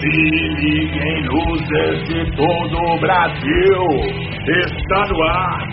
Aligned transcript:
Se 0.00 0.06
liguem 0.06 1.16
luzes 1.26 2.08
de 2.08 2.20
todo 2.36 2.76
o 2.78 2.98
Brasil, 3.00 3.84
está 4.48 5.00
no 5.08 5.22
ar. 5.22 5.68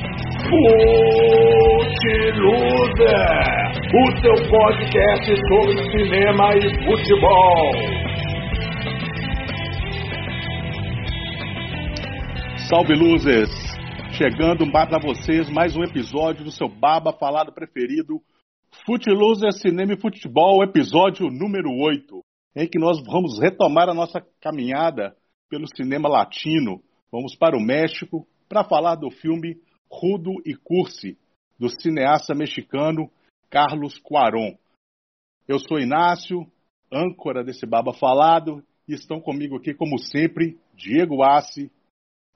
Futiluzer, 1.87 1.97
o 3.93 4.03
seu 4.21 4.37
podcast 4.49 5.27
sobre 5.47 5.75
cinema 5.91 6.47
e 6.55 6.61
futebol. 6.85 7.71
Salve 12.69 12.95
luzes! 12.95 13.49
Chegando 14.11 14.69
para 14.71 14.99
vocês 14.99 15.49
mais 15.49 15.77
um 15.77 15.83
episódio 15.83 16.43
do 16.43 16.51
seu 16.51 16.67
baba 16.67 17.13
falado 17.13 17.53
preferido, 17.53 18.19
Futiluzer 18.87 19.51
Cinema 19.51 19.95
e 19.95 19.99
Futebol, 19.99 20.63
episódio 20.63 21.29
número 21.29 21.69
8 21.69 22.21
em 22.55 22.69
que 22.69 22.79
nós 22.79 23.03
vamos 23.03 23.37
retomar 23.37 23.89
a 23.89 23.93
nossa 23.93 24.25
caminhada 24.39 25.13
pelo 25.49 25.67
cinema 25.75 26.07
latino. 26.07 26.81
Vamos 27.11 27.35
para 27.35 27.57
o 27.57 27.59
México 27.59 28.25
para 28.47 28.63
falar 28.63 28.95
do 28.95 29.11
filme 29.11 29.61
Rudo 29.91 30.31
e 30.45 30.55
Cursi, 30.55 31.17
do 31.59 31.67
cineasta 31.67 32.33
mexicano 32.33 33.11
Carlos 33.49 33.99
Cuarón. 33.99 34.53
Eu 35.49 35.59
sou 35.59 35.79
Inácio, 35.79 36.49
âncora 36.89 37.43
desse 37.43 37.65
Baba 37.65 37.91
Falado, 37.91 38.63
e 38.87 38.93
estão 38.93 39.19
comigo 39.19 39.57
aqui, 39.57 39.73
como 39.73 39.99
sempre, 39.99 40.57
Diego 40.73 41.23
Assi, 41.23 41.69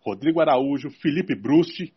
Rodrigo 0.01 0.41
Araújo, 0.41 0.89
Felipe 1.01 1.33
Brusti, 1.33 1.93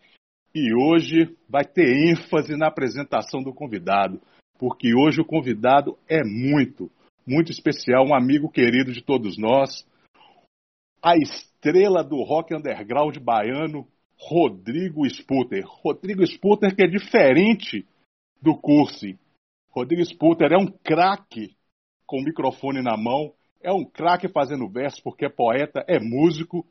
e 0.55 0.73
hoje 0.73 1.37
vai 1.49 1.65
ter 1.65 2.09
ênfase 2.09 2.57
na 2.57 2.69
apresentação 2.69 3.43
do 3.43 3.53
convidado, 3.53 4.23
porque 4.65 4.95
hoje 4.95 5.21
o 5.21 5.27
convidado 5.27 5.99
é 6.09 6.25
muito, 6.25 6.91
muito 7.27 7.53
especial, 7.53 8.07
um 8.07 8.15
amigo 8.15 8.49
querido 8.49 8.95
de 8.95 9.03
todos 9.03 9.37
nós, 9.37 9.87
a 11.03 11.19
estrela 11.19 12.03
do 12.03 12.23
rock 12.23 12.55
underground 12.55 13.15
baiano, 13.19 13.87
Rodrigo 14.17 15.07
Sputer. 15.07 15.67
Rodrigo 15.67 16.27
Sputer 16.27 16.75
que 16.75 16.83
é 16.83 16.87
diferente 16.87 17.87
do 18.41 18.57
Cursi. 18.57 19.19
Rodrigo 19.69 20.03
Sputer 20.03 20.51
é 20.51 20.57
um 20.57 20.73
craque 20.83 21.55
com 22.07 22.21
o 22.21 22.25
microfone 22.25 22.81
na 22.81 22.97
mão, 22.97 23.35
é 23.63 23.71
um 23.71 23.85
craque 23.85 24.29
fazendo 24.29 24.67
verso 24.67 25.03
porque 25.03 25.27
é 25.27 25.29
poeta, 25.29 25.85
é 25.87 26.01
músico 26.01 26.65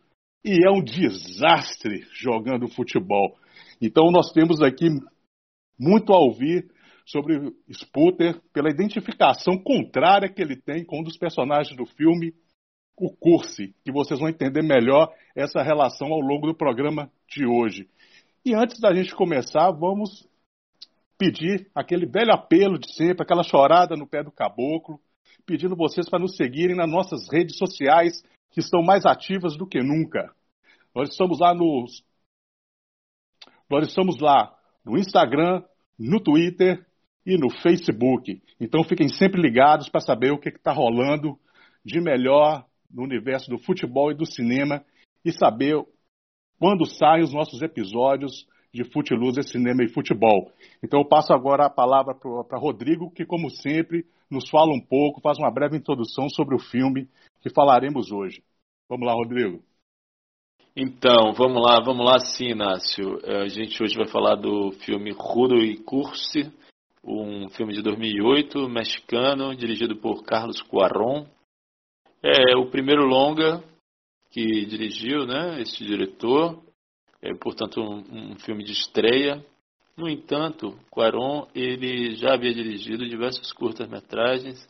e 0.43 0.67
é 0.67 0.71
um 0.71 0.83
desastre 0.83 2.07
jogando 2.11 2.67
futebol. 2.67 3.37
Então 3.79 4.09
nós 4.09 4.31
temos 4.31 4.63
aqui 4.63 4.87
muito 5.77 6.11
a 6.11 6.17
ouvir 6.17 6.72
sobre 7.05 7.53
Sputer 7.71 8.39
pela 8.53 8.69
identificação 8.69 9.57
contrária 9.57 10.29
que 10.29 10.41
ele 10.41 10.55
tem 10.55 10.85
com 10.85 10.99
um 10.99 11.03
dos 11.03 11.17
personagens 11.17 11.75
do 11.75 11.85
filme, 11.85 12.33
o 12.95 13.09
Curse, 13.15 13.75
que 13.83 13.91
vocês 13.91 14.19
vão 14.19 14.29
entender 14.29 14.61
melhor 14.61 15.13
essa 15.35 15.61
relação 15.61 16.11
ao 16.11 16.19
longo 16.19 16.47
do 16.47 16.55
programa 16.55 17.11
de 17.27 17.45
hoje. 17.45 17.89
E 18.45 18.53
antes 18.53 18.79
da 18.79 18.93
gente 18.93 19.15
começar, 19.15 19.71
vamos 19.71 20.27
pedir 21.17 21.69
aquele 21.73 22.05
velho 22.05 22.33
apelo 22.33 22.77
de 22.77 22.93
sempre, 22.93 23.23
aquela 23.23 23.43
chorada 23.43 23.95
no 23.95 24.07
pé 24.07 24.23
do 24.23 24.31
caboclo, 24.31 24.99
pedindo 25.45 25.75
vocês 25.75 26.09
para 26.09 26.19
nos 26.19 26.35
seguirem 26.35 26.75
nas 26.75 26.89
nossas 26.89 27.29
redes 27.31 27.57
sociais, 27.57 28.21
que 28.51 28.59
estão 28.59 28.83
mais 28.83 29.05
ativas 29.05 29.57
do 29.57 29.67
que 29.67 29.81
nunca. 29.81 30.33
Nós 30.93 31.09
estamos 31.09 31.39
lá 31.39 31.53
no 31.53 31.85
Nós 33.69 33.87
estamos 33.87 34.19
lá 34.19 34.55
no 34.85 34.97
Instagram, 34.97 35.63
no 35.97 36.21
Twitter 36.21 36.85
e 37.25 37.37
no 37.37 37.49
Facebook. 37.49 38.41
Então 38.59 38.83
fiquem 38.83 39.07
sempre 39.07 39.41
ligados 39.41 39.89
para 39.89 40.01
saber 40.01 40.31
o 40.31 40.39
que 40.39 40.49
está 40.49 40.71
rolando 40.71 41.37
de 41.83 41.99
melhor 41.99 42.65
no 42.91 43.03
universo 43.03 43.49
do 43.49 43.57
futebol 43.57 44.11
e 44.11 44.15
do 44.15 44.25
cinema 44.25 44.83
e 45.25 45.31
saber 45.31 45.75
quando 46.59 46.85
saem 46.85 47.23
os 47.23 47.33
nossos 47.33 47.61
episódios 47.61 48.47
de 48.73 48.83
Futiluz, 48.83 49.35
Cinema 49.49 49.83
e 49.83 49.89
Futebol. 49.89 50.51
Então 50.83 50.99
eu 50.99 51.07
passo 51.07 51.33
agora 51.33 51.65
a 51.65 51.69
palavra 51.69 52.15
para 52.15 52.57
Rodrigo, 52.57 53.11
que 53.11 53.25
como 53.25 53.49
sempre 53.49 54.05
nos 54.29 54.49
fala 54.49 54.73
um 54.73 54.81
pouco, 54.81 55.21
faz 55.21 55.37
uma 55.37 55.51
breve 55.51 55.77
introdução 55.77 56.27
sobre 56.29 56.55
o 56.55 56.59
filme 56.59 57.07
que 57.41 57.49
falaremos 57.53 58.11
hoje. 58.11 58.41
Vamos 58.89 59.05
lá, 59.05 59.13
Rodrigo. 59.13 59.61
Então, 60.75 61.33
vamos 61.33 61.61
lá, 61.61 61.79
vamos 61.85 62.03
lá 62.03 62.17
sim, 62.19 62.47
Inácio. 62.47 63.19
A 63.23 63.47
gente 63.47 63.81
hoje 63.81 63.95
vai 63.95 64.07
falar 64.07 64.35
do 64.35 64.71
filme 64.71 65.11
Rudo 65.11 65.57
e 65.57 65.77
Curse, 65.77 66.51
um 67.03 67.49
filme 67.49 67.73
de 67.73 67.81
2008, 67.81 68.69
mexicano, 68.69 69.55
dirigido 69.55 69.97
por 69.97 70.23
Carlos 70.23 70.61
Cuarón. 70.61 71.25
É 72.21 72.55
o 72.55 72.69
primeiro 72.69 73.03
longa 73.03 73.61
que 74.31 74.65
dirigiu, 74.65 75.27
né, 75.27 75.61
este 75.61 75.83
diretor, 75.85 76.63
é, 77.21 77.33
portanto 77.35 77.81
um, 77.81 78.31
um 78.31 78.35
filme 78.39 78.63
de 78.63 78.71
estreia. 78.71 79.45
No 79.95 80.09
entanto, 80.09 80.79
Cuarón 80.89 81.47
ele 81.53 82.15
já 82.15 82.33
havia 82.33 82.53
dirigido 82.53 83.07
diversos 83.07 83.51
curtas-metragens 83.51 84.67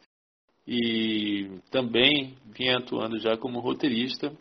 e 0.67 1.59
também 1.69 2.35
vinha 2.45 2.77
atuando 2.77 3.19
já 3.19 3.37
como 3.37 3.59
roteirista, 3.59 4.35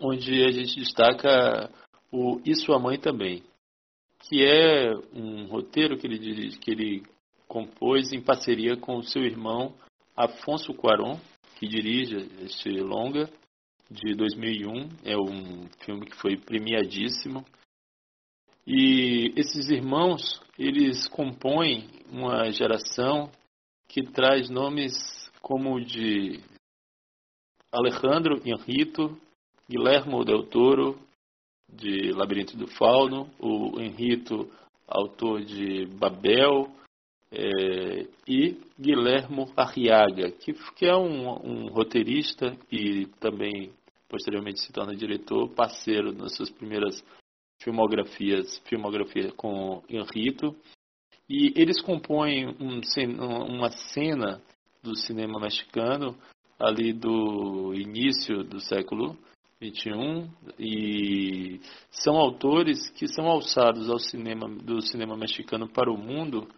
onde 0.00 0.44
a 0.44 0.50
gente 0.50 0.78
destaca 0.78 1.70
o 2.10 2.40
E 2.44 2.54
Sua 2.54 2.78
Mãe 2.78 2.98
também, 2.98 3.42
que 4.22 4.44
é 4.44 4.94
um 5.12 5.46
roteiro 5.46 5.98
que 5.98 6.06
ele, 6.06 6.56
que 6.56 6.70
ele 6.70 7.02
compôs 7.48 8.12
em 8.12 8.20
parceria 8.22 8.76
com 8.76 8.96
o 8.96 9.02
seu 9.02 9.22
irmão 9.22 9.74
Afonso 10.16 10.72
Cuarón, 10.74 11.18
que 11.58 11.66
dirige 11.66 12.16
este 12.42 12.70
longa 12.80 13.28
de 13.90 14.14
2001. 14.14 14.88
É 15.04 15.16
um 15.16 15.68
filme 15.84 16.06
que 16.06 16.16
foi 16.16 16.36
premiadíssimo. 16.36 17.44
E 18.66 19.32
esses 19.36 19.70
irmãos, 19.70 20.40
eles 20.58 21.08
compõem 21.08 21.88
uma 22.10 22.50
geração 22.50 23.30
que 23.88 24.02
traz 24.02 24.48
nomes 24.48 24.92
como 25.40 25.74
o 25.74 25.84
de 25.84 26.40
Alejandro 27.72 28.40
Henrito, 28.44 29.18
Guilhermo 29.68 30.24
Del 30.24 30.46
Toro, 30.46 30.98
de 31.72 32.12
Labirinto 32.12 32.56
do 32.56 32.66
Fauno, 32.66 33.30
o 33.38 33.80
Henrito, 33.80 34.50
autor 34.86 35.42
de 35.42 35.86
Babel, 35.86 36.70
é, 37.30 38.06
e 38.28 38.60
Guilhermo 38.78 39.50
Arriaga, 39.56 40.30
que, 40.30 40.52
que 40.76 40.84
é 40.84 40.94
um, 40.94 41.30
um, 41.30 41.68
roteirista 41.68 42.54
e 42.70 43.06
também 43.18 43.72
posteriormente 44.06 44.60
se 44.60 44.70
torna 44.70 44.94
diretor, 44.94 45.48
parceiro 45.48 46.12
nas 46.12 46.36
suas 46.36 46.50
primeiras 46.50 47.02
filmografias, 47.62 48.58
filmografia 48.66 49.32
com 49.32 49.82
Henrito. 49.88 50.54
E 51.26 51.54
eles 51.56 51.80
compõem 51.80 52.48
um, 52.60 52.82
uma 53.48 53.70
cena 53.70 54.42
do 54.82 54.94
cinema 54.94 55.40
mexicano 55.40 56.14
ali 56.58 56.92
do 56.92 57.72
início 57.74 58.44
do 58.44 58.60
século 58.60 59.16
21 59.62 60.28
e 60.58 61.60
são 61.88 62.16
autores 62.16 62.90
que 62.90 63.06
são 63.06 63.26
alçados 63.26 63.88
ao 63.88 63.98
cinema 64.00 64.48
do 64.48 64.80
cinema 64.82 65.16
mexicano 65.16 65.68
para 65.68 65.90
o 65.90 65.96
mundo, 65.96 66.48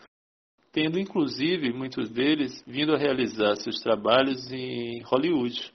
tendo 0.72 0.98
inclusive 0.98 1.70
muitos 1.72 2.08
deles 2.08 2.64
vindo 2.66 2.94
a 2.94 2.98
realizar 2.98 3.56
seus 3.56 3.80
trabalhos 3.80 4.50
em 4.50 5.02
Hollywood. 5.02 5.70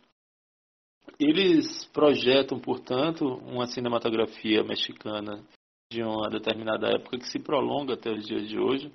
Eles 1.19 1.85
projetam, 1.93 2.59
portanto, 2.59 3.25
uma 3.25 3.67
cinematografia 3.67 4.63
mexicana 4.63 5.43
de 5.91 6.01
uma 6.01 6.29
determinada 6.29 6.87
época 6.87 7.19
que 7.19 7.27
se 7.27 7.39
prolonga 7.39 7.93
até 7.93 8.11
os 8.11 8.25
dias 8.25 8.47
de 8.47 8.57
hoje, 8.57 8.91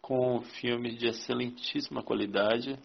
com 0.00 0.40
filmes 0.42 0.98
de 0.98 1.08
excelentíssima 1.08 2.02
qualidade 2.02 2.78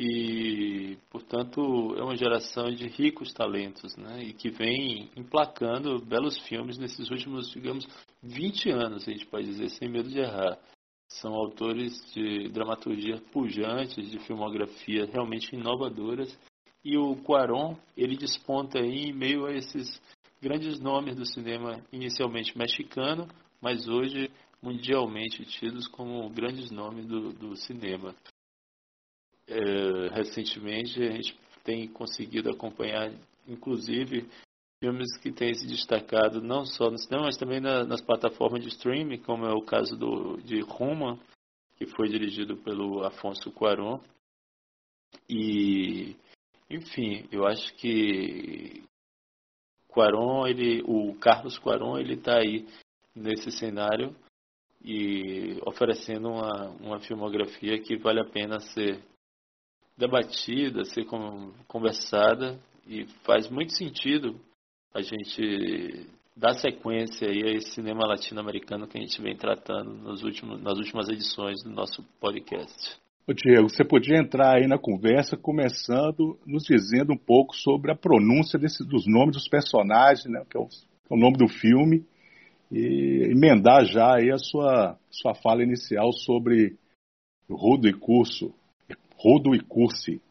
e, 0.00 0.96
portanto, 1.10 1.60
é 1.98 2.04
uma 2.04 2.14
geração 2.14 2.70
de 2.70 2.86
ricos 2.86 3.32
talentos, 3.32 3.96
né? 3.96 4.22
E 4.22 4.32
que 4.32 4.48
vem 4.48 5.10
emplacando 5.16 5.98
belos 5.98 6.38
filmes 6.46 6.78
nesses 6.78 7.10
últimos, 7.10 7.50
digamos, 7.50 7.84
20 8.22 8.70
anos, 8.70 9.08
a 9.08 9.10
gente 9.10 9.26
pode 9.26 9.46
dizer, 9.46 9.68
sem 9.70 9.88
medo 9.88 10.08
de 10.08 10.20
errar. 10.20 10.56
São 11.08 11.34
autores 11.34 12.00
de 12.14 12.48
dramaturgia 12.50 13.20
pujantes, 13.32 14.08
de 14.08 14.20
filmografia 14.20 15.04
realmente 15.04 15.56
inovadoras. 15.56 16.38
E 16.84 16.96
o 16.96 17.16
Quaron, 17.16 17.76
ele 17.96 18.16
desponta 18.16 18.78
aí 18.78 19.08
em 19.08 19.12
meio 19.12 19.46
a 19.46 19.52
esses 19.52 20.00
grandes 20.40 20.78
nomes 20.78 21.16
do 21.16 21.26
cinema 21.26 21.82
inicialmente 21.92 22.56
mexicano, 22.56 23.26
mas 23.60 23.88
hoje 23.88 24.30
mundialmente 24.62 25.44
tidos 25.44 25.88
como 25.88 26.30
grandes 26.30 26.70
nomes 26.70 27.04
do, 27.04 27.32
do 27.32 27.56
cinema 27.56 28.14
é, 29.48 30.08
recentemente 30.14 31.02
a 31.02 31.10
gente 31.12 31.38
tem 31.64 31.88
conseguido 31.88 32.50
acompanhar, 32.50 33.12
inclusive, 33.46 34.28
filmes 34.80 35.16
que 35.20 35.32
têm 35.32 35.54
se 35.54 35.66
destacado 35.66 36.40
não 36.40 36.64
só 36.64 36.90
no 36.90 36.98
cinema, 36.98 37.24
mas 37.24 37.36
também 37.36 37.60
na, 37.60 37.84
nas 37.84 38.00
plataformas 38.00 38.62
de 38.62 38.68
streaming, 38.68 39.18
como 39.18 39.44
é 39.44 39.52
o 39.52 39.62
caso 39.62 39.96
do, 39.96 40.36
de 40.38 40.60
Roma, 40.60 41.18
que 41.76 41.86
foi 41.86 42.08
dirigido 42.08 42.56
pelo 42.56 43.04
Afonso 43.04 43.50
Cuarón, 43.52 44.00
E, 45.28 46.16
enfim, 46.70 47.26
eu 47.32 47.46
acho 47.46 47.74
que 47.76 48.82
Quaron, 49.88 50.46
ele, 50.46 50.82
o 50.86 51.14
Carlos 51.18 51.58
Quaron, 51.58 51.98
ele 51.98 52.14
está 52.14 52.38
aí 52.38 52.66
nesse 53.14 53.50
cenário 53.50 54.14
e 54.84 55.58
oferecendo 55.66 56.28
uma, 56.28 56.68
uma 56.80 57.00
filmografia 57.00 57.80
que 57.80 57.96
vale 57.96 58.20
a 58.20 58.24
pena 58.24 58.60
ser 58.60 59.02
debatida, 59.98 60.84
ser 60.84 61.04
conversada 61.66 62.58
e 62.86 63.04
faz 63.24 63.50
muito 63.50 63.76
sentido 63.76 64.36
a 64.94 65.02
gente 65.02 66.06
dar 66.36 66.54
sequência 66.54 67.28
aí 67.28 67.42
a 67.42 67.52
esse 67.52 67.72
cinema 67.72 68.06
latino-americano 68.06 68.86
que 68.86 68.96
a 68.96 69.00
gente 69.00 69.20
vem 69.20 69.36
tratando 69.36 69.92
nos 69.92 70.22
últimos, 70.22 70.62
nas 70.62 70.78
últimas 70.78 71.08
edições 71.08 71.62
do 71.64 71.70
nosso 71.70 72.02
podcast. 72.20 72.96
Ô 73.26 73.32
Diego, 73.34 73.68
você 73.68 73.84
podia 73.84 74.18
entrar 74.18 74.56
aí 74.56 74.66
na 74.66 74.78
conversa 74.78 75.36
começando 75.36 76.38
nos 76.46 76.62
dizendo 76.62 77.12
um 77.12 77.18
pouco 77.18 77.54
sobre 77.54 77.90
a 77.90 77.96
pronúncia 77.96 78.58
desse, 78.58 78.86
dos 78.86 79.04
nomes 79.06 79.34
dos 79.34 79.48
personagens, 79.48 80.24
né, 80.26 80.42
que 80.48 80.56
é 80.56 80.60
o, 80.60 80.64
é 80.64 81.14
o 81.14 81.18
nome 81.18 81.36
do 81.36 81.48
filme, 81.48 82.06
e 82.70 83.30
emendar 83.30 83.84
já 83.84 84.16
aí 84.16 84.30
a 84.30 84.38
sua, 84.38 84.96
sua 85.10 85.34
fala 85.34 85.62
inicial 85.62 86.12
sobre 86.12 86.78
Rudo 87.50 87.88
e 87.88 87.92
Curso, 87.92 88.54
Rudo 89.18 89.54
e 89.54 89.60
Cursi. 89.60 90.22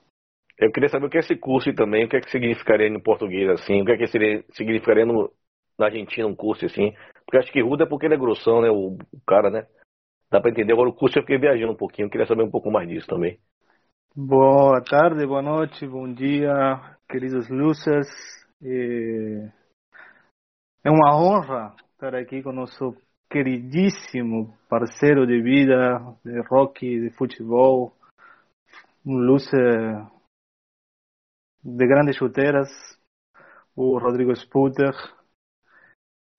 Eu 0.57 0.72
queria 0.72 0.89
saber 0.89 1.06
o 1.06 1.10
que 1.10 1.18
é 1.18 1.19
esse 1.19 1.36
curso 1.36 1.72
também, 1.74 2.06
o 2.06 2.10
que 2.10 2.18
é 2.18 2.22
que 2.22 2.31
significaria 2.31 2.89
no 2.89 3.01
português 3.01 3.48
assim, 3.50 3.81
o 3.81 3.86
que 3.86 3.92
é 3.92 3.98
que 3.98 4.07
seria, 4.07 4.44
significaria 4.54 5.06
no, 5.06 5.31
na 5.78 5.86
Argentina 5.86 6.25
um 6.28 6.36
curso 6.36 6.66
assim. 6.66 6.94
Porque 7.25 7.38
acho 7.38 7.51
que 7.51 7.62
rudo 7.62 7.84
é 7.84 7.86
porque 7.86 8.06
ele 8.06 8.16
é 8.16 8.18
grossão, 8.18 8.62
né? 8.62 8.69
O, 8.69 8.98
o 9.13 9.22
cara, 9.28 9.50
né? 9.50 9.68
Dá 10.31 10.42
para 10.42 10.50
entender. 10.50 10.74
Agora 10.74 10.89
o 10.89 10.94
curso 10.94 11.19
eu 11.19 11.24
fiquei 11.24 11.38
viajando 11.38 11.74
um 11.74 11.78
pouquinho, 11.78 12.07
eu 12.07 12.10
queria 12.10 12.25
saber 12.25 12.44
um 12.44 12.50
pouco 12.51 12.72
mais 12.72 12.88
disso 12.88 13.07
também. 13.07 13.38
Boa 14.16 14.81
tarde, 14.81 15.28
boa 15.28 15.44
noite, 15.44 15.86
bom 15.86 16.12
dia, 16.12 16.98
queridos 17.07 17.48
losers. 17.50 18.07
É 20.84 20.89
uma 20.89 21.16
honra 21.16 21.75
estar 21.94 22.16
aqui 22.16 22.42
com 22.42 22.50
o 22.50 22.54
nosso 22.54 22.95
queridíssimo 23.30 24.57
parceiro 24.68 25.28
de 25.28 25.39
vida, 25.42 26.00
de 26.25 26.42
rock, 26.50 26.80
de 26.80 27.12
futebol, 27.12 27.94
um 29.07 29.19
loser 29.19 30.06
de 31.63 31.88
grandes 31.88 32.18
chuteiras, 32.18 32.68
o 33.74 33.98
Rodrigo 33.98 34.36
Sputer, 34.36 34.94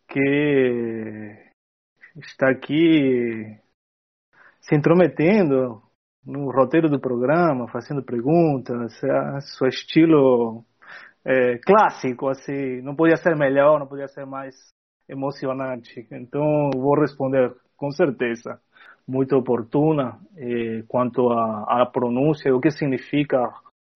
que 0.06 1.50
está 2.16 2.50
aqui 2.50 3.58
se 4.60 4.76
intrometendo 4.76 5.82
no 6.22 6.50
roteiro 6.50 6.90
do 6.90 7.00
programa, 7.00 7.68
fazendo 7.68 8.02
perguntas, 8.02 9.02
é, 9.02 9.40
seu 9.40 9.66
estilo 9.66 10.62
é, 11.24 11.56
clássico, 11.64 12.28
assim, 12.28 12.82
não 12.82 12.94
podia 12.94 13.16
ser 13.16 13.34
melhor, 13.34 13.78
não 13.78 13.86
podia 13.86 14.08
ser 14.08 14.26
mais 14.26 14.54
emocionante. 15.08 16.06
Então, 16.12 16.68
vou 16.74 17.00
responder 17.00 17.50
com 17.78 17.90
certeza, 17.90 18.60
muito 19.08 19.34
oportuna 19.34 20.18
eh, 20.36 20.84
quanto 20.86 21.30
à 21.30 21.86
pronúncia, 21.90 22.54
o 22.54 22.60
que 22.60 22.70
significa 22.70 23.38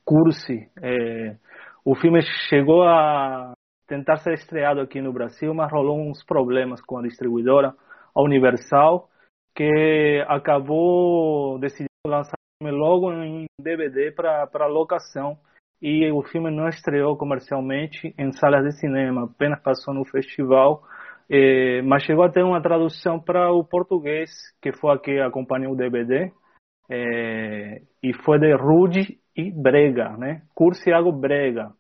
cursi. 0.05 0.71
Eh, 0.83 1.37
o 1.85 1.95
filme 1.95 2.23
chegou 2.49 2.83
a 2.85 3.53
tentar 3.87 4.17
ser 4.17 4.33
estreado 4.33 4.81
aqui 4.81 5.03
no 5.03 5.13
Brasil, 5.13 5.53
mas 5.53 5.71
rolou 5.71 6.01
uns 6.01 6.25
problemas 6.25 6.81
com 6.81 6.99
a 6.99 7.03
distribuidora, 7.03 7.75
a 8.15 8.23
Universal, 8.23 9.09
que 9.55 10.25
acabou 10.29 11.59
decidindo 11.59 11.89
lançar 12.07 12.33
o 12.33 12.65
filme 12.65 12.79
logo 12.79 13.13
em 13.13 13.45
DVD 13.61 14.11
para 14.13 14.67
locação 14.67 15.37
e 15.81 16.11
o 16.11 16.23
filme 16.23 16.51
não 16.51 16.69
estreou 16.69 17.17
comercialmente 17.17 18.15
em 18.17 18.33
salas 18.33 18.65
de 18.65 18.79
cinema, 18.79 19.25
apenas 19.25 19.61
passou 19.61 19.93
no 19.93 20.05
festival, 20.05 20.85
eh, 21.33 21.83
mas 21.83 22.05
chegou 22.05 22.25
a 22.25 22.31
ter 22.31 22.45
uma 22.45 22.63
tradução 22.63 23.19
para 23.21 23.53
o 23.53 23.65
português, 23.65 24.31
que 24.61 24.73
foi 24.73 24.95
a 24.95 24.99
que 24.99 25.19
acompanhou 25.21 25.73
o 25.73 25.77
DVD, 25.77 26.31
eh, 26.91 27.83
e 28.03 28.13
foi 28.25 28.39
de 28.39 28.55
Rude 28.55 29.19
e 29.37 29.51
Brega, 29.51 30.17
né? 30.19 30.43
Curciago 30.55 31.11
Brega 31.13 31.73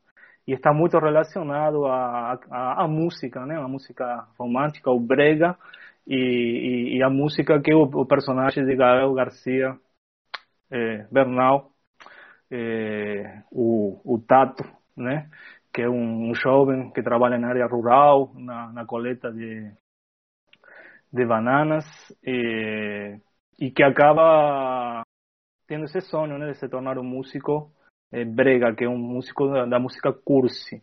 e 0.46 0.52
está 0.52 0.72
muito 0.72 0.98
relacionado 0.98 1.86
à, 1.86 2.38
à, 2.50 2.84
à 2.84 2.88
música, 2.88 3.46
né? 3.46 3.56
A 3.56 3.68
música 3.68 4.26
romântica, 4.38 4.90
o 4.90 5.00
brega 5.00 5.56
e, 6.06 6.16
e, 6.16 6.98
e 6.98 7.02
a 7.02 7.10
música 7.10 7.60
que 7.60 7.72
o, 7.74 7.82
o, 7.82 8.06
personagem 8.06 8.64
de 8.64 8.74
Gael 8.76 9.14
Garcia 9.14 9.78
é, 10.70 11.06
Bernal, 11.10 11.70
é, 12.50 13.42
o, 13.50 14.00
o 14.04 14.18
Tato, 14.20 14.64
né? 14.96 15.30
Que 15.72 15.82
é 15.82 15.88
um, 15.88 16.34
jovem 16.34 16.90
que 16.92 17.02
trabalha 17.02 17.38
na 17.38 17.48
área 17.48 17.66
rural, 17.66 18.32
na, 18.34 18.72
na 18.72 18.86
coleta 18.86 19.32
de, 19.32 19.72
de 21.12 21.24
bananas 21.24 21.84
e, 22.22 23.18
e 23.58 23.70
que 23.70 23.82
acaba 23.82 25.02
tendo 25.66 25.84
esse 25.84 26.00
sonho, 26.02 26.38
né? 26.38 26.48
De 26.52 26.58
se 26.58 26.68
tornar 26.68 26.98
um 26.98 27.04
músico 27.04 27.72
é, 28.12 28.24
Brega, 28.24 28.74
que 28.74 28.84
é 28.84 28.88
um 28.88 28.98
músico 28.98 29.48
da, 29.48 29.64
da, 29.64 29.78
música 29.78 30.12
cursi. 30.12 30.82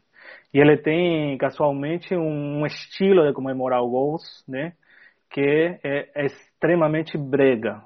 E 0.54 0.60
ele 0.60 0.78
tem, 0.78 1.38
casualmente, 1.38 2.16
um, 2.16 2.62
um 2.62 2.66
estilo 2.66 3.28
de 3.28 3.34
comemorar 3.34 3.82
gols, 3.82 4.44
né? 4.48 4.74
Que 5.30 5.80
é, 5.84 6.10
é 6.16 6.26
extremamente 6.26 7.18
brega. 7.18 7.84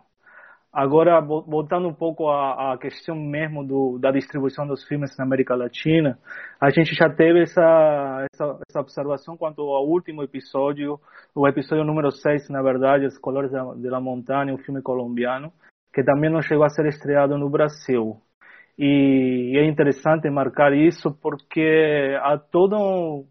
Agora, 0.74 1.22
voltando 1.22 1.88
um 1.88 1.94
pouco 1.94 2.28
à, 2.30 2.74
à 2.74 2.78
questão 2.80 3.16
mesmo 3.16 3.64
do, 3.64 4.00
da 4.00 4.10
distribuição 4.10 4.66
dos 4.66 4.84
filmes 4.84 5.16
na 5.16 5.24
América 5.24 5.56
Latina, 5.56 6.18
a 6.60 6.72
gente 6.72 6.96
já 6.96 7.08
teve 7.08 7.44
essa, 7.44 8.26
essa, 8.34 8.60
essa 8.68 8.80
observação 8.80 9.38
quanto 9.38 9.62
ao 9.62 9.88
último 9.88 10.24
episódio, 10.24 11.00
o 11.36 11.48
episódio 11.48 11.84
número 11.84 12.12
6, 12.12 12.50
na 12.50 12.64
verdade, 12.64 13.06
Os 13.06 13.20
Colores 13.20 13.52
da, 13.52 14.02
Montanha, 14.02 14.52
um 14.52 14.58
filme 14.58 14.82
colombiano, 14.82 15.54
que 15.94 16.04
também 16.04 16.32
não 16.32 16.42
chegou 16.42 16.66
a 16.66 16.70
ser 16.70 16.88
estreado 16.88 17.38
no 17.38 17.52
Brasil. 17.52 18.20
E 18.76 19.56
é 19.56 19.66
interessante 19.66 20.28
marcar 20.32 20.74
isso 20.74 21.12
porque 21.22 22.18
há 22.20 22.36
todo 22.36 23.28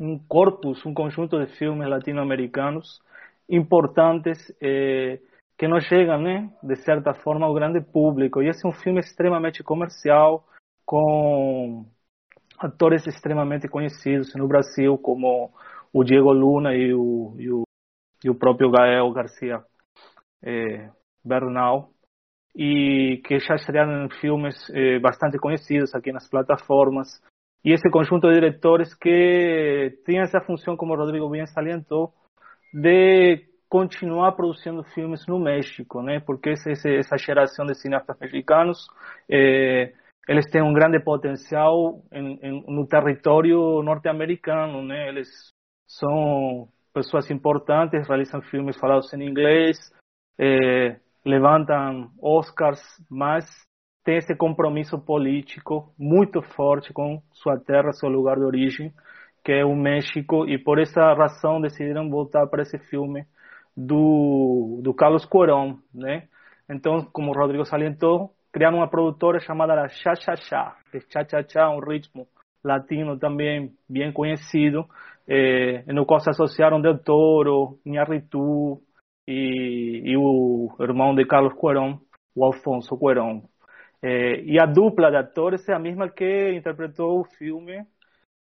um 0.00 0.18
corpus, 0.26 0.84
um 0.86 0.94
conjunto 0.94 1.38
de 1.38 1.52
filmes 1.58 1.90
latino-americanos 1.90 3.02
importantes 3.50 4.38
eh, 4.62 5.18
que 5.58 5.66
não 5.66 5.80
chegam, 5.80 6.22
né, 6.22 6.50
de 6.62 6.76
certa 6.76 7.12
forma, 7.12 7.44
ao 7.44 7.52
grande 7.52 7.80
público. 7.80 8.40
E 8.40 8.48
esse 8.48 8.64
é 8.64 8.68
um 8.68 8.72
filme 8.72 9.00
extremamente 9.00 9.62
comercial, 9.64 10.44
com 10.86 11.84
atores 12.58 13.06
extremamente 13.06 13.68
conhecidos 13.68 14.34
no 14.36 14.46
Brasil, 14.46 14.96
como 14.98 15.52
o 15.92 16.04
Diego 16.04 16.32
Luna 16.32 16.74
e 16.74 16.94
o, 16.94 17.34
e 17.38 17.50
o, 17.50 17.62
e 18.24 18.30
o 18.30 18.34
próprio 18.34 18.70
Gael 18.70 19.10
Garcia 19.12 19.62
eh, 20.42 20.90
Bernal 21.24 21.90
e 22.54 23.20
que 23.24 23.38
já 23.38 23.54
estrearam 23.54 24.08
filmes 24.20 24.56
eh, 24.70 24.98
bastante 24.98 25.38
conhecidos 25.38 25.94
aqui 25.94 26.12
nas 26.12 26.28
plataformas. 26.28 27.08
E 27.64 27.72
esse 27.72 27.90
conjunto 27.90 28.28
de 28.28 28.34
diretores 28.34 28.94
que 28.94 29.98
tem 30.04 30.20
essa 30.20 30.40
função, 30.40 30.76
como 30.76 30.94
o 30.94 30.96
Rodrigo 30.96 31.28
bem 31.28 31.46
salientou, 31.46 32.12
de 32.72 33.44
continuar 33.68 34.32
produzindo 34.32 34.82
filmes 34.94 35.26
no 35.26 35.38
México, 35.38 36.02
né? 36.02 36.20
Porque 36.20 36.50
essa, 36.50 36.70
essa 36.70 37.16
geração 37.18 37.66
de 37.66 37.74
cineastas 37.74 38.18
mexicanos, 38.18 38.86
eh, 39.30 39.92
eles 40.26 40.46
têm 40.50 40.62
um 40.62 40.72
grande 40.72 41.00
potencial 41.00 42.02
em, 42.12 42.38
em, 42.42 42.64
no 42.66 42.86
território 42.86 43.82
norte-americano, 43.82 44.82
né? 44.82 45.08
Eles 45.08 45.28
são 45.86 46.68
pessoas 46.94 47.30
importantes, 47.30 48.08
realizam 48.08 48.40
filmes 48.42 48.78
falados 48.78 49.12
em 49.12 49.22
inglês, 49.22 49.76
eh, 50.38 50.96
levantam 51.24 52.10
Oscars, 52.20 52.80
mas 53.10 53.44
tem 54.04 54.16
esse 54.16 54.34
compromisso 54.34 54.98
político 54.98 55.92
muito 55.98 56.40
forte 56.40 56.92
com 56.94 57.22
sua 57.32 57.58
terra, 57.58 57.92
seu 57.92 58.08
lugar 58.08 58.36
de 58.36 58.44
origem, 58.44 58.92
que 59.44 59.52
é 59.52 59.64
o 59.64 59.76
México, 59.76 60.48
e 60.48 60.58
por 60.58 60.78
essa 60.78 61.12
razão 61.12 61.60
decidiram 61.60 62.08
voltar 62.08 62.46
para 62.46 62.62
esse 62.62 62.78
filme 62.78 63.26
do, 63.78 64.80
do 64.82 64.92
Carlos 64.92 65.24
Cuarón, 65.24 65.76
né? 65.94 66.28
Então, 66.68 67.04
como 67.12 67.30
o 67.30 67.34
Rodrigo 67.34 67.64
salientou, 67.64 68.34
criaram 68.52 68.78
uma 68.78 68.90
produtora 68.90 69.38
chamada 69.38 69.88
Cha 69.88 70.16
Cha 70.16 70.34
Cha, 70.34 70.76
que 70.90 71.00
Cha 71.00 71.24
Cha 71.24 71.42
Cha 71.48 71.60
é 71.60 71.68
um 71.68 71.78
ritmo 71.78 72.26
latino 72.64 73.16
também 73.18 73.72
bem 73.88 74.12
conhecido, 74.12 74.84
eh, 75.28 75.84
no 75.92 76.04
qual 76.04 76.18
se 76.20 76.30
associaram 76.30 76.80
Del 76.80 76.98
Toro, 76.98 77.78
Iñárritu, 77.86 78.82
e, 79.28 80.02
e 80.12 80.16
o 80.16 80.74
irmão 80.80 81.14
de 81.14 81.24
Carlos 81.26 81.54
Cuarón, 81.54 82.00
o 82.34 82.44
Alfonso 82.44 82.98
Cuarón. 82.98 83.42
É, 84.02 84.40
e 84.42 84.60
a 84.60 84.66
dupla 84.66 85.10
de 85.10 85.16
atores 85.18 85.68
é 85.68 85.74
a 85.74 85.78
mesma 85.78 86.08
que 86.08 86.52
interpretou 86.54 87.20
o 87.20 87.24
filme 87.24 87.84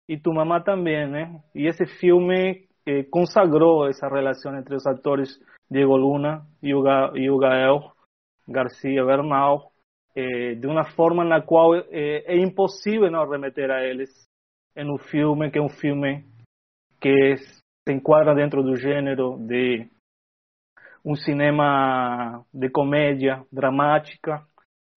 e 0.08 0.18
Tu 0.18 0.34
Mamá 0.34 0.62
também, 0.62 1.08
né? 1.10 1.42
E 1.56 1.68
esse 1.68 1.86
filme 1.86 2.68
eh, 2.86 3.04
consagrou 3.04 3.88
essa 3.88 4.08
relação 4.08 4.56
entre 4.58 4.76
os 4.76 4.86
atores 4.86 5.40
Diego 5.70 5.96
Luna 5.96 6.46
e 6.62 6.74
o, 6.74 6.82
Ga, 6.82 7.12
e 7.16 7.30
o 7.30 7.38
Gael 7.38 7.92
Garcia 8.48 9.04
Bernal 9.04 9.72
é, 10.16 10.56
de 10.56 10.68
uma 10.68 10.86
forma 10.86 11.26
na 11.26 11.42
qual 11.42 11.76
é, 11.76 11.84
é, 11.92 12.38
impossível 12.38 13.12
não 13.12 13.30
remeter 13.30 13.70
a 13.70 13.84
eles 13.84 14.10
um 14.78 14.98
filme 14.98 15.50
que 15.52 15.58
é 15.58 15.62
um 15.62 15.70
filme 15.70 16.26
que 17.02 17.38
se 17.38 17.94
enquadra 17.94 18.36
dentro 18.36 18.64
do 18.64 18.76
gênero 18.76 19.38
de 19.40 19.90
um 21.04 21.16
cinema 21.16 22.46
de 22.54 22.70
comédia 22.70 23.46
dramática 23.52 24.46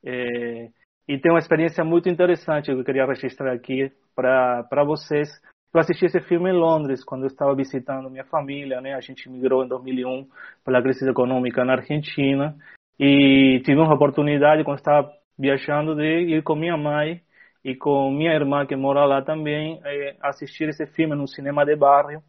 e 0.03 1.19
tem 1.19 1.33
uma 1.33 1.39
experiência 1.39 1.85
muito 1.85 2.09
interessante 2.09 2.67
que 2.67 2.73
eu 2.73 2.85
queria 2.85 3.07
registrar 3.07 3.53
aqui 3.53 3.91
para 4.15 4.85
vocês. 4.85 5.29
Eu 5.73 5.81
assisti 5.81 6.07
esse 6.07 6.21
filme 6.21 6.51
em 6.51 6.55
Londres 6.55 7.05
quando 7.05 7.23
eu 7.23 7.27
estava 7.27 7.55
visitando 7.55 8.11
minha 8.11 8.25
família, 8.25 8.81
né? 8.81 8.95
A 8.95 9.01
gente 9.01 9.29
migrou 9.29 9.65
em 9.65 9.69
2001 9.69 10.27
pela 10.65 10.83
crise 10.83 11.09
econômica 11.09 11.65
na 11.65 11.75
Argentina 11.75 12.57
e 12.99 13.61
tive 13.65 13.79
uma 13.79 13.95
oportunidade 13.95 14.65
quando 14.65 14.79
estava 14.79 15.11
viajando 15.39 15.95
de 15.95 16.37
ir 16.37 16.43
com 16.43 16.57
minha 16.57 16.77
mãe 16.77 17.23
e 17.63 17.77
com 17.77 18.11
minha 18.11 18.33
irmã 18.35 18.67
que 18.67 18.75
mora 18.75 19.05
lá 19.05 19.23
também 19.23 19.81
é, 19.85 20.17
assistir 20.23 20.69
esse 20.69 20.87
filme 20.87 21.15
no 21.15 21.29
cinema 21.29 21.65
de 21.67 21.77
bairro. 21.77 22.23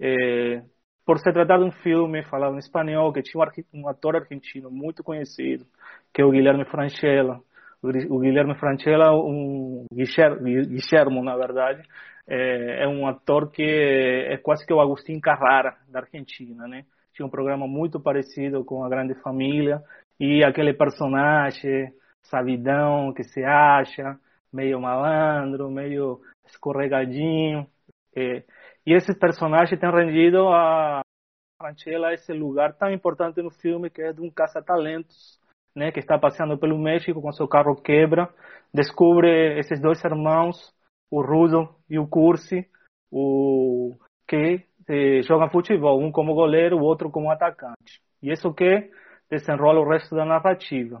É, 0.00 0.62
por 1.04 1.18
se 1.18 1.32
tratar 1.32 1.58
de 1.58 1.64
um 1.64 1.72
filme 1.72 2.22
falado 2.24 2.54
em 2.54 2.58
espanhol 2.58 3.12
que 3.12 3.22
tinha 3.22 3.42
um 3.74 3.88
ator 3.88 4.16
argentino 4.16 4.70
muito 4.70 5.02
conhecido, 5.02 5.66
que 6.12 6.22
é 6.22 6.24
o 6.24 6.30
Guilherme 6.30 6.64
Franchella. 6.66 7.40
O 7.82 8.20
Guilherme 8.20 8.54
Franchella, 8.54 9.12
um 9.12 9.86
Guillermo, 9.92 11.24
na 11.24 11.36
verdade, 11.36 11.82
é, 12.26 12.84
é, 12.84 12.88
um 12.88 13.06
ator 13.06 13.50
que 13.50 13.62
é 13.62 14.36
quase 14.38 14.64
que 14.66 14.72
o 14.72 14.80
Agustín 14.80 15.20
Carrara 15.20 15.76
da 15.88 16.00
Argentina, 16.00 16.66
né? 16.68 16.84
Tinha 17.12 17.26
um 17.26 17.30
programa 17.30 17.66
muito 17.66 18.00
parecido 18.00 18.64
com 18.64 18.84
a 18.84 18.88
Grande 18.88 19.14
Família 19.22 19.82
e 20.18 20.44
aquele 20.44 20.72
personagem 20.72 21.92
sabidão 22.22 23.12
que 23.12 23.24
se 23.24 23.44
acha, 23.44 24.18
meio 24.52 24.80
malandro, 24.80 25.70
meio 25.70 26.20
escorregadinho. 26.46 27.66
É, 28.16 28.44
e 28.86 28.94
esse 28.94 29.18
personagem 29.18 29.78
tem 29.78 29.90
rendido 29.90 30.48
a 30.48 31.02
Franchella 31.60 32.12
esse 32.12 32.32
lugar 32.32 32.74
tão 32.74 32.90
importante 32.90 33.40
no 33.40 33.50
filme 33.50 33.90
que 33.90 34.02
é 34.02 34.12
de 34.12 34.20
um 34.20 34.30
caça-talentos, 34.30 35.38
né, 35.74 35.90
que 35.90 36.00
está 36.00 36.18
passeando 36.18 36.58
pelo 36.58 36.78
México 36.78 37.22
com 37.22 37.32
seu 37.32 37.48
carro 37.48 37.80
quebra, 37.80 38.28
descobre 38.74 39.58
esses 39.58 39.80
dois 39.80 40.02
irmãos, 40.04 40.74
o 41.12 41.20
Rudo 41.20 41.68
e 41.90 41.98
o 41.98 42.08
Cursi, 42.08 42.66
o 43.10 43.94
que 44.26 44.64
eh, 44.88 45.22
jogam 45.22 45.50
futebol, 45.50 46.00
um 46.02 46.10
como 46.10 46.34
goleiro, 46.34 46.78
o 46.78 46.82
outro 46.82 47.10
como 47.10 47.30
atacante. 47.30 48.00
E 48.22 48.32
isso 48.32 48.52
que 48.54 48.90
desenrola 49.30 49.80
o 49.80 49.88
resto 49.88 50.16
da 50.16 50.24
narrativa. 50.24 51.00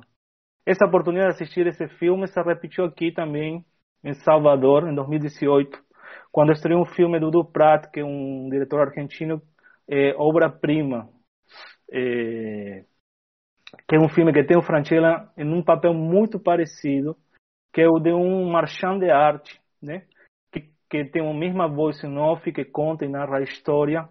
Essa 0.66 0.84
oportunidade 0.84 1.30
de 1.30 1.42
assistir 1.42 1.66
esse 1.66 1.88
filme 1.96 2.28
se 2.28 2.38
repetiu 2.42 2.84
aqui 2.84 3.10
também 3.10 3.64
em 4.04 4.12
Salvador, 4.12 4.86
em 4.86 4.94
2018, 4.94 5.78
quando 6.30 6.52
estreou 6.52 6.82
um 6.82 6.86
filme 6.86 7.18
do 7.18 7.30
Dudu 7.30 7.50
Prat, 7.50 7.90
que 7.90 8.00
é 8.00 8.04
um 8.04 8.50
diretor 8.50 8.80
argentino, 8.80 9.40
é, 9.88 10.14
obra-prima, 10.18 11.08
é, 11.90 12.84
que 13.88 13.96
é 13.96 13.98
um 13.98 14.10
filme 14.10 14.30
que 14.30 14.44
tem 14.44 14.58
o 14.58 14.62
Franchella 14.62 15.32
em 15.38 15.50
um 15.50 15.64
papel 15.64 15.94
muito 15.94 16.38
parecido, 16.38 17.16
que 17.72 17.80
é 17.80 17.88
o 17.88 17.98
de 17.98 18.12
um 18.12 18.50
marchand 18.50 18.98
de 18.98 19.10
arte, 19.10 19.61
né? 19.82 20.02
que, 20.52 20.64
que 20.88 21.04
tem 21.06 21.28
a 21.28 21.34
mesma 21.34 21.66
voz 21.68 22.02
em 22.04 22.16
off, 22.16 22.50
que 22.52 22.64
conta 22.64 23.04
e 23.04 23.08
narra 23.08 23.38
a 23.38 23.42
história, 23.42 24.08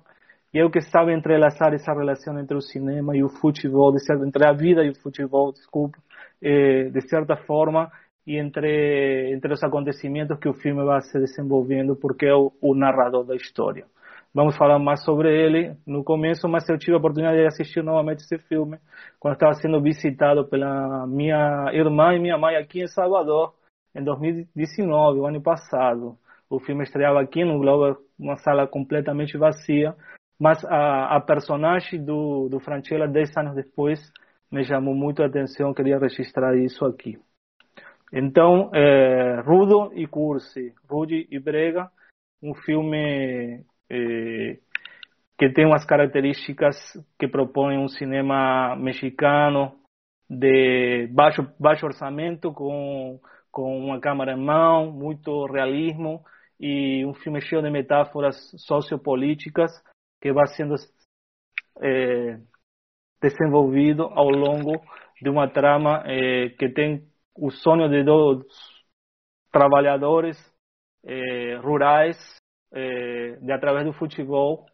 e 0.53 0.59
é 0.59 0.65
o 0.65 0.69
que 0.69 0.81
sabe 0.81 1.13
entrelaçar 1.13 1.73
essa 1.73 1.93
relação 1.93 2.37
entre 2.37 2.57
o 2.57 2.61
cinema 2.61 3.15
e 3.15 3.23
o 3.23 3.29
futebol, 3.29 3.93
entre 4.25 4.45
a 4.45 4.51
vida 4.51 4.83
e 4.83 4.89
o 4.89 5.01
futebol, 5.01 5.51
desculpa, 5.53 5.97
é, 6.41 6.89
de 6.89 7.01
certa 7.07 7.37
forma, 7.37 7.89
e 8.27 8.37
entre, 8.37 9.33
entre 9.33 9.53
os 9.53 9.63
acontecimentos 9.63 10.37
que 10.39 10.49
o 10.49 10.53
filme 10.53 10.83
vai 10.83 11.01
se 11.01 11.17
desenvolvendo, 11.17 11.95
porque 11.95 12.25
é 12.25 12.35
o, 12.35 12.51
o 12.61 12.75
narrador 12.75 13.25
da 13.25 13.35
história. 13.35 13.85
Vamos 14.33 14.55
falar 14.55 14.79
mais 14.79 15.03
sobre 15.03 15.29
ele 15.29 15.75
no 15.85 16.03
começo, 16.03 16.47
mas 16.47 16.67
eu 16.69 16.77
tive 16.77 16.93
a 16.93 16.97
oportunidade 16.97 17.37
de 17.37 17.47
assistir 17.47 17.83
novamente 17.83 18.19
esse 18.19 18.37
filme 18.47 18.77
quando 19.19 19.33
estava 19.33 19.53
sendo 19.55 19.81
visitado 19.81 20.47
pela 20.47 21.05
minha 21.05 21.69
irmã 21.73 22.13
e 22.13 22.19
minha 22.19 22.37
mãe 22.37 22.55
aqui 22.55 22.81
em 22.81 22.87
Salvador, 22.87 23.53
em 23.95 24.03
2019, 24.03 25.19
o 25.19 25.25
ano 25.25 25.41
passado. 25.41 26.17
O 26.49 26.59
filme 26.59 26.83
estreava 26.83 27.21
aqui 27.21 27.43
no 27.43 27.59
Globo, 27.59 27.97
uma 28.19 28.37
sala 28.37 28.67
completamente 28.67 29.37
vazia, 29.37 29.95
mas 30.39 30.63
a, 30.65 31.15
a 31.15 31.21
personagem 31.21 32.03
do, 32.03 32.49
do 32.49 32.59
Franchella, 32.59 33.07
dez 33.07 33.35
anos 33.37 33.55
depois, 33.55 33.99
me 34.51 34.63
chamou 34.65 34.93
muito 34.93 35.23
a 35.23 35.27
atenção, 35.27 35.73
queria 35.73 35.97
registrar 35.97 36.57
isso 36.57 36.85
aqui. 36.85 37.17
Então, 38.11 38.69
é, 38.73 39.41
Rudo 39.45 39.91
e 39.95 40.05
Cursi, 40.05 40.73
Rudy 40.89 41.27
e 41.31 41.39
Brega, 41.39 41.89
um 42.43 42.53
filme 42.53 43.63
é, 43.89 44.57
que 45.37 45.49
tem 45.49 45.65
umas 45.65 45.85
características 45.85 46.75
que 47.17 47.27
propõe 47.27 47.77
um 47.77 47.87
cinema 47.87 48.75
mexicano 48.75 49.73
de 50.29 51.07
baixo, 51.07 51.47
baixo 51.59 51.85
orçamento, 51.85 52.51
com, 52.51 53.19
com 53.51 53.77
uma 53.77 53.99
câmera 53.99 54.33
em 54.33 54.43
mão, 54.43 54.91
muito 54.91 55.45
realismo, 55.45 56.23
e 56.59 57.05
um 57.05 57.13
filme 57.13 57.41
cheio 57.41 57.61
de 57.61 57.69
metáforas 57.69 58.35
sociopolíticas 58.57 59.71
que 60.21 60.31
vai 60.31 60.47
sendo 60.47 60.75
é, 61.81 62.39
desenvolvido 63.21 64.03
ao 64.03 64.29
longo 64.29 64.81
de 65.21 65.29
uma 65.29 65.49
trama 65.49 66.03
é, 66.05 66.49
que 66.49 66.69
tem 66.69 67.07
o 67.35 67.49
sonho 67.49 67.89
de 67.89 68.03
dois 68.03 68.45
trabalhadores 69.51 70.37
eh, 71.03 71.57
rurais 71.57 72.17
de 72.71 73.51
através 73.51 73.85
do 73.85 73.91
futebol 73.91 74.65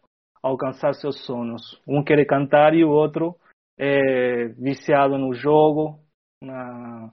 alcançar 0.42 0.94
seus 0.94 1.24
sonhos. 1.24 1.80
Um 1.86 2.02
quer 2.04 2.24
cantar 2.26 2.74
e 2.74 2.84
o 2.84 2.90
outro 2.90 3.36
é 3.78 4.48
viciado 4.48 5.18
no 5.18 5.34
jogo, 5.34 6.00
na, 6.42 7.10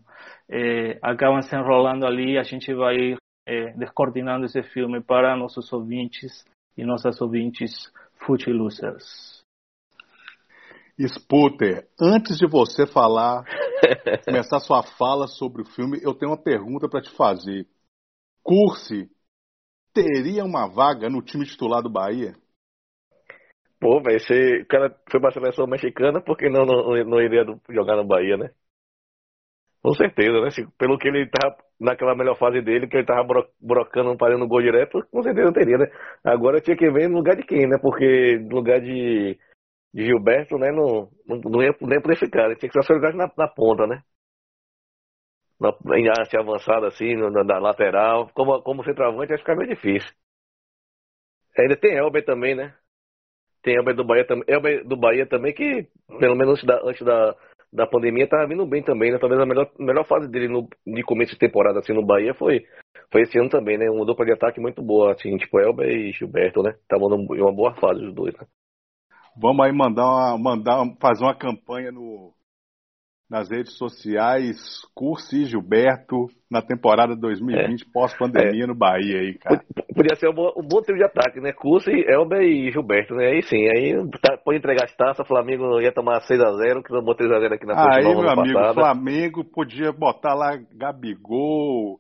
é, 0.50 1.00
acabam 1.02 1.42
se 1.42 1.56
enrolando 1.56 2.06
ali. 2.06 2.38
A 2.38 2.44
gente 2.44 2.74
vai 2.74 3.16
é, 3.48 3.74
descortinando 3.74 4.46
esse 4.46 4.62
filme 4.64 5.02
para 5.02 5.36
nossos 5.36 5.72
ouvintes 5.72 6.46
e 6.78 6.84
nossas 6.84 7.22
ouvintes 7.22 7.92
footilosers. 8.26 9.44
Sputer, 10.98 11.88
antes 12.00 12.38
de 12.38 12.48
você 12.48 12.88
falar 12.88 13.44
começar 14.26 14.60
sua 14.60 14.82
fala 14.98 15.28
sobre 15.28 15.62
o 15.62 15.66
filme, 15.66 16.00
eu 16.02 16.14
tenho 16.14 16.32
uma 16.32 16.42
pergunta 16.42 16.88
para 16.88 17.02
te 17.02 17.12
fazer. 17.16 17.68
Curse 18.42 19.10
teria 19.94 20.44
uma 20.44 20.68
vaga 20.68 21.10
no 21.10 21.22
time 21.22 21.46
titular 21.46 21.82
do 21.82 21.90
Bahia? 21.90 22.34
Pô, 23.80 24.02
velho, 24.02 24.64
o 24.64 24.68
cara 24.68 24.96
foi 25.10 25.20
pra 25.20 25.32
seleção 25.32 25.68
mexicana, 25.68 26.22
por 26.22 26.38
que 26.38 26.50
não, 26.50 26.66
não, 26.66 27.06
não 27.06 27.22
iria 27.22 27.46
jogar 27.70 27.98
no 27.98 28.08
Bahia, 28.08 28.38
né? 28.38 28.50
Com 29.86 29.94
certeza, 29.94 30.42
né? 30.42 30.50
Se, 30.50 30.66
pelo 30.80 30.98
que 30.98 31.08
ele 31.08 31.30
tava 31.30 31.58
naquela 31.80 32.16
melhor 32.16 32.36
fase 32.40 32.60
dele, 32.60 32.88
que 32.88 32.98
ele 32.98 33.06
tava 33.06 33.24
bro, 33.24 33.48
brocando, 33.62 34.18
parando 34.18 34.48
gol 34.48 34.60
direto, 34.60 35.06
com 35.12 35.22
certeza 35.22 35.54
teria, 35.54 35.78
né? 35.78 35.86
Agora 36.24 36.60
tinha 36.60 36.76
que 36.76 36.90
ver 36.90 37.08
no 37.08 37.18
lugar 37.18 37.36
de 37.36 37.44
quem, 37.44 37.68
né? 37.68 37.78
Porque 37.80 38.40
no 38.40 38.56
lugar 38.56 38.82
de 38.82 39.38
de 39.94 40.06
Gilberto, 40.06 40.58
né, 40.58 40.72
não, 40.72 41.10
não, 41.28 41.38
não 41.52 41.64
ia 41.64 41.74
nem 41.82 42.02
poder 42.02 42.18
ficar. 42.18 42.46
Ele 42.46 42.56
tinha 42.56 42.70
que 42.70 42.82
ser 42.82 42.96
jogar 42.96 43.14
na, 43.14 43.32
na 43.38 43.48
ponta, 43.48 43.86
né? 43.86 44.02
Na, 45.60 45.72
em 45.96 46.10
arte 46.10 46.36
avançada, 46.36 46.88
assim, 46.88 47.16
na, 47.16 47.44
na, 47.44 47.60
lateral. 47.60 48.28
Como, 48.34 48.62
como 48.64 48.84
centroavante, 48.84 49.30
vai 49.30 49.38
ficar 49.38 49.56
meio 49.56 49.70
difícil. 49.70 50.12
Ainda 51.60 51.78
tem 51.78 51.96
Elber 51.96 52.26
também, 52.26 52.56
né? 52.56 52.76
Tem 53.62 53.76
Elber 53.76 53.96
do 53.96 54.04
Bahia 54.04 54.26
também. 54.26 54.46
Elber 54.48 54.84
do 54.84 54.98
Bahia 54.98 55.28
também, 55.28 55.54
que 55.54 55.88
pelo 56.20 56.36
menos 56.36 56.54
antes 56.56 56.66
da, 56.66 56.82
antes 56.84 57.06
da, 57.06 57.36
da 57.76 57.86
pandemia 57.86 58.28
tava 58.28 58.48
vindo 58.48 58.66
bem 58.66 58.82
também, 58.82 59.12
né? 59.12 59.18
Talvez 59.20 59.42
a 59.42 59.46
melhor, 59.46 59.70
melhor 59.78 60.06
fase 60.06 60.30
dele 60.30 60.48
no, 60.48 60.68
de 60.86 61.04
começo 61.04 61.34
de 61.34 61.40
temporada, 61.40 61.80
assim, 61.80 61.94
no 61.94 62.06
Bahia 62.06 62.34
foi, 62.34 62.66
foi 63.12 63.22
esse 63.22 63.38
ano 63.38 63.50
também, 63.50 63.78
né? 63.78 63.90
Uma 63.90 64.06
dupla 64.06 64.26
de 64.26 64.32
ataque 64.32 64.60
muito 64.60 64.82
boa, 64.82 65.12
assim, 65.12 65.38
tipo 65.38 65.60
Elber 65.60 65.88
e 65.88 66.12
Gilberto, 66.14 66.64
né? 66.64 66.72
Estavam 66.82 67.14
em 67.14 67.42
uma 67.42 67.54
boa 67.54 67.76
fase 67.76 68.06
os 68.06 68.14
dois, 68.14 68.34
né? 68.36 68.48
Vamos 69.38 69.66
aí 69.66 69.74
mandar, 69.74 70.06
uma, 70.06 70.38
mandar 70.38 70.86
fazer 71.02 71.24
uma 71.24 71.36
campanha 71.36 71.92
no, 71.92 72.34
nas 73.30 73.50
redes 73.50 73.76
sociais, 73.78 74.58
Cursi 74.94 75.46
Gilberto, 75.46 76.28
na 76.50 76.62
temporada 76.62 77.16
2020, 77.16 77.82
é. 77.82 77.92
pós-pandemia 77.92 78.66
é. 78.66 78.68
no 78.68 78.76
Bahia 78.76 79.20
aí, 79.20 79.34
cara. 79.40 79.62
Podia 79.96 80.16
ser 80.16 80.30
um 80.30 80.34
bom, 80.34 80.52
um 80.58 80.68
bom 80.68 80.82
trio 80.82 80.98
de 80.98 81.04
ataque, 81.04 81.40
né? 81.40 81.52
Cursi, 81.52 81.92
Elber 82.08 82.42
e 82.42 82.72
Gilberto, 82.72 83.16
né? 83.16 83.28
Aí 83.30 83.42
sim, 83.42 83.68
aí 83.68 83.94
tá, 84.22 84.38
pode 84.38 84.60
entregar 84.60 84.86
as 84.86 84.96
taças, 84.96 85.28
Flamengo 85.28 85.82
ia 85.82 85.92
tomar 85.92 86.22
6x0, 86.22 86.84
que 86.84 86.90
tomou 86.90 87.16
3x0 87.16 87.54
aqui 87.54 87.66
na. 87.66 87.96
Aí, 87.96 88.04
meu 88.04 88.30
amigo, 88.30 88.54
passada. 88.54 88.74
Flamengo 88.74 89.44
podia 89.44 89.92
botar 89.92 90.36
lá 90.36 90.56
Gabigol, 90.74 92.00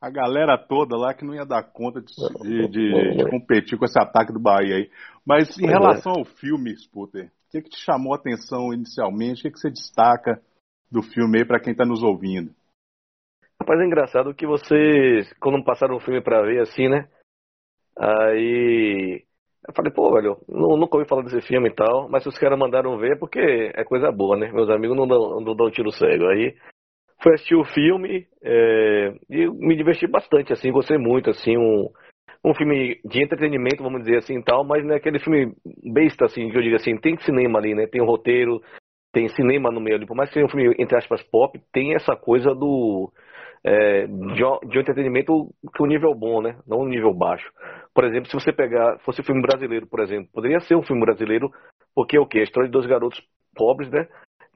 a 0.00 0.10
galera 0.10 0.56
toda 0.56 0.96
lá 0.96 1.12
que 1.12 1.24
não 1.24 1.34
ia 1.34 1.44
dar 1.44 1.62
conta 1.62 2.00
de, 2.00 2.06
de, 2.42 2.68
de, 2.68 3.16
de 3.16 3.30
competir 3.30 3.76
com 3.76 3.84
esse 3.84 4.00
ataque 4.00 4.32
do 4.32 4.40
Bahia 4.40 4.76
aí. 4.76 4.90
Mas 5.26 5.58
em 5.58 5.66
relação 5.66 6.12
ao 6.12 6.24
filme, 6.24 6.74
Sputer, 6.76 7.30
o 7.48 7.50
que, 7.50 7.62
que 7.62 7.70
te 7.70 7.80
chamou 7.84 8.12
a 8.12 8.16
atenção 8.16 8.72
inicialmente? 8.72 9.40
O 9.40 9.42
que, 9.42 9.50
que 9.50 9.58
você 9.58 9.70
destaca 9.70 10.40
do 10.90 11.02
filme 11.02 11.38
aí 11.38 11.44
para 11.44 11.60
quem 11.60 11.72
está 11.72 11.84
nos 11.84 12.02
ouvindo. 12.02 12.50
Rapaz, 13.60 13.80
é 13.80 13.84
engraçado 13.84 14.34
que 14.34 14.46
vocês, 14.46 15.32
quando 15.40 15.62
passaram 15.64 15.96
o 15.96 16.00
filme 16.00 16.22
para 16.22 16.42
ver 16.42 16.60
assim, 16.60 16.88
né? 16.88 17.08
Aí 17.96 19.24
eu 19.66 19.74
falei, 19.74 19.92
pô, 19.92 20.12
velho, 20.14 20.38
nunca 20.48 20.96
ouvi 20.96 21.08
falar 21.08 21.22
desse 21.22 21.40
filme 21.42 21.68
e 21.68 21.74
tal, 21.74 22.08
mas 22.08 22.22
se 22.22 22.28
os 22.28 22.38
caras 22.38 22.58
mandaram 22.58 22.96
ver 22.98 23.18
porque 23.18 23.40
é 23.74 23.84
coisa 23.84 24.10
boa, 24.10 24.36
né? 24.36 24.50
Meus 24.52 24.70
amigos 24.70 24.96
não 24.96 25.06
dão, 25.06 25.40
não 25.40 25.56
dão 25.56 25.70
tiro 25.70 25.90
cego. 25.90 26.26
Aí 26.28 26.56
fui 27.20 27.34
assistir 27.34 27.56
o 27.56 27.64
filme 27.64 28.26
é, 28.42 29.14
e 29.28 29.46
me 29.48 29.76
diverti 29.76 30.06
bastante, 30.06 30.52
assim, 30.52 30.70
gostei 30.70 30.96
muito, 30.96 31.30
assim, 31.30 31.58
um, 31.58 31.90
um 32.44 32.54
filme 32.54 33.00
de 33.04 33.22
entretenimento, 33.22 33.82
vamos 33.82 34.02
dizer 34.02 34.18
assim 34.18 34.40
tal, 34.42 34.64
mas 34.64 34.84
não 34.84 34.94
é 34.94 34.96
aquele 34.96 35.18
filme 35.18 35.52
besta, 35.92 36.26
assim, 36.26 36.48
que 36.50 36.56
eu 36.56 36.62
digo 36.62 36.76
assim, 36.76 36.96
tem 36.96 37.16
cinema 37.18 37.58
ali, 37.58 37.74
né? 37.74 37.86
Tem 37.86 38.00
um 38.00 38.06
roteiro, 38.06 38.60
tem 39.12 39.28
cinema 39.30 39.70
no 39.70 39.80
meio 39.80 39.96
ali, 39.96 40.06
por 40.06 40.16
mais 40.16 40.30
que 40.30 40.34
seja 40.34 40.46
um 40.46 40.48
filme, 40.48 40.74
entre 40.78 40.96
aspas, 40.96 41.22
pop, 41.22 41.58
tem 41.72 41.94
essa 41.94 42.14
coisa 42.14 42.54
do 42.54 43.10
é, 43.64 44.06
de, 44.06 44.68
de 44.68 44.78
um 44.78 44.80
entretenimento 44.80 45.52
que 45.74 45.82
um 45.82 45.86
nível 45.86 46.14
bom, 46.14 46.40
né? 46.40 46.58
Não 46.66 46.80
um 46.80 46.88
nível 46.88 47.12
baixo. 47.12 47.50
Por 47.94 48.04
exemplo, 48.04 48.28
se 48.28 48.34
você 48.34 48.52
pegar, 48.52 48.98
fosse 49.00 49.20
um 49.20 49.24
filme 49.24 49.42
brasileiro, 49.42 49.86
por 49.86 50.00
exemplo, 50.00 50.30
poderia 50.32 50.60
ser 50.60 50.76
um 50.76 50.82
filme 50.82 51.02
brasileiro, 51.04 51.50
porque 51.94 52.16
é 52.16 52.20
o 52.20 52.26
quê? 52.26 52.38
A 52.40 52.42
história 52.42 52.68
de 52.68 52.72
dois 52.72 52.86
garotos 52.86 53.20
pobres, 53.54 53.90
né? 53.90 54.06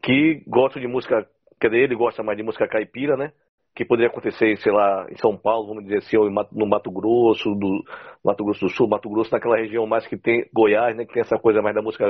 Que 0.03 0.43
gostam 0.47 0.81
de 0.81 0.89
música, 0.89 1.27
quer 1.61 1.69
dizer, 1.69 1.83
ele 1.83 1.97
gosta 1.97 2.23
mais 2.23 2.37
de 2.39 2.45
música 2.45 2.69
caipira, 2.69 3.17
né? 3.17 3.33
Que 3.75 3.85
poderia 3.85 4.11
acontecer, 4.11 4.57
sei 4.59 4.71
lá, 4.71 5.07
em 5.11 5.17
São 5.17 5.37
Paulo, 5.37 5.69
vamos 5.69 5.85
dizer 5.85 5.99
assim, 5.99 6.17
ou 6.17 6.31
no 6.31 6.67
Mato 6.67 6.91
Grosso, 6.91 7.55
do 7.55 7.83
Mato 8.23 8.45
Grosso 8.45 8.67
do 8.67 8.71
Sul, 8.71 8.89
Mato 8.89 9.09
Grosso, 9.09 9.33
naquela 9.33 9.57
região 9.57 9.87
mais 9.87 10.07
que 10.07 10.17
tem 10.17 10.47
Goiás, 10.53 10.95
né? 10.95 11.07
Que 11.07 11.15
tem 11.15 11.23
essa 11.23 11.39
coisa 11.39 11.63
mais 11.63 11.75
da 11.75 11.81
música, 11.81 12.05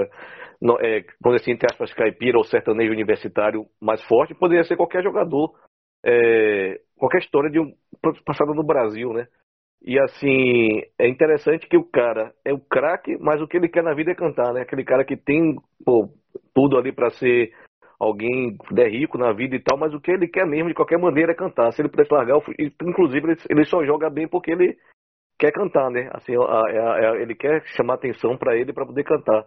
não, 0.61 0.77
é, 0.81 1.05
quando 1.23 1.37
assim, 1.37 1.53
entre 1.53 1.67
aspas, 1.71 1.95
caipira 1.95 2.37
ou 2.37 2.45
sertanejo 2.45 2.93
universitário 2.93 3.67
mais 3.81 4.03
forte, 4.05 4.35
poderia 4.35 4.65
ser 4.65 4.77
qualquer 4.77 5.05
jogador 5.05 5.53
é, 6.05 6.81
qualquer 6.99 7.19
história 7.19 7.51
de 7.51 7.61
um 7.61 7.73
passado 8.25 8.55
no 8.55 8.65
Brasil, 8.65 9.13
né? 9.13 9.27
E 9.85 9.99
assim, 9.99 10.83
é 10.99 11.09
interessante 11.09 11.67
que 11.67 11.77
o 11.77 11.85
cara 11.85 12.33
é 12.45 12.53
o 12.53 12.61
craque, 12.61 13.17
mas 13.19 13.41
o 13.41 13.49
que 13.49 13.57
ele 13.57 13.69
quer 13.69 13.83
na 13.83 13.95
vida 13.95 14.13
é 14.13 14.15
cantar, 14.15 14.53
né? 14.53 14.63
Aquele 14.63 14.85
cara 14.85 15.05
que 15.05 15.17
tem 15.17 15.57
pô, 15.85 16.09
tudo 16.55 16.79
ali 16.79 16.93
para 16.93 17.11
ser 17.11 17.53
alguém 18.03 18.57
é 18.77 18.89
rico 18.89 19.17
na 19.17 19.33
vida 19.33 19.55
e 19.55 19.61
tal, 19.61 19.79
mas 19.79 19.95
o 19.95 20.01
que 20.01 20.11
ele 20.11 20.27
quer 20.27 20.45
mesmo 20.45 20.69
de 20.69 20.75
qualquer 20.75 20.99
maneira 20.99 21.31
é 21.31 21.37
cantar. 21.37 21.71
Se 21.73 21.81
ele 21.81 21.89
pudesse 21.89 22.13
largar, 22.13 22.39
inclusive 22.83 23.37
ele 23.49 23.65
só 23.65 23.85
joga 23.85 24.11
bem 24.11 24.27
porque 24.27 24.51
ele 24.51 24.77
quer 25.39 25.53
cantar, 25.53 25.89
né? 25.89 26.11
Assim, 26.13 26.33
ele 27.21 27.35
quer 27.37 27.63
chamar 27.77 27.95
atenção 27.95 28.37
para 28.37 28.57
ele 28.57 28.73
para 28.73 28.85
poder 28.85 29.05
cantar. 29.05 29.45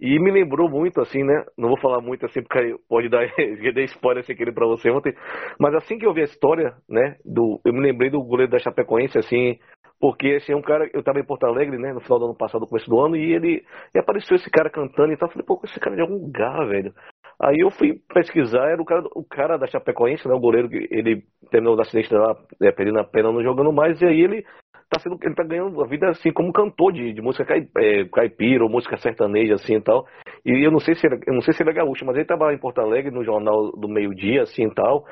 E 0.00 0.18
me 0.18 0.30
lembrou 0.30 0.66
muito, 0.66 0.98
assim, 0.98 1.22
né? 1.22 1.44
Não 1.58 1.68
vou 1.68 1.78
falar 1.78 2.00
muito 2.00 2.24
assim, 2.24 2.42
porque 2.42 2.74
pode 2.88 3.10
dar 3.10 3.20
dei 3.36 3.84
spoiler 3.84 4.24
sem 4.24 4.34
querer 4.34 4.54
pra 4.54 4.66
você 4.66 4.90
ontem. 4.90 5.14
Mas 5.58 5.74
assim 5.74 5.98
que 5.98 6.06
eu 6.06 6.14
vi 6.14 6.22
a 6.22 6.24
história, 6.24 6.74
né? 6.88 7.16
Do, 7.22 7.60
eu 7.66 7.72
me 7.74 7.80
lembrei 7.80 8.08
do 8.08 8.22
goleiro 8.22 8.50
da 8.50 8.58
Chapecoense, 8.58 9.18
assim, 9.18 9.58
porque 10.00 10.38
é 10.48 10.56
um 10.56 10.62
cara. 10.62 10.88
Eu 10.94 11.02
tava 11.02 11.20
em 11.20 11.24
Porto 11.24 11.44
Alegre, 11.44 11.76
né? 11.76 11.92
No 11.92 12.00
final 12.00 12.18
do 12.18 12.24
ano 12.24 12.34
passado, 12.34 12.62
no 12.62 12.66
começo 12.66 12.88
do 12.88 12.98
ano, 12.98 13.14
e 13.14 13.34
ele. 13.34 13.62
E 13.94 13.98
apareceu 13.98 14.36
esse 14.36 14.50
cara 14.50 14.70
cantando 14.70 15.12
e 15.12 15.16
tal. 15.18 15.28
Eu 15.28 15.32
falei, 15.32 15.46
pô, 15.46 15.60
esse 15.64 15.78
cara 15.78 15.94
é 15.94 15.96
de 15.96 16.02
algum 16.02 16.16
lugar, 16.16 16.66
velho. 16.66 16.94
Aí 17.40 17.58
eu 17.60 17.70
fui 17.70 17.98
pesquisar, 18.12 18.68
era 18.68 18.82
o 18.82 18.84
cara, 18.84 19.02
o 19.14 19.24
cara 19.24 19.56
da 19.56 19.66
Chapecoense, 19.66 20.28
né? 20.28 20.34
O 20.34 20.40
goleiro 20.40 20.68
que 20.68 20.86
ele 20.90 21.22
terminou 21.50 21.76
o 21.76 21.80
acidente 21.80 22.12
lá, 22.12 22.36
é, 22.62 22.70
perdendo 22.70 23.00
a 23.00 23.04
pena, 23.04 23.32
não 23.32 23.42
jogando 23.42 23.72
mais, 23.72 24.00
e 24.00 24.06
aí 24.06 24.20
ele 24.20 24.44
tá 24.90 24.98
sendo, 24.98 25.16
ele 25.22 25.34
tá 25.34 25.44
ganhando 25.44 25.82
a 25.82 25.86
vida 25.86 26.08
assim 26.08 26.32
como 26.32 26.52
cantor 26.52 26.92
de, 26.92 27.12
de 27.12 27.22
música 27.22 27.54
é, 27.56 28.04
caipira 28.12 28.64
ou 28.64 28.68
música 28.68 28.96
sertaneja 28.98 29.54
assim 29.54 29.76
e 29.76 29.80
tal. 29.80 30.04
E 30.44 30.66
eu 30.66 30.70
não 30.70 30.80
sei 30.80 30.94
se 30.94 31.06
ele, 31.06 31.20
eu 31.26 31.32
não 31.32 31.40
sei 31.40 31.54
se 31.54 31.62
ele 31.62 31.70
é 31.70 31.74
gaúcho, 31.74 32.04
mas 32.04 32.16
ele 32.16 32.26
tava 32.26 32.52
em 32.52 32.58
Porto 32.58 32.80
Alegre 32.80 33.10
no 33.10 33.24
jornal 33.24 33.70
do 33.72 33.88
meio-dia 33.88 34.42
assim 34.42 34.66
e 34.66 34.74
tal. 34.74 35.06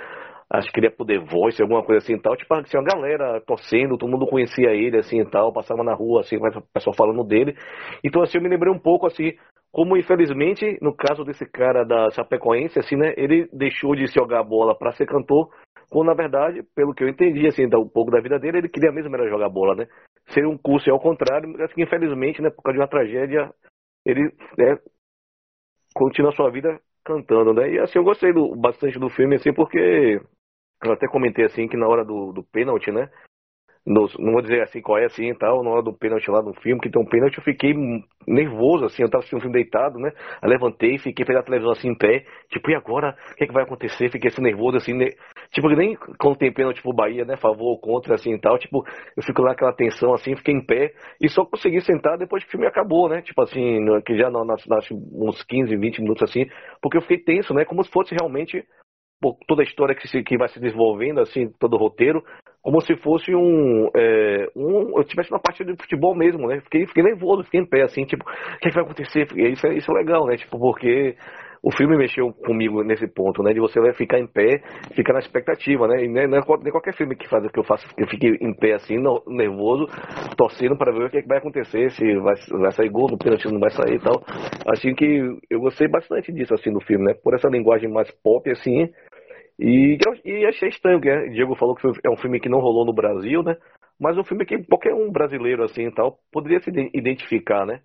Acho 0.50 0.70
que 0.72 0.80
ele 0.80 0.86
ia 0.86 0.90
poder 0.90 1.20
voice, 1.20 1.62
alguma 1.62 1.82
coisa 1.82 2.02
assim 2.02 2.14
e 2.14 2.20
tal. 2.20 2.34
Tipo, 2.34 2.54
assim, 2.54 2.76
uma 2.76 2.84
galera 2.84 3.40
torcendo, 3.46 3.98
todo 3.98 4.10
mundo 4.10 4.26
conhecia 4.26 4.70
ele 4.70 4.98
assim 4.98 5.20
e 5.20 5.30
tal, 5.30 5.52
passava 5.52 5.84
na 5.84 5.94
rua 5.94 6.20
assim, 6.20 6.36
o 6.36 6.62
pessoal 6.74 6.96
falando 6.96 7.22
dele. 7.22 7.54
Então 8.02 8.20
assim, 8.22 8.38
eu 8.38 8.42
me 8.42 8.48
lembrei 8.48 8.72
um 8.72 8.78
pouco 8.78 9.06
assim, 9.06 9.32
como 9.72 9.96
infelizmente, 9.96 10.78
no 10.80 10.94
caso 10.94 11.24
desse 11.24 11.46
cara 11.46 11.84
da 11.84 12.10
Chapecoense, 12.10 12.78
assim, 12.78 12.96
né, 12.96 13.14
ele 13.16 13.48
deixou 13.52 13.94
de 13.94 14.06
jogar 14.06 14.42
bola 14.42 14.76
para 14.76 14.92
ser 14.92 15.06
cantor 15.06 15.50
quando, 15.90 16.08
na 16.08 16.14
verdade, 16.14 16.62
pelo 16.74 16.94
que 16.94 17.02
eu 17.02 17.08
entendi, 17.08 17.46
assim, 17.46 17.64
um 17.66 17.88
pouco 17.88 18.10
da 18.10 18.20
vida 18.20 18.38
dele, 18.38 18.58
ele 18.58 18.68
queria 18.68 18.92
mesmo 18.92 19.14
era 19.14 19.28
jogar 19.28 19.48
bola, 19.48 19.74
né? 19.74 19.86
Seria 20.28 20.48
um 20.48 20.58
curso 20.58 20.90
ao 20.90 21.00
contrário, 21.00 21.48
mas 21.48 21.72
que 21.72 21.82
infelizmente, 21.82 22.42
né, 22.42 22.50
por 22.50 22.62
causa 22.62 22.74
de 22.74 22.80
uma 22.80 22.88
tragédia, 22.88 23.50
ele 24.04 24.30
né, 24.58 24.78
continua 25.94 26.30
a 26.30 26.34
sua 26.34 26.50
vida 26.50 26.78
cantando, 27.04 27.54
né? 27.54 27.70
E 27.70 27.78
assim, 27.78 27.98
eu 27.98 28.04
gostei 28.04 28.32
do, 28.32 28.54
bastante 28.54 28.98
do 28.98 29.08
filme, 29.08 29.36
assim, 29.36 29.52
porque 29.52 30.20
eu 30.84 30.92
até 30.92 31.08
comentei 31.08 31.46
assim 31.46 31.66
que 31.66 31.76
na 31.76 31.88
hora 31.88 32.04
do, 32.04 32.32
do 32.32 32.44
pênalti, 32.44 32.92
né? 32.92 33.10
No, 33.86 34.08
não 34.18 34.32
vou 34.32 34.42
dizer 34.42 34.62
assim 34.62 34.80
qual 34.80 34.98
é 34.98 35.06
assim 35.06 35.30
e 35.30 35.34
tal, 35.34 35.62
na 35.62 35.70
hora 35.70 35.82
do 35.82 35.92
pênalti 35.92 36.30
lá 36.30 36.42
no 36.42 36.54
filme, 36.54 36.80
que 36.80 36.90
tem 36.90 37.00
um 37.00 37.06
pênalti, 37.06 37.38
eu 37.38 37.44
fiquei 37.44 37.74
nervoso, 38.26 38.84
assim, 38.84 39.02
eu 39.02 39.08
tava 39.08 39.20
assistindo 39.20 39.38
um 39.38 39.42
filme 39.42 39.54
deitado, 39.54 39.98
né? 39.98 40.10
Eu 40.42 40.48
levantei, 40.48 40.98
fiquei 40.98 41.24
pela 41.24 41.42
televisão 41.42 41.72
assim 41.72 41.88
em 41.88 41.94
pé, 41.96 42.24
tipo, 42.50 42.70
e 42.70 42.74
agora? 42.74 43.16
O 43.32 43.34
que, 43.36 43.44
é 43.44 43.46
que 43.46 43.52
vai 43.52 43.62
acontecer? 43.64 44.10
Fiquei 44.10 44.28
assim 44.28 44.42
nervoso, 44.42 44.76
assim, 44.76 44.92
né? 44.92 45.06
tipo, 45.50 45.68
nem 45.70 45.96
quando 46.18 46.36
tem 46.36 46.52
pênalti 46.52 46.82
pro 46.82 46.92
Bahia, 46.92 47.24
né? 47.24 47.36
Favor 47.36 47.70
ou 47.70 47.80
contra, 47.80 48.14
assim 48.14 48.34
e 48.34 48.38
tal, 48.38 48.58
tipo, 48.58 48.84
eu 49.16 49.22
fico 49.22 49.42
lá 49.42 49.52
aquela 49.52 49.72
tensão, 49.72 50.12
assim, 50.12 50.36
fiquei 50.36 50.54
em 50.54 50.64
pé, 50.64 50.92
e 51.20 51.28
só 51.28 51.44
consegui 51.44 51.80
sentar 51.80 52.18
depois 52.18 52.42
que 52.42 52.48
o 52.48 52.52
filme 52.52 52.66
acabou, 52.66 53.08
né? 53.08 53.22
Tipo 53.22 53.42
assim, 53.42 53.80
que 54.04 54.16
já 54.16 54.30
nas, 54.30 54.66
nas, 54.66 54.90
uns 54.90 55.42
15, 55.44 55.74
20 55.76 56.02
minutos 56.02 56.22
assim, 56.22 56.46
porque 56.82 56.98
eu 56.98 57.02
fiquei 57.02 57.18
tenso, 57.18 57.54
né? 57.54 57.64
Como 57.64 57.82
se 57.82 57.90
fosse 57.90 58.14
realmente 58.14 58.64
toda 59.46 59.62
a 59.62 59.64
história 59.64 59.94
que, 59.94 60.06
se, 60.08 60.22
que 60.22 60.36
vai 60.36 60.48
se 60.48 60.60
desenvolvendo, 60.60 61.20
assim, 61.20 61.50
todo 61.58 61.74
o 61.74 61.78
roteiro, 61.78 62.22
como 62.62 62.80
se 62.80 62.96
fosse 62.96 63.34
um, 63.34 63.88
é, 63.96 64.48
um 64.54 64.98
eu 64.98 65.04
tivesse 65.04 65.30
uma 65.30 65.40
partida 65.40 65.72
de 65.72 65.80
futebol 65.80 66.14
mesmo, 66.14 66.46
né? 66.48 66.60
Fiquei, 66.60 66.86
fiquei 66.86 67.02
nervoso, 67.02 67.44
fiquei 67.44 67.60
em 67.60 67.66
pé, 67.66 67.82
assim, 67.82 68.04
tipo, 68.04 68.24
o 68.24 68.58
que, 68.58 68.68
é 68.68 68.70
que 68.70 68.74
vai 68.74 68.84
acontecer? 68.84 69.26
Isso 69.34 69.66
é, 69.66 69.74
isso 69.74 69.90
é 69.90 69.94
legal, 69.94 70.26
né? 70.26 70.36
Tipo, 70.36 70.58
porque 70.58 71.16
o 71.62 71.72
filme 71.72 71.96
mexeu 71.96 72.32
comigo 72.32 72.82
nesse 72.82 73.06
ponto, 73.06 73.42
né? 73.42 73.52
De 73.52 73.60
você 73.60 73.80
vai 73.80 73.92
ficar 73.92 74.18
em 74.18 74.26
pé, 74.26 74.62
ficar 74.94 75.12
na 75.12 75.18
expectativa, 75.18 75.86
né? 75.88 76.04
E 76.04 76.08
nem, 76.08 76.28
nem 76.28 76.42
qualquer 76.42 76.94
filme 76.94 77.16
que 77.16 77.28
faz 77.28 77.46
que 77.50 77.58
eu 77.58 77.64
faço, 77.64 77.86
eu 77.96 78.06
fique 78.06 78.26
em 78.40 78.54
pé 78.54 78.74
assim, 78.74 78.96
nervoso, 79.26 79.86
torcendo 80.36 80.76
para 80.76 80.92
ver 80.92 81.06
o 81.06 81.10
que, 81.10 81.18
é 81.18 81.22
que 81.22 81.28
vai 81.28 81.38
acontecer, 81.38 81.90
se 81.90 82.04
vai, 82.18 82.34
vai 82.60 82.72
sair 82.72 82.88
gol, 82.88 83.08
no 83.10 83.18
pênalti 83.18 83.50
não 83.50 83.60
vai 83.60 83.70
sair 83.70 83.96
e 83.96 84.00
tal. 84.00 84.22
Assim 84.66 84.94
que 84.94 85.38
eu 85.50 85.60
gostei 85.60 85.88
bastante 85.88 86.32
disso, 86.32 86.54
assim, 86.54 86.72
do 86.72 86.80
filme, 86.80 87.04
né? 87.04 87.14
Por 87.22 87.34
essa 87.34 87.48
linguagem 87.48 87.90
mais 87.90 88.10
pop, 88.22 88.48
assim, 88.50 88.88
e, 89.58 89.98
e 90.24 90.46
achei 90.46 90.68
estranho, 90.68 91.00
que 91.00 91.10
o 91.10 91.30
Diego 91.30 91.56
falou 91.56 91.74
que 91.74 91.86
é 92.04 92.10
um 92.10 92.16
filme 92.16 92.38
que 92.38 92.48
não 92.48 92.60
rolou 92.60 92.84
no 92.84 92.92
Brasil, 92.92 93.42
né? 93.42 93.56
Mas 94.00 94.16
um 94.16 94.22
filme 94.22 94.46
que 94.46 94.62
qualquer 94.64 94.94
um 94.94 95.10
brasileiro 95.10 95.64
assim 95.64 95.90
tal 95.90 96.18
poderia 96.32 96.60
se 96.60 96.70
identificar, 96.94 97.66
né? 97.66 97.80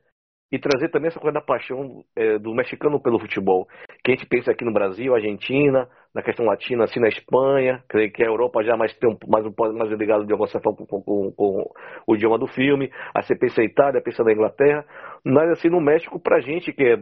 E 0.51 0.59
trazer 0.59 0.89
também 0.89 1.07
essa 1.07 1.19
coisa 1.19 1.33
da 1.33 1.41
paixão 1.41 2.03
é, 2.15 2.37
do 2.37 2.53
mexicano 2.53 3.01
pelo 3.01 3.17
futebol. 3.17 3.67
Que 4.03 4.11
a 4.11 4.15
gente 4.15 4.27
pensa 4.27 4.51
aqui 4.51 4.63
no 4.63 4.71
Brasil, 4.71 5.15
Argentina, 5.15 5.89
na 6.13 6.21
questão 6.21 6.45
latina, 6.45 6.83
assim 6.83 6.99
na 6.99 7.07
Espanha, 7.07 7.83
que 7.89 8.21
a 8.21 8.27
Europa 8.27 8.63
já 8.63 8.77
mais 8.77 8.93
tem 8.99 9.09
um, 9.09 9.17
mais, 9.27 9.43
um, 9.43 9.51
mais 9.75 9.89
ligado 9.93 10.27
de 10.27 10.31
alguma 10.31 10.47
certa 10.47 10.69
com, 10.69 10.85
com, 10.85 11.01
com, 11.01 11.31
com, 11.31 11.71
o 12.05 12.15
idioma 12.15 12.37
do 12.37 12.45
filme. 12.45 12.91
Aí 13.15 13.23
você 13.23 13.35
pensa 13.35 13.61
na 13.61 13.65
Itália, 13.65 14.01
pensa 14.03 14.23
na 14.23 14.31
Inglaterra. 14.31 14.85
Mas 15.25 15.49
assim, 15.49 15.69
no 15.69 15.81
México, 15.81 16.19
pra 16.19 16.39
gente 16.39 16.71
que 16.71 16.83
é 16.83 16.97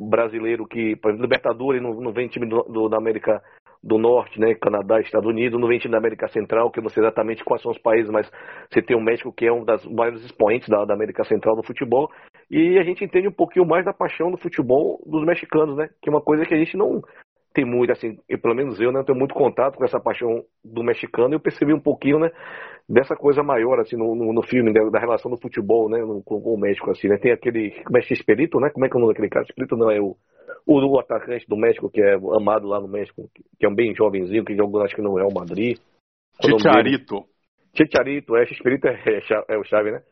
brasileiro, 0.00 0.66
que, 0.66 0.96
por 0.96 1.14
Libertadores 1.14 1.80
não, 1.80 1.94
não 1.94 2.12
vem 2.12 2.26
time 2.26 2.48
do, 2.48 2.64
do, 2.64 2.88
da 2.88 2.96
América 2.96 3.40
do 3.86 3.98
Norte, 3.98 4.40
né, 4.40 4.52
Canadá, 4.56 5.00
Estados 5.00 5.28
Unidos, 5.28 5.60
não 5.60 5.68
vem 5.68 5.78
da 5.78 5.98
América 5.98 6.26
Central, 6.26 6.72
que 6.72 6.80
eu 6.80 6.82
não 6.82 6.90
sei 6.90 7.04
exatamente 7.04 7.44
quais 7.44 7.62
são 7.62 7.70
os 7.70 7.78
países, 7.78 8.10
mas 8.10 8.28
você 8.68 8.82
tem 8.82 8.96
o 8.96 9.00
México 9.00 9.32
que 9.32 9.46
é 9.46 9.52
um 9.52 9.64
dos 9.64 9.86
maiores 9.86 10.24
expoentes 10.24 10.68
da, 10.68 10.84
da, 10.84 10.92
América 10.92 11.22
Central 11.22 11.54
no 11.54 11.62
futebol, 11.62 12.10
e 12.50 12.78
a 12.78 12.82
gente 12.82 13.04
entende 13.04 13.28
um 13.28 13.32
pouquinho 13.32 13.64
mais 13.64 13.84
da 13.84 13.92
paixão 13.92 14.28
do 14.28 14.38
futebol 14.38 15.00
dos 15.06 15.24
mexicanos, 15.24 15.76
né, 15.76 15.88
que 16.02 16.08
é 16.08 16.12
uma 16.12 16.20
coisa 16.20 16.44
que 16.44 16.52
a 16.52 16.58
gente 16.58 16.76
não 16.76 17.00
tem 17.54 17.64
muito, 17.64 17.92
assim, 17.92 18.18
e 18.28 18.36
pelo 18.36 18.56
menos 18.56 18.80
eu, 18.80 18.90
né, 18.90 19.04
tenho 19.04 19.16
muito 19.16 19.34
contato 19.34 19.76
com 19.76 19.84
essa 19.84 20.00
paixão 20.00 20.42
do 20.64 20.82
mexicano, 20.82 21.34
eu 21.34 21.40
percebi 21.40 21.72
um 21.72 21.80
pouquinho, 21.80 22.18
né, 22.18 22.32
dessa 22.88 23.14
coisa 23.14 23.40
maior, 23.44 23.78
assim, 23.78 23.96
no, 23.96 24.16
no, 24.16 24.32
no 24.32 24.42
filme, 24.42 24.72
da, 24.72 24.82
da, 24.90 24.98
relação 24.98 25.30
do 25.30 25.40
futebol, 25.40 25.88
né, 25.88 25.98
no, 26.00 26.22
com, 26.24 26.36
o 26.38 26.58
México, 26.58 26.90
assim, 26.90 27.06
né, 27.06 27.18
tem 27.18 27.30
aquele, 27.30 27.70
como 27.84 27.98
é 27.98 28.00
Espírito, 28.00 28.58
né, 28.58 28.68
como 28.70 28.84
é 28.84 28.88
que 28.88 28.96
é 28.96 28.98
o 28.98 29.00
nome 29.00 29.12
daquele 29.12 29.30
cara? 29.30 29.44
Espírito 29.44 29.76
não, 29.76 29.90
é 29.90 30.00
o 30.00 30.16
o, 30.66 30.94
o 30.94 30.98
atacante 30.98 31.46
do 31.48 31.56
México, 31.56 31.88
que 31.88 32.02
é 32.02 32.14
amado 32.14 32.66
lá 32.66 32.80
no 32.80 32.88
México, 32.88 33.30
que 33.58 33.64
é 33.64 33.68
um 33.68 33.74
bem 33.74 33.94
jovenzinho, 33.94 34.44
que 34.44 34.56
jogou 34.56 34.82
acho 34.82 34.96
que 34.96 35.02
no 35.02 35.14
Real 35.14 35.32
Madrid. 35.32 35.78
Chicharito. 36.42 37.24
Chicharito, 37.74 38.36
é, 38.36 38.46
Chicharito 38.46 38.88
é, 38.88 38.92
é, 38.94 39.54
é 39.54 39.58
o 39.58 39.64
chave, 39.64 39.92
né? 39.92 40.02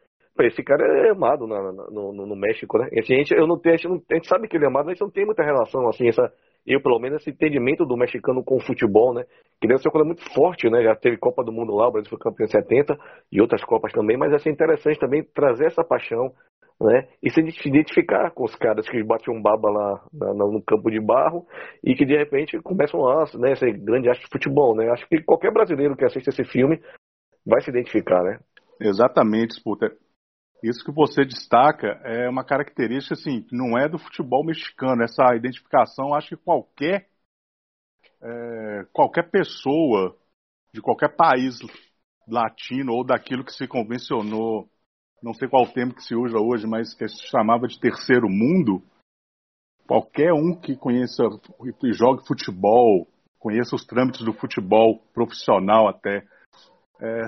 Esse 0.40 0.64
cara 0.64 0.84
é 1.06 1.10
amado 1.10 1.46
na, 1.46 1.72
no, 1.72 2.12
no, 2.12 2.26
no, 2.26 2.36
México, 2.36 2.76
né? 2.78 2.88
Assim, 2.98 3.14
a, 3.14 3.18
gente, 3.18 3.34
eu 3.34 3.46
não 3.46 3.58
tenho, 3.58 3.74
a, 3.74 3.78
gente 3.78 3.88
não, 3.88 4.02
a 4.10 4.14
gente 4.14 4.28
sabe 4.28 4.48
que 4.48 4.56
ele 4.56 4.64
é 4.64 4.68
amado, 4.68 4.86
mas 4.86 4.92
a 4.92 4.94
gente 4.94 5.02
não 5.02 5.10
tem 5.10 5.24
muita 5.24 5.44
relação, 5.44 5.88
assim, 5.88 6.08
essa, 6.08 6.32
eu 6.66 6.80
pelo 6.82 6.98
menos, 6.98 7.20
esse 7.20 7.30
entendimento 7.30 7.86
do 7.86 7.96
mexicano 7.96 8.42
com 8.42 8.56
o 8.56 8.60
futebol, 8.60 9.14
né? 9.14 9.24
Que 9.60 9.68
deve 9.68 9.80
ser 9.80 9.88
uma 9.88 9.92
coisa 9.92 10.06
muito 10.06 10.34
forte, 10.34 10.68
né? 10.68 10.82
Já 10.82 10.96
teve 10.96 11.18
Copa 11.18 11.44
do 11.44 11.52
Mundo 11.52 11.74
lá, 11.74 11.88
o 11.88 11.92
Brasil 11.92 12.10
foi 12.10 12.18
campeão 12.18 12.46
em 12.46 12.50
70 12.50 12.96
e 13.30 13.40
outras 13.40 13.62
Copas 13.64 13.92
também, 13.92 14.16
mas 14.16 14.32
é 14.32 14.50
interessante 14.50 14.98
também 14.98 15.22
trazer 15.22 15.66
essa 15.66 15.84
paixão 15.84 16.32
né? 16.80 17.08
E 17.22 17.30
se 17.30 17.40
identificar 17.68 18.30
com 18.32 18.44
os 18.44 18.54
caras 18.56 18.88
que 18.88 19.02
batiam 19.02 19.40
baba 19.40 19.70
lá 19.70 20.04
no 20.34 20.62
campo 20.62 20.90
de 20.90 21.00
barro 21.00 21.46
e 21.82 21.94
que 21.94 22.04
de 22.04 22.16
repente 22.16 22.60
começam 22.60 23.06
a 23.08 23.24
né, 23.38 23.54
ser 23.54 23.72
grande 23.78 24.08
arte 24.08 24.22
de 24.22 24.30
futebol, 24.30 24.76
né? 24.76 24.90
Acho 24.90 25.06
que 25.08 25.22
qualquer 25.22 25.52
brasileiro 25.52 25.96
que 25.96 26.04
assiste 26.04 26.28
esse 26.28 26.44
filme 26.44 26.80
vai 27.46 27.60
se 27.60 27.70
identificar, 27.70 28.22
né? 28.22 28.38
Exatamente. 28.80 29.60
Isso 30.62 30.84
que 30.84 30.92
você 30.92 31.24
destaca 31.24 32.00
é 32.04 32.28
uma 32.28 32.44
característica 32.44 33.14
assim, 33.14 33.42
que 33.42 33.56
não 33.56 33.78
é 33.78 33.88
do 33.88 33.98
futebol 33.98 34.44
mexicano. 34.44 35.02
Essa 35.02 35.34
identificação, 35.36 36.14
acho 36.14 36.30
que 36.30 36.36
qualquer 36.36 37.08
é, 38.22 38.84
qualquer 38.92 39.30
pessoa 39.30 40.16
de 40.72 40.80
qualquer 40.80 41.14
país 41.14 41.58
latino 42.26 42.94
ou 42.94 43.04
daquilo 43.04 43.44
que 43.44 43.52
se 43.52 43.68
convencionou, 43.68 44.68
não 45.24 45.32
sei 45.32 45.48
qual 45.48 45.66
termo 45.66 45.94
que 45.94 46.02
se 46.02 46.14
usa 46.14 46.38
hoje, 46.38 46.66
mas 46.66 46.92
que 46.92 47.08
se 47.08 47.26
chamava 47.28 47.66
de 47.66 47.80
terceiro 47.80 48.28
mundo, 48.28 48.82
qualquer 49.86 50.34
um 50.34 50.54
que 50.54 50.76
conheça 50.76 51.22
e 51.82 51.92
jogue 51.94 52.26
futebol, 52.26 53.08
conheça 53.38 53.74
os 53.74 53.86
trâmites 53.86 54.22
do 54.22 54.34
futebol 54.34 54.98
profissional 55.14 55.88
até, 55.88 56.26
é, 57.00 57.26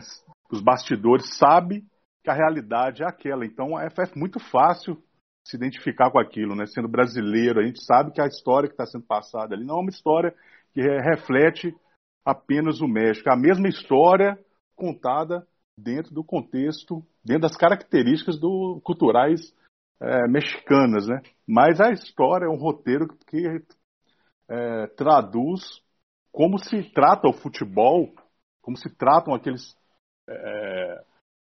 os 0.52 0.60
bastidores, 0.60 1.38
sabe 1.38 1.82
que 2.22 2.28
a 2.28 2.34
realidade 2.34 3.02
é 3.02 3.06
aquela. 3.06 3.46
Então 3.46 3.80
é, 3.80 3.86
é 3.86 4.18
muito 4.18 4.38
fácil 4.38 5.02
se 5.48 5.56
identificar 5.56 6.10
com 6.10 6.18
aquilo, 6.18 6.54
né? 6.54 6.66
Sendo 6.66 6.88
brasileiro, 6.88 7.60
a 7.60 7.64
gente 7.64 7.82
sabe 7.82 8.12
que 8.12 8.20
a 8.20 8.26
história 8.26 8.68
que 8.68 8.74
está 8.74 8.84
sendo 8.84 9.06
passada 9.06 9.54
ali 9.54 9.64
não 9.64 9.78
é 9.78 9.80
uma 9.80 9.90
história 9.90 10.34
que 10.74 10.82
reflete 10.82 11.74
apenas 12.26 12.82
o 12.82 12.88
México. 12.88 13.30
É 13.30 13.32
a 13.32 13.38
mesma 13.38 13.68
história 13.68 14.38
contada 14.74 15.46
dentro 15.78 16.14
do 16.14 16.24
contexto, 16.24 17.04
dentro 17.24 17.42
das 17.42 17.56
características 17.56 18.38
do, 18.38 18.80
culturais 18.82 19.54
é, 20.00 20.28
mexicanas, 20.28 21.06
né? 21.06 21.20
Mas 21.46 21.80
a 21.80 21.90
história 21.90 22.46
é 22.46 22.48
um 22.48 22.58
roteiro 22.58 23.08
que 23.28 23.46
é, 24.48 24.86
traduz 24.88 25.82
como 26.32 26.58
se 26.58 26.82
trata 26.92 27.28
o 27.28 27.32
futebol, 27.32 28.12
como 28.60 28.76
se 28.76 28.94
tratam 28.94 29.34
aqueles 29.34 29.74
é, 30.28 31.04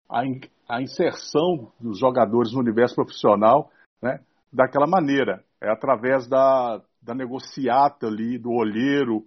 a, 0.09 0.21
a, 0.67 0.81
inserção 0.81 1.71
dos 1.79 1.99
jogadores 1.99 2.51
no 2.51 2.59
universo 2.59 2.95
profissional, 2.95 3.71
né? 4.01 4.19
Daquela 4.51 4.85
maneira, 4.85 5.43
é 5.61 5.71
através 5.71 6.27
da, 6.27 6.81
da 7.01 7.15
negociata 7.15 8.07
ali 8.07 8.37
do 8.37 8.51
olheiro 8.51 9.25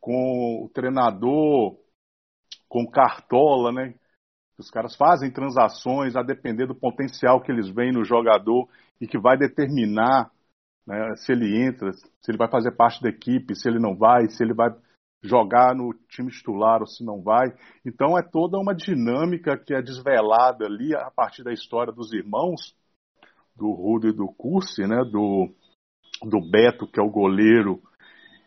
com 0.00 0.64
o 0.64 0.68
treinador, 0.68 1.78
com 2.68 2.82
o 2.82 2.90
cartola, 2.90 3.72
né? 3.72 3.94
Os 4.58 4.70
caras 4.70 4.96
fazem 4.96 5.30
transações 5.30 6.16
a 6.16 6.22
depender 6.22 6.66
do 6.66 6.74
potencial 6.74 7.40
que 7.40 7.52
eles 7.52 7.68
veem 7.68 7.92
no 7.92 8.04
jogador 8.04 8.68
e 9.00 9.06
que 9.06 9.18
vai 9.18 9.36
determinar 9.36 10.30
né, 10.86 11.14
se 11.16 11.32
ele 11.32 11.62
entra, 11.62 11.92
se 11.92 12.30
ele 12.30 12.38
vai 12.38 12.48
fazer 12.48 12.72
parte 12.72 13.02
da 13.02 13.08
equipe, 13.08 13.54
se 13.54 13.68
ele 13.68 13.78
não 13.78 13.94
vai, 13.96 14.28
se 14.28 14.42
ele 14.42 14.54
vai 14.54 14.70
jogar 15.22 15.74
no 15.74 15.92
time 16.08 16.30
titular 16.30 16.80
ou 16.80 16.86
se 16.86 17.04
não 17.04 17.20
vai. 17.20 17.48
Então 17.84 18.16
é 18.16 18.22
toda 18.22 18.58
uma 18.58 18.74
dinâmica 18.74 19.58
que 19.58 19.74
é 19.74 19.82
desvelada 19.82 20.64
ali 20.64 20.94
a 20.94 21.10
partir 21.10 21.42
da 21.42 21.52
história 21.52 21.92
dos 21.92 22.12
irmãos, 22.12 22.74
do 23.54 23.70
Rudo 23.72 24.08
e 24.08 24.12
do 24.12 24.28
Cursi, 24.28 24.86
né, 24.86 25.02
do, 25.04 25.52
do 26.22 26.40
Beto, 26.40 26.86
que 26.86 27.00
é 27.00 27.02
o 27.02 27.10
goleiro, 27.10 27.82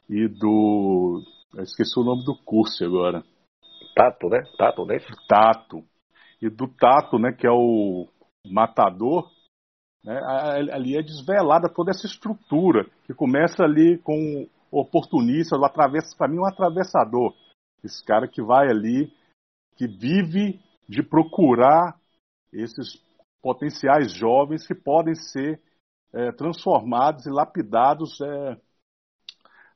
e 0.09 0.27
do. 0.27 1.21
Eu 1.55 1.63
esqueci 1.63 1.99
o 1.99 2.03
nome 2.03 2.23
do 2.23 2.35
Cursi 2.43 2.83
agora. 2.83 3.23
Tato, 3.95 4.29
né? 4.29 4.39
Tato, 4.57 4.85
né? 4.85 4.97
Tato. 5.27 5.83
E 6.41 6.49
do 6.49 6.67
Tato, 6.67 7.17
né, 7.19 7.31
que 7.33 7.45
é 7.45 7.51
o 7.51 8.07
matador, 8.47 9.29
né, 10.03 10.17
ali 10.71 10.97
é 10.97 11.01
desvelada 11.01 11.67
toda 11.67 11.91
essa 11.91 12.05
estrutura, 12.05 12.85
que 13.05 13.13
começa 13.13 13.63
ali 13.63 13.97
com 13.99 14.47
oportunista, 14.71 15.57
atravessa, 15.57 16.15
para 16.17 16.27
mim, 16.27 16.39
um 16.39 16.45
atravessador. 16.45 17.35
Esse 17.83 18.03
cara 18.05 18.27
que 18.27 18.41
vai 18.41 18.69
ali, 18.69 19.11
que 19.75 19.87
vive 19.87 20.59
de 20.87 21.03
procurar 21.03 21.99
esses 22.53 23.03
potenciais 23.41 24.13
jovens 24.13 24.65
que 24.65 24.75
podem 24.75 25.15
ser 25.15 25.61
é, 26.13 26.31
transformados 26.31 27.25
e 27.25 27.29
lapidados 27.29 28.19
é, 28.21 28.57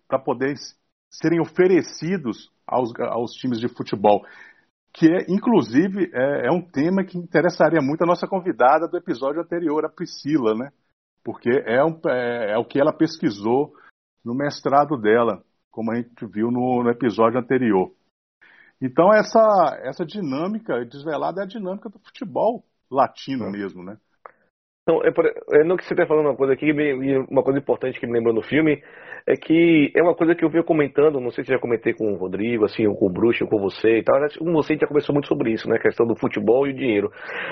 para 0.08 0.20
poder 0.20 0.56
serem 1.12 1.40
oferecidos 1.40 2.52
aos, 2.68 2.92
aos 3.00 3.34
times 3.34 3.60
de 3.60 3.68
futebol 3.68 4.26
que 4.94 5.08
é, 5.08 5.26
inclusive 5.28 6.12
é, 6.14 6.48
é, 6.48 6.52
um 6.52 6.62
tema 6.62 7.04
que 7.04 7.18
interessaria 7.18 7.82
muito 7.82 8.04
a 8.04 8.08
nossa 8.08 8.28
convidada 8.28 8.88
do 8.88 8.96
episódio 8.96 9.42
anterior, 9.42 9.84
a 9.84 9.90
Priscila, 9.90 10.54
né? 10.54 10.72
Porque 11.24 11.50
é, 11.66 11.84
um, 11.84 12.00
é, 12.08 12.52
é 12.54 12.58
o 12.58 12.66
que 12.66 12.80
ela 12.80 12.96
pesquisou 12.96 13.74
no 14.24 14.36
mestrado 14.36 14.96
dela, 14.98 15.44
como 15.72 15.92
a 15.92 15.96
gente 15.96 16.26
viu 16.28 16.52
no, 16.52 16.84
no 16.84 16.90
episódio 16.90 17.40
anterior. 17.40 17.92
Então 18.80 19.12
essa 19.12 19.80
essa 19.82 20.06
dinâmica 20.06 20.86
desvelada 20.86 21.42
é 21.42 21.44
a 21.44 21.48
dinâmica 21.48 21.90
do 21.90 22.00
futebol 22.00 22.64
latino 22.92 23.50
mesmo, 23.50 23.84
né? 23.84 23.98
Então, 24.84 25.02
é, 25.02 25.60
é, 25.60 25.64
no 25.64 25.78
que 25.78 25.86
você 25.86 25.94
está 25.94 26.06
falando 26.06 26.26
uma 26.26 26.36
coisa 26.36 26.54
aqui, 26.54 26.72
uma 27.30 27.42
coisa 27.42 27.58
importante 27.58 27.98
que 27.98 28.06
me 28.06 28.12
lembrou 28.12 28.34
no 28.34 28.42
filme, 28.42 28.84
é 29.26 29.34
que 29.34 29.90
é 29.96 30.04
uma 30.04 30.14
coisa 30.14 30.36
que 30.36 30.44
eu 30.44 30.50
venho 30.50 30.66
comentando, 30.66 31.22
não 31.22 31.32
sei 31.32 31.46
se 31.46 31.52
já 31.52 31.58
comentei 31.58 31.94
com 31.94 32.12
o 32.12 32.18
Rodrigo, 32.18 32.66
assim, 32.66 32.86
ou 32.86 32.94
com 32.94 33.06
o 33.06 33.10
Bruxo, 33.10 33.46
ou 33.46 33.50
com 33.50 33.60
você 33.60 34.00
e 34.00 34.04
tal, 34.04 34.20
com 34.38 34.52
você 34.52 34.76
já 34.76 34.86
conversou 34.86 35.14
muito 35.14 35.30
sobre 35.30 35.54
isso, 35.54 35.70
né, 35.70 35.78
a 35.78 35.82
questão 35.82 36.06
do 36.06 36.18
futebol 36.18 36.68
e 36.68 36.72
o 36.72 36.76
dinheiro. 36.76 37.10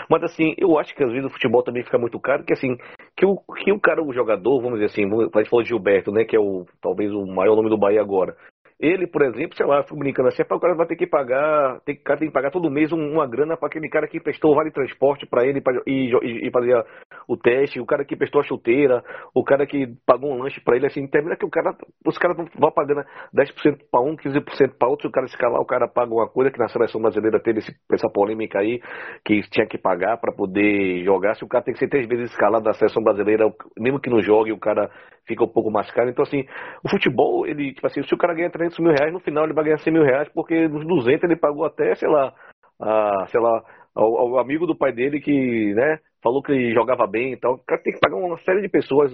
Mas 0.09 0.23
assim, 0.23 0.53
eu 0.57 0.77
acho 0.77 0.93
que 0.93 1.01
às 1.01 1.09
vezes 1.09 1.25
o 1.25 1.29
futebol 1.29 1.63
também 1.63 1.83
fica 1.85 1.97
muito 1.97 2.19
caro, 2.19 2.43
que 2.43 2.51
assim, 2.51 2.75
que 3.15 3.25
o, 3.25 3.37
que 3.63 3.71
o 3.71 3.79
cara, 3.79 4.03
o 4.03 4.11
jogador, 4.11 4.61
vamos 4.61 4.79
dizer 4.81 4.87
assim, 4.87 5.05
a 5.05 5.37
gente 5.37 5.49
falou 5.49 5.63
de 5.63 5.69
Gilberto, 5.69 6.11
né, 6.11 6.25
que 6.25 6.35
é 6.35 6.39
o, 6.39 6.65
talvez 6.81 7.13
o 7.13 7.25
maior 7.25 7.55
nome 7.55 7.69
do 7.69 7.77
Bahia 7.77 8.01
agora. 8.01 8.35
Ele, 8.81 9.05
por 9.05 9.21
exemplo, 9.21 9.55
sei 9.55 9.63
lá, 9.63 9.83
fico 9.83 9.95
brincando 9.95 10.29
assim, 10.29 10.41
o 10.41 10.59
cara 10.59 10.73
vai 10.73 10.87
ter 10.87 10.95
que 10.95 11.05
pagar, 11.05 11.79
tem, 11.81 11.95
cara 11.95 12.17
tem 12.17 12.29
que 12.29 12.33
pagar 12.33 12.49
todo 12.49 12.71
mês 12.71 12.91
uma 12.91 13.27
grana 13.27 13.55
para 13.55 13.67
aquele 13.67 13.87
cara 13.87 14.07
que 14.07 14.19
prestou 14.19 14.51
o 14.51 14.55
vale 14.55 14.71
transporte 14.71 15.27
para 15.27 15.45
ele 15.45 15.61
pra, 15.61 15.71
e, 15.85 16.11
e, 16.23 16.47
e 16.47 16.51
fazer 16.51 16.83
o 17.27 17.37
teste, 17.37 17.79
o 17.79 17.85
cara 17.85 18.03
que 18.03 18.15
prestou 18.15 18.41
a 18.41 18.43
chuteira, 18.43 19.03
o 19.35 19.43
cara 19.43 19.67
que 19.67 19.85
pagou 20.03 20.31
um 20.31 20.41
lanche 20.41 20.59
para 20.59 20.77
ele, 20.77 20.87
assim, 20.87 21.05
termina 21.05 21.35
que 21.35 21.45
o 21.45 21.49
cara, 21.49 21.75
os 22.03 22.17
caras 22.17 22.35
vão 22.35 22.71
pagando 22.71 23.03
10% 23.35 23.77
para 23.91 24.01
um, 24.01 24.15
15% 24.15 24.73
para 24.79 24.89
outro, 24.89 25.03
se 25.03 25.07
o 25.09 25.11
cara 25.11 25.27
escalar, 25.27 25.61
o 25.61 25.65
cara 25.65 25.87
paga 25.87 26.11
uma 26.11 26.27
coisa 26.27 26.49
que 26.49 26.57
na 26.57 26.67
seleção 26.67 26.99
brasileira 26.99 27.39
teve 27.39 27.59
esse, 27.59 27.71
essa 27.93 28.09
polêmica 28.09 28.57
aí, 28.57 28.81
que 29.23 29.41
tinha 29.51 29.67
que 29.67 29.77
pagar 29.77 30.17
para 30.17 30.33
poder 30.33 31.03
jogar, 31.03 31.35
se 31.35 31.45
o 31.45 31.47
cara 31.47 31.63
tem 31.63 31.75
que 31.75 31.79
ser 31.79 31.87
três 31.87 32.07
vezes 32.07 32.31
escalado 32.31 32.65
na 32.65 32.73
seleção 32.73 33.03
brasileira, 33.03 33.45
mesmo 33.77 33.99
que 33.99 34.09
não 34.09 34.23
jogue, 34.23 34.51
o 34.51 34.59
cara 34.59 34.89
fica 35.27 35.43
um 35.43 35.47
pouco 35.47 35.71
mais 35.71 35.89
caro. 35.91 36.09
Então, 36.09 36.23
assim, 36.23 36.45
o 36.83 36.89
futebol, 36.89 37.45
ele, 37.45 37.73
tipo 37.73 37.87
assim, 37.87 38.03
se 38.03 38.13
o 38.13 38.17
cara 38.17 38.33
ganha 38.33 38.49
300 38.49 38.79
mil 38.79 38.91
reais, 38.91 39.13
no 39.13 39.19
final 39.19 39.45
ele 39.45 39.53
vai 39.53 39.63
ganhar 39.63 39.77
100 39.77 39.93
mil 39.93 40.03
reais, 40.03 40.29
porque 40.33 40.67
nos 40.67 40.85
200 40.85 41.23
ele 41.23 41.35
pagou 41.35 41.65
até, 41.65 41.95
sei 41.95 42.09
lá, 42.09 42.33
a, 42.79 43.25
sei 43.27 43.39
lá, 43.39 43.63
ao, 43.95 44.39
amigo 44.39 44.65
do 44.65 44.75
pai 44.75 44.91
dele 44.91 45.19
que, 45.19 45.73
né, 45.73 45.99
falou 46.23 46.41
que 46.41 46.73
jogava 46.73 47.05
bem 47.07 47.33
e 47.33 47.37
tal. 47.37 47.55
O 47.55 47.57
cara 47.59 47.81
tem 47.81 47.93
que 47.93 47.99
pagar 47.99 48.15
uma 48.15 48.37
série 48.39 48.61
de 48.61 48.69
pessoas, 48.69 49.11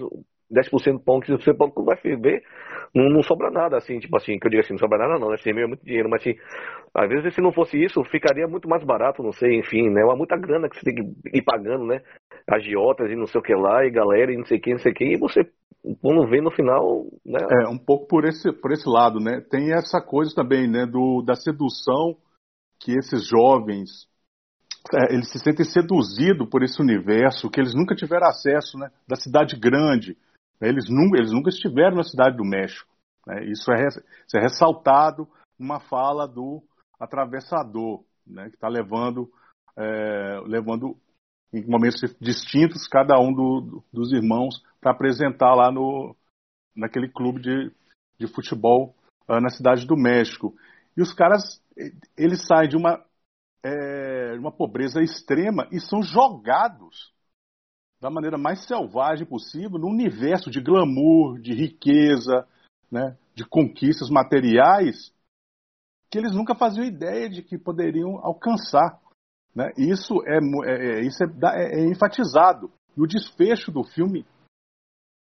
10% 0.52 1.04
pão, 1.04 1.20
15% 1.20 1.58
pão, 1.58 1.70
quando 1.70 1.88
vai 1.88 1.98
ver, 1.98 2.44
não, 2.94 3.10
não 3.10 3.22
sobra 3.22 3.50
nada, 3.50 3.78
assim, 3.78 4.00
tipo 4.00 4.16
assim, 4.16 4.40
que 4.40 4.48
eu 4.48 4.52
digo 4.52 4.62
assim, 4.62 4.74
não 4.74 4.80
sobra 4.80 4.98
nada 4.98 5.20
não, 5.20 5.30
né, 5.30 5.38
100 5.38 5.54
mil 5.54 5.64
é 5.66 5.68
muito 5.68 5.84
dinheiro, 5.84 6.10
mas 6.10 6.22
assim, 6.22 6.36
às 6.96 7.10
vezes 7.10 7.36
se 7.36 7.42
não 7.42 7.52
fosse 7.52 7.82
isso, 7.82 8.04
ficaria 8.06 8.48
muito 8.48 8.68
mais 8.68 8.84
barato, 8.84 9.22
não 9.22 9.32
sei, 9.32 9.60
enfim, 9.60 9.90
né, 9.90 10.02
é 10.02 10.16
muita 10.16 10.38
grana 10.38 10.70
que 10.70 10.78
você 10.78 10.86
tem 10.86 10.96
que 10.96 11.38
ir 11.38 11.42
pagando, 11.42 11.86
né, 11.86 12.02
agiotas 12.50 13.12
e 13.12 13.16
não 13.16 13.28
sei 13.28 13.40
o 13.40 13.44
que 13.44 13.54
lá, 13.54 13.86
e 13.86 13.92
galera 13.92 14.32
e 14.32 14.38
não 14.38 14.46
sei 14.46 14.60
quem, 14.60 14.74
não 14.74 14.82
sei 14.82 14.94
quem, 14.94 15.14
e 15.14 15.18
você 15.18 15.50
quando 16.02 16.28
vem 16.28 16.42
no 16.42 16.52
final, 16.52 17.06
né? 17.26 17.40
É, 17.64 17.70
um 17.70 17.78
pouco 17.78 18.08
por 18.08 18.26
esse, 18.26 18.52
por 18.52 18.72
esse 18.72 18.88
lado, 18.90 19.20
né? 19.20 19.42
Tem 19.50 19.72
essa 19.74 20.02
coisa 20.02 20.34
também, 20.36 20.70
né, 20.70 20.86
do, 20.86 21.22
da 21.22 21.36
sedução 21.36 22.18
que 22.80 22.92
esses 22.98 23.26
jovens 23.28 24.08
é, 24.94 25.14
eles 25.14 25.30
se 25.30 25.40
sentem 25.40 25.66
seduzidos 25.66 26.48
por 26.50 26.64
esse 26.64 26.82
universo 26.82 27.50
que 27.50 27.60
eles 27.60 27.74
nunca 27.74 27.96
tiveram 27.96 28.28
acesso, 28.28 28.78
né? 28.78 28.90
Da 29.08 29.16
cidade 29.16 29.58
grande, 29.58 30.18
eles 30.62 30.90
nunca, 30.90 31.18
eles 31.18 31.32
nunca 31.32 31.50
estiveram 31.50 31.98
na 31.98 32.04
cidade 32.04 32.38
do 32.38 32.44
México. 32.44 32.90
Né? 33.26 33.46
Isso, 33.46 33.72
é, 33.72 33.88
isso 33.88 34.38
é 34.38 34.42
ressaltado 34.42 35.28
numa 35.60 35.80
fala 35.80 36.28
do 36.28 36.64
atravessador, 37.00 38.04
né? 38.26 38.50
que 38.50 38.56
está 38.56 38.68
levando, 38.68 39.30
é, 39.78 40.40
levando 40.46 40.98
em 41.54 41.66
momentos 41.66 42.02
distintos 42.20 42.88
cada 42.88 43.20
um 43.20 43.34
do, 43.34 43.84
dos 43.92 44.12
irmãos 44.12 44.62
para 44.82 44.92
apresentar 44.92 45.54
lá 45.54 45.72
no, 45.72 46.16
naquele 46.76 47.10
clube 47.10 47.42
de, 47.42 47.72
de 48.20 48.28
futebol 48.28 48.96
uh, 49.30 49.40
na 49.40 49.50
cidade 49.50 49.86
do 49.86 49.96
México. 49.96 50.54
E 50.96 51.02
os 51.02 51.14
caras, 51.14 51.62
eles 52.18 52.46
saem 52.46 52.70
de 52.70 52.76
uma, 52.76 53.04
é, 53.64 54.34
uma 54.40 54.52
pobreza 54.52 55.02
extrema 55.02 55.68
e 55.72 55.80
são 55.80 56.02
jogados 56.02 57.14
da 58.00 58.10
maneira 58.10 58.38
mais 58.38 58.66
selvagem 58.66 59.26
possível 59.26 59.80
no 59.80 59.88
universo 59.88 60.52
de 60.52 60.62
glamour, 60.62 61.40
de 61.40 61.54
riqueza, 61.54 62.48
né, 62.92 63.18
de 63.36 63.46
conquistas 63.46 64.10
materiais 64.10 65.12
que 66.10 66.18
eles 66.18 66.34
nunca 66.34 66.56
faziam 66.56 66.86
ideia 66.86 67.30
de 67.30 67.42
que 67.42 67.58
poderiam 67.58 68.18
alcançar. 68.24 69.00
Né? 69.58 69.72
Isso, 69.76 70.22
é, 70.28 70.38
é, 70.38 71.00
é 71.00 71.02
isso 71.02 71.24
é, 71.24 71.28
é, 71.56 71.80
é, 71.80 71.90
enfatizado 71.90 72.72
E 72.96 73.02
o 73.02 73.08
desfecho 73.08 73.72
do 73.72 73.84
filme 73.84 74.24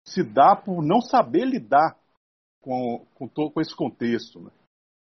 se 0.06 0.24
dá 0.24 0.56
por 0.56 0.82
não 0.82 1.02
saber 1.02 1.44
lidar 1.44 1.94
com, 2.62 3.06
com, 3.14 3.28
com 3.28 3.60
esse 3.60 3.76
contexto. 3.76 4.40
Né? 4.40 4.50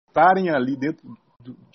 Estarem 0.07 0.51
ali 0.51 0.77
dentro 0.77 1.12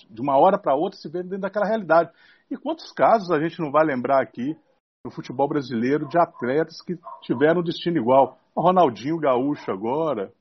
de 0.10 0.21
uma 0.21 0.38
hora 0.38 0.58
para 0.58 0.76
outra 0.76 0.98
se 0.98 1.10
vendo 1.10 1.24
dentro 1.24 1.41
daquela 1.41 1.67
realidade. 1.67 2.10
E 2.50 2.56
quantos 2.56 2.89
casos 2.93 3.30
a 3.30 3.39
gente 3.41 3.60
não 3.60 3.69
vai 3.69 3.84
lembrar 3.86 4.21
aqui 4.21 4.58
no 5.04 5.12
futebol 5.12 5.50
brasileiro 5.50 6.08
de 6.08 6.17
atletas 6.17 6.82
que 6.82 6.98
tiveram 7.21 7.60
um 7.60 7.63
destino 7.63 7.98
igual? 7.98 8.38
O 8.56 8.62
Ronaldinho 8.62 9.19
Gaúcho 9.19 9.69
agora, 9.71 10.32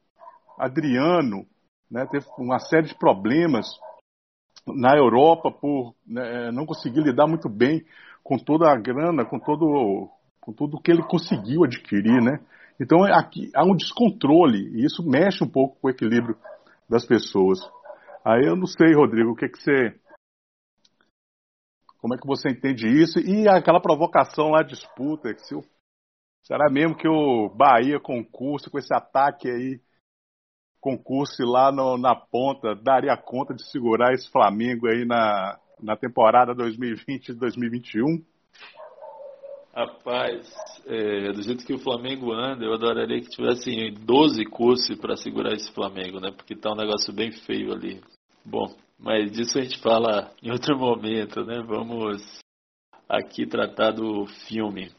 Adriano, 0.56 1.44
né, 1.90 2.06
teve 2.06 2.26
uma 2.38 2.60
série 2.60 2.86
de 2.86 2.94
problemas 2.96 3.66
na 4.66 4.96
Europa 4.96 5.50
por 5.50 5.94
né, 6.06 6.50
não 6.52 6.64
conseguir 6.64 7.00
lidar 7.00 7.26
muito 7.26 7.48
bem 7.48 7.84
com 8.22 8.38
toda 8.38 8.70
a 8.70 8.76
grana, 8.76 9.24
com 9.24 9.38
todo 9.38 10.08
com 10.40 10.52
tudo 10.52 10.80
que 10.80 10.90
ele 10.90 11.02
conseguiu 11.02 11.64
adquirir, 11.64 12.22
né? 12.22 12.38
Então 12.80 13.02
aqui 13.04 13.50
há 13.54 13.64
um 13.64 13.74
descontrole 13.74 14.58
e 14.74 14.84
isso 14.84 15.02
mexe 15.02 15.42
um 15.42 15.48
pouco 15.48 15.78
com 15.80 15.88
o 15.88 15.90
equilíbrio 15.90 16.36
das 16.88 17.06
pessoas. 17.06 17.58
Aí 18.24 18.46
eu 18.46 18.56
não 18.56 18.66
sei, 18.66 18.94
Rodrigo, 18.94 19.30
o 19.32 19.36
que 19.36 19.48
que 19.48 19.58
você 19.58 19.94
como 21.98 22.14
é 22.14 22.18
que 22.18 22.26
você 22.26 22.50
entende 22.50 22.86
isso? 22.86 23.18
E 23.18 23.48
aquela 23.48 23.80
provocação 23.80 24.50
lá, 24.50 24.62
disputa, 24.62 25.32
que 25.32 25.40
se 25.40 25.54
o, 25.54 25.64
será 26.42 26.70
mesmo 26.70 26.94
que 26.94 27.08
o 27.08 27.48
Bahia 27.48 27.98
concurso 27.98 28.70
com 28.70 28.78
esse 28.78 28.94
ataque 28.94 29.48
aí 29.48 29.80
concurso 30.84 31.42
lá 31.46 31.72
no, 31.72 31.96
na 31.96 32.14
ponta 32.14 32.74
daria 32.74 33.16
conta 33.16 33.54
de 33.54 33.64
segurar 33.70 34.12
esse 34.12 34.30
Flamengo 34.30 34.86
aí 34.86 35.06
na, 35.06 35.58
na 35.82 35.96
temporada 35.96 36.54
2020-2021? 36.54 38.22
Rapaz, 39.74 40.46
é, 40.86 41.32
do 41.32 41.42
jeito 41.42 41.64
que 41.64 41.72
o 41.72 41.78
Flamengo 41.78 42.32
anda, 42.32 42.66
eu 42.66 42.74
adoraria 42.74 43.18
que 43.18 43.30
tivessem 43.30 43.94
12 43.94 44.44
cursos 44.44 44.94
para 44.98 45.16
segurar 45.16 45.54
esse 45.54 45.72
Flamengo, 45.72 46.20
né? 46.20 46.30
Porque 46.30 46.54
tá 46.54 46.70
um 46.72 46.76
negócio 46.76 47.12
bem 47.14 47.32
feio 47.32 47.72
ali. 47.72 48.00
Bom, 48.44 48.66
mas 48.98 49.32
disso 49.32 49.58
a 49.58 49.62
gente 49.62 49.80
fala 49.80 50.30
em 50.42 50.52
outro 50.52 50.78
momento, 50.78 51.44
né? 51.44 51.62
Vamos 51.66 52.22
aqui 53.08 53.46
tratar 53.46 53.92
do 53.92 54.26
filme. 54.46 54.92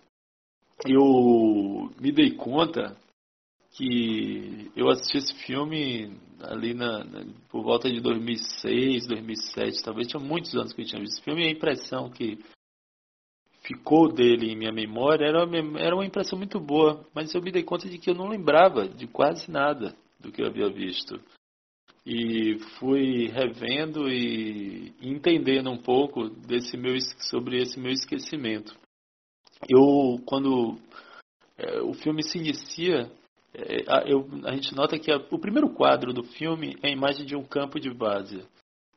Eu 0.86 1.90
me 2.02 2.12
dei 2.12 2.32
conta 2.32 2.98
que 3.78 4.72
eu 4.76 4.90
assisti 4.90 5.18
esse 5.18 5.34
filme 5.46 6.18
ali 6.40 6.74
na, 6.74 7.04
na, 7.04 7.26
por 7.50 7.64
volta 7.64 7.90
de 7.90 8.00
2006, 8.00 9.08
2007, 9.08 9.84
talvez 9.84 10.08
tinha 10.08 10.20
muitos 10.20 10.56
anos 10.56 10.74
que 10.74 10.82
eu 10.82 10.86
tinha 10.86 11.02
visto 11.02 11.16
esse 11.16 11.24
filme 11.24 11.44
e 11.44 11.48
a 11.48 11.52
impressão 11.52 12.10
que 12.10 12.40
ficou 13.64 14.12
dele 14.12 14.52
em 14.52 14.56
minha 14.56 14.72
memória 14.72 15.26
era 15.26 15.46
uma, 15.46 15.80
era 15.80 15.96
uma 15.96 16.06
impressão 16.06 16.38
muito 16.38 16.60
boa, 16.60 17.06
mas 17.14 17.34
eu 17.34 17.42
me 17.42 17.52
dei 17.52 17.64
conta 17.64 17.90
de 17.90 17.98
que 17.98 18.10
eu 18.10 18.16
não 18.16 18.28
lembrava 18.28 18.88
de 18.88 19.08
quase 19.08 19.50
nada 19.50 19.96
do 20.20 20.32
que 20.32 20.42
eu 20.42 20.48
havia 20.48 20.70
visto. 20.70 21.20
E 22.06 22.60
fui 22.80 23.28
revendo 23.30 24.08
e 24.08 24.94
entendendo 25.02 25.72
um 25.72 25.78
pouco 25.78 26.30
desse 26.30 26.78
meu, 26.78 26.96
sobre 27.30 27.62
esse 27.62 27.80
meu 27.80 27.92
esquecimento. 27.92 28.78
Eu, 29.68 30.22
quando 30.24 30.78
é, 31.58 31.82
o 31.82 31.94
filme 31.94 32.22
se 32.22 32.38
inicia, 32.38 33.12
eu, 34.06 34.28
a 34.46 34.54
gente 34.54 34.74
nota 34.76 35.00
que 35.00 35.12
a, 35.12 35.18
o 35.32 35.40
primeiro 35.40 35.70
quadro 35.70 36.14
do 36.14 36.24
filme 36.24 36.78
é 36.82 36.88
a 36.88 36.92
imagem 36.92 37.26
de 37.26 37.36
um 37.36 37.44
campo 37.44 37.80
de 37.80 37.90
várzea. 37.90 38.46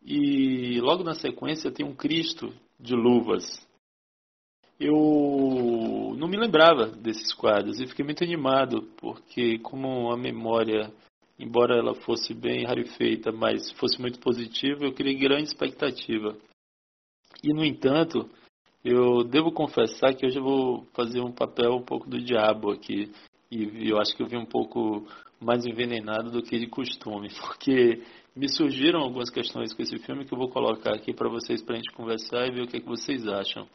E 0.02 0.80
logo 0.80 1.04
na 1.04 1.14
sequência 1.14 1.70
tem 1.70 1.84
um 1.84 1.94
Cristo 1.94 2.52
de 2.78 2.94
luvas. 2.94 3.44
Eu 4.80 6.14
não 6.16 6.28
me 6.28 6.36
lembrava 6.36 6.86
desses 6.86 7.32
quadros 7.34 7.80
e 7.80 7.86
fiquei 7.86 8.04
muito 8.04 8.22
animado, 8.22 8.82
porque 8.96 9.58
como 9.58 10.12
a 10.12 10.16
memória, 10.16 10.92
embora 11.38 11.76
ela 11.76 11.94
fosse 11.94 12.32
bem 12.32 12.64
rarefeita, 12.64 13.32
mas 13.32 13.72
fosse 13.72 14.00
muito 14.00 14.20
positiva, 14.20 14.84
eu 14.84 14.94
criei 14.94 15.16
grande 15.16 15.48
expectativa. 15.48 16.36
E 17.42 17.52
no 17.52 17.64
entanto, 17.64 18.30
eu 18.84 19.24
devo 19.24 19.50
confessar 19.50 20.14
que 20.14 20.24
hoje 20.24 20.38
eu 20.38 20.44
vou 20.44 20.86
fazer 20.94 21.20
um 21.20 21.32
papel 21.32 21.72
um 21.72 21.82
pouco 21.82 22.08
do 22.08 22.20
diabo 22.20 22.70
aqui 22.70 23.12
e 23.50 23.88
eu 23.88 23.98
acho 23.98 24.14
que 24.16 24.22
eu 24.22 24.26
vim 24.26 24.36
um 24.36 24.46
pouco 24.46 25.06
mais 25.40 25.64
envenenado 25.64 26.30
do 26.30 26.42
que 26.42 26.58
de 26.58 26.66
costume, 26.66 27.28
porque 27.40 28.02
me 28.34 28.48
surgiram 28.48 29.00
algumas 29.00 29.30
questões 29.30 29.72
com 29.72 29.82
esse 29.82 29.98
filme 29.98 30.24
que 30.24 30.32
eu 30.32 30.38
vou 30.38 30.48
colocar 30.48 30.94
aqui 30.94 31.12
para 31.12 31.28
vocês 31.28 31.62
para 31.62 31.74
a 31.74 31.76
gente 31.76 31.92
conversar 31.92 32.46
e 32.46 32.52
ver 32.52 32.62
o 32.62 32.66
que, 32.66 32.76
é 32.76 32.80
que 32.80 32.86
vocês 32.86 33.26
acham. 33.26 33.68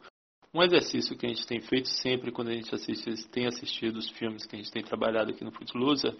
Um 0.54 0.62
exercício 0.62 1.16
que 1.16 1.26
a 1.26 1.28
gente 1.28 1.46
tem 1.46 1.60
feito 1.60 1.88
sempre 1.88 2.30
quando 2.30 2.48
a 2.48 2.54
gente 2.54 2.72
assiste, 2.72 3.28
tem 3.28 3.46
assistido 3.46 3.96
os 3.96 4.08
filmes 4.10 4.46
que 4.46 4.54
a 4.54 4.58
gente 4.58 4.70
tem 4.70 4.84
trabalhado 4.84 5.32
aqui 5.32 5.42
no 5.42 5.50
Footloose 5.50 6.16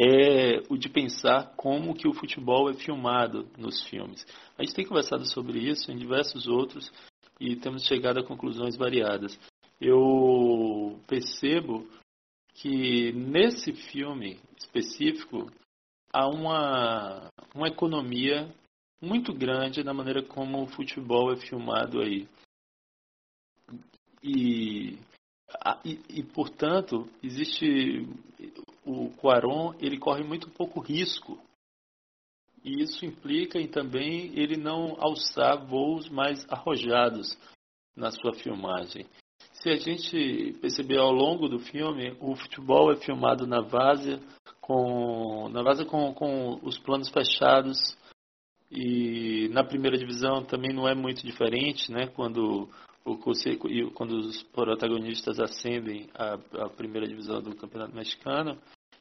é 0.00 0.62
o 0.70 0.76
de 0.76 0.88
pensar 0.88 1.54
como 1.56 1.94
que 1.94 2.08
o 2.08 2.14
futebol 2.14 2.70
é 2.70 2.74
filmado 2.74 3.48
nos 3.58 3.84
filmes. 3.88 4.24
A 4.56 4.64
gente 4.64 4.74
tem 4.74 4.86
conversado 4.86 5.26
sobre 5.26 5.58
isso 5.58 5.90
em 5.90 5.96
diversos 5.96 6.46
outros 6.46 6.90
e 7.40 7.56
temos 7.56 7.84
chegado 7.84 8.18
a 8.18 8.24
conclusões 8.24 8.76
variadas. 8.76 9.38
Eu 9.80 10.98
percebo 11.06 11.86
que 12.60 13.12
nesse 13.12 13.72
filme 13.72 14.40
específico 14.56 15.50
há 16.12 16.26
uma, 16.26 17.30
uma 17.54 17.68
economia 17.68 18.52
muito 19.00 19.32
grande 19.32 19.84
na 19.84 19.94
maneira 19.94 20.24
como 20.24 20.62
o 20.62 20.66
futebol 20.66 21.32
é 21.32 21.36
filmado 21.36 22.00
aí. 22.00 22.28
E, 24.22 24.98
e, 25.84 26.00
e 26.08 26.22
portanto, 26.24 27.08
existe 27.22 28.08
o 28.84 29.10
Quaron, 29.10 29.74
ele 29.78 29.96
corre 29.96 30.24
muito 30.24 30.50
pouco 30.50 30.80
risco. 30.80 31.40
E 32.64 32.82
isso 32.82 33.04
implica 33.06 33.60
em 33.60 33.68
também 33.68 34.36
ele 34.36 34.56
não 34.56 34.96
alçar 34.98 35.64
voos 35.64 36.08
mais 36.08 36.44
arrojados 36.50 37.38
na 37.94 38.10
sua 38.10 38.34
filmagem. 38.34 39.06
Se 39.60 39.70
a 39.70 39.76
gente 39.76 40.56
perceber 40.60 40.98
ao 40.98 41.10
longo 41.10 41.48
do 41.48 41.58
filme, 41.58 42.16
o 42.20 42.36
futebol 42.36 42.92
é 42.92 42.96
filmado 42.96 43.44
na 43.44 43.60
várzea, 43.60 44.20
com, 44.60 45.48
na 45.48 45.62
várzea 45.62 45.84
com, 45.84 46.14
com 46.14 46.60
os 46.62 46.78
planos 46.78 47.08
fechados, 47.08 47.96
e 48.70 49.48
na 49.50 49.64
primeira 49.64 49.98
divisão 49.98 50.44
também 50.44 50.72
não 50.72 50.86
é 50.86 50.94
muito 50.94 51.26
diferente, 51.26 51.90
né? 51.90 52.06
Quando, 52.06 52.68
o, 53.04 53.16
quando 53.94 54.12
os 54.12 54.42
protagonistas 54.44 55.40
ascendem 55.40 56.08
à 56.14 56.68
primeira 56.68 57.08
divisão 57.08 57.40
do 57.40 57.56
Campeonato 57.56 57.96
Mexicano, 57.96 58.56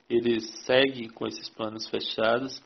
ele 0.10 0.40
segue 0.40 1.10
com 1.10 1.28
esses 1.28 1.50
planos 1.50 1.88
fechados, 1.88 2.64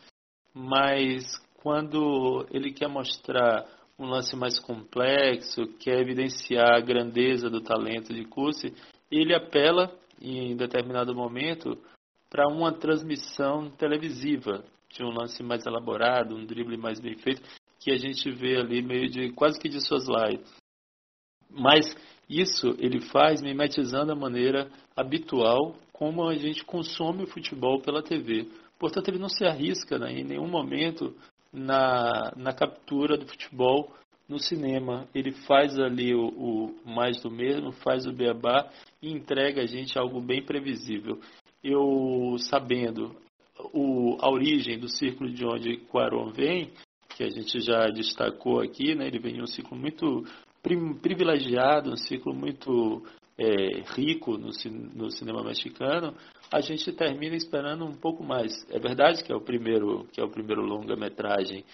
mas 0.54 1.24
quando 1.62 2.46
ele 2.52 2.72
quer 2.72 2.88
mostrar 2.88 3.66
um 4.02 4.10
lance 4.10 4.36
mais 4.36 4.60
complexo, 4.60 5.68
quer 5.80 6.00
evidenciar 6.00 6.76
a 6.76 6.82
grandeza 6.82 7.50
do 7.50 7.62
talento 7.62 8.14
de 8.14 8.26
Curse, 8.26 8.74
ele 9.12 9.34
apela 9.34 9.96
em 10.20 10.56
determinado 10.56 11.14
momento 11.14 11.78
para 12.30 12.48
uma 12.48 12.72
transmissão 12.72 13.70
televisiva 13.70 14.64
de 14.90 15.04
um 15.04 15.10
lance 15.10 15.44
mais 15.44 15.66
elaborado, 15.66 16.36
um 16.36 16.46
drible 16.46 16.78
mais 16.78 17.00
bem 17.00 17.16
feito, 17.18 17.42
que 17.80 17.92
a 17.92 17.98
gente 17.98 18.30
vê 18.32 18.58
ali 18.58 18.82
meio 18.82 19.10
de 19.10 19.32
quase 19.34 19.60
que 19.60 19.70
de 19.70 19.86
soslaio. 19.86 20.42
Mas 21.50 21.96
isso 22.30 22.76
ele 22.80 23.02
faz 23.02 23.42
mimetizando 23.42 24.12
a 24.12 24.16
maneira 24.16 24.70
habitual 24.96 25.76
como 25.92 26.28
a 26.28 26.36
gente 26.36 26.64
consome 26.64 27.24
o 27.24 27.28
futebol 27.28 27.82
pela 27.82 28.02
TV. 28.02 28.48
Portanto, 28.80 29.10
ele 29.10 29.20
não 29.20 29.30
se 29.30 29.46
arrisca 29.46 30.00
né, 30.00 30.12
em 30.12 30.24
nenhum 30.24 30.48
momento 30.48 31.16
na, 31.52 32.34
na 32.36 32.54
captura 32.54 33.18
do 33.18 33.28
futebol 33.28 33.92
no 34.28 34.40
cinema. 34.40 35.08
Ele 35.14 35.32
faz 35.32 35.78
ali 35.78 36.16
o, 36.16 36.28
o, 36.28 36.76
mais 36.86 37.22
do 37.22 37.30
mesmo, 37.30 37.72
faz 37.72 38.06
o 38.06 38.14
beabá 38.14 38.70
e 39.02 39.12
entrega 39.12 39.62
a 39.62 39.66
gente 39.66 39.98
algo 39.98 40.22
bem 40.22 40.44
previsível. 40.44 41.20
Eu, 41.64 42.38
sabendo 42.38 43.16
o, 43.74 44.18
a 44.22 44.30
origem 44.30 44.80
do 44.80 44.88
círculo 44.88 45.30
de 45.30 45.46
onde 45.46 45.78
Quaron 45.78 46.32
vem, 46.32 46.72
que 47.16 47.24
a 47.24 47.30
gente 47.30 47.60
já 47.60 47.88
destacou 47.88 48.62
aqui, 48.62 48.96
né, 48.96 49.08
ele 49.08 49.20
vem 49.20 49.36
de 49.36 49.42
um 49.42 49.48
ciclo 49.48 49.78
muito 49.78 50.26
privilegiado, 51.02 51.92
um 51.92 51.98
ciclo 51.98 52.34
muito 52.34 53.04
é, 53.42 53.82
rico 53.96 54.38
no, 54.38 54.52
no, 54.94 55.10
cinema 55.10 55.44
mexicano, 55.44 56.16
a 56.52 56.62
gente 56.62 56.92
termina 56.92 57.36
esperando 57.36 57.84
um 57.86 57.96
pouco 57.96 58.24
mais. 58.24 58.52
É 58.70 58.78
verdade 58.78 59.24
que 59.24 59.32
é 59.32 59.36
o 59.36 59.42
primeiro, 59.42 60.08
que 60.14 60.22
é 60.22 60.24
o 60.24 60.30
primeiro 60.30 60.62
longa-metragem, 60.62 61.66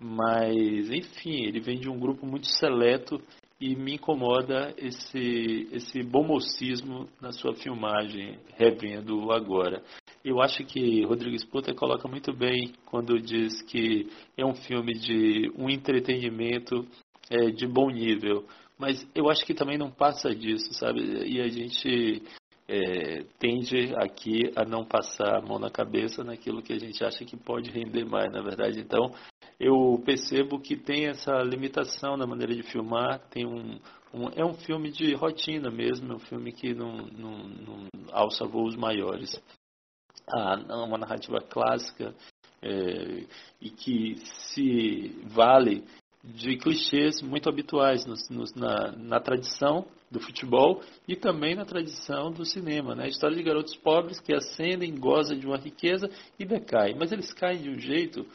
mas 0.00 0.90
enfim, 0.90 1.44
ele 1.44 1.60
vem 1.60 1.80
de 1.80 1.90
um 1.90 1.98
grupo 1.98 2.24
muito 2.24 2.46
seleto 2.46 3.20
e 3.60 3.74
me 3.74 3.94
incomoda 3.94 4.72
esse 4.78 5.68
esse 5.72 6.00
bom 6.04 6.22
mocismo 6.22 7.08
na 7.20 7.32
sua 7.32 7.52
filmagem, 7.54 8.38
revendo 8.56 9.32
agora. 9.32 9.82
Eu 10.24 10.40
acho 10.40 10.64
que 10.64 11.04
Rodrigues 11.04 11.44
Puta 11.44 11.74
coloca 11.74 12.06
muito 12.06 12.32
bem 12.32 12.72
quando 12.86 13.20
diz 13.20 13.60
que 13.62 14.08
é 14.36 14.44
um 14.44 14.54
filme 14.54 14.92
de 14.92 15.50
um 15.56 15.68
entretenimento 15.68 16.86
é, 17.28 17.50
de 17.50 17.66
bom 17.66 17.90
nível 17.90 18.46
mas 18.78 19.06
eu 19.14 19.28
acho 19.28 19.44
que 19.44 19.54
também 19.54 19.76
não 19.76 19.90
passa 19.90 20.34
disso, 20.34 20.72
sabe? 20.72 21.00
E 21.26 21.40
a 21.40 21.48
gente 21.48 22.22
é, 22.68 23.24
tende 23.38 23.94
aqui 23.96 24.52
a 24.54 24.64
não 24.64 24.84
passar 24.84 25.38
a 25.38 25.40
mão 25.40 25.58
na 25.58 25.70
cabeça 25.70 26.22
naquilo 26.22 26.62
que 26.62 26.72
a 26.72 26.78
gente 26.78 27.02
acha 27.02 27.24
que 27.24 27.36
pode 27.36 27.70
render 27.70 28.04
mais, 28.04 28.30
na 28.30 28.42
verdade. 28.42 28.78
Então, 28.78 29.10
eu 29.58 30.00
percebo 30.04 30.60
que 30.60 30.76
tem 30.76 31.06
essa 31.06 31.32
limitação 31.42 32.16
na 32.16 32.26
maneira 32.26 32.54
de 32.54 32.62
filmar, 32.62 33.18
tem 33.30 33.46
um, 33.46 33.80
um 34.14 34.28
é 34.36 34.44
um 34.44 34.54
filme 34.54 34.90
de 34.90 35.14
rotina 35.14 35.70
mesmo, 35.70 36.12
é 36.12 36.16
um 36.16 36.20
filme 36.20 36.52
que 36.52 36.74
não, 36.74 36.96
não, 36.96 37.48
não 37.48 37.88
alça 38.12 38.44
voos 38.46 38.76
maiores. 38.76 39.40
Ah, 40.30 40.56
uma 40.84 40.98
narrativa 40.98 41.38
clássica 41.40 42.14
é, 42.60 43.24
e 43.62 43.70
que 43.70 44.16
se 44.54 45.22
vale 45.24 45.84
de 46.34 46.56
clichês 46.56 47.22
muito 47.22 47.48
habituais 47.48 48.04
na, 48.54 48.92
na, 48.92 49.20
tradição 49.20 49.86
do 50.10 50.20
futebol 50.20 50.82
e 51.06 51.16
também 51.16 51.54
na 51.54 51.64
tradição 51.64 52.30
do 52.30 52.44
cinema. 52.44 52.94
Né? 52.94 53.04
A 53.04 53.08
história 53.08 53.36
de 53.36 53.42
garotos 53.42 53.74
pobres 53.76 54.20
que 54.20 54.34
ascendem, 54.34 54.94
gozam 54.94 55.38
de 55.38 55.46
uma 55.46 55.56
riqueza 55.56 56.10
e 56.38 56.44
decaem. 56.44 56.96
Mas 56.98 57.12
eles 57.12 57.32
caem 57.32 57.62
de 57.62 57.70
um 57.70 57.78
jeito 57.78 58.26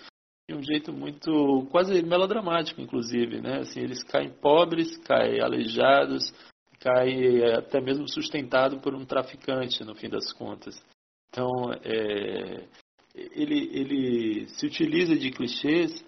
de 0.50 0.54
um 0.54 0.62
jeito 0.62 0.92
muito 0.92 1.66
quase 1.72 2.04
melodramático, 2.04 2.82
inclusive, 2.82 3.40
né? 3.40 3.60
Assim, 3.60 3.80
eles 3.80 4.04
caem 4.04 4.30
pobres, 4.30 4.98
caem 4.98 5.40
aleijados, 5.40 6.34
caem 6.82 7.46
até 7.46 7.80
mesmo 7.80 8.10
sustentado 8.10 8.82
por 8.82 8.94
um 8.94 9.06
traficante, 9.06 9.86
no 9.86 9.96
fim 9.96 10.10
das 10.10 10.34
contas. 10.34 10.76
Então, 11.30 11.50
é, 11.82 12.68
ele, 13.16 13.70
ele 13.72 14.48
se 14.50 14.66
utiliza 14.66 15.16
de 15.16 15.32
clichês 15.32 16.04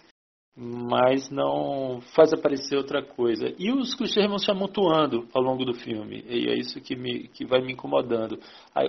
mas 0.57 1.29
não 1.29 1.99
faz 2.15 2.31
aparecer 2.31 2.77
outra 2.77 3.03
coisa. 3.03 3.53
E 3.59 3.71
os 3.71 3.93
clichês 3.93 4.25
vão 4.27 4.37
se 4.37 4.49
amontoando 4.49 5.27
ao 5.33 5.41
longo 5.41 5.65
do 5.65 5.73
filme, 5.73 6.23
e 6.27 6.49
é 6.49 6.57
isso 6.57 6.79
que, 6.79 6.95
me, 6.95 7.27
que 7.27 7.45
vai 7.45 7.61
me 7.61 7.73
incomodando. 7.73 8.39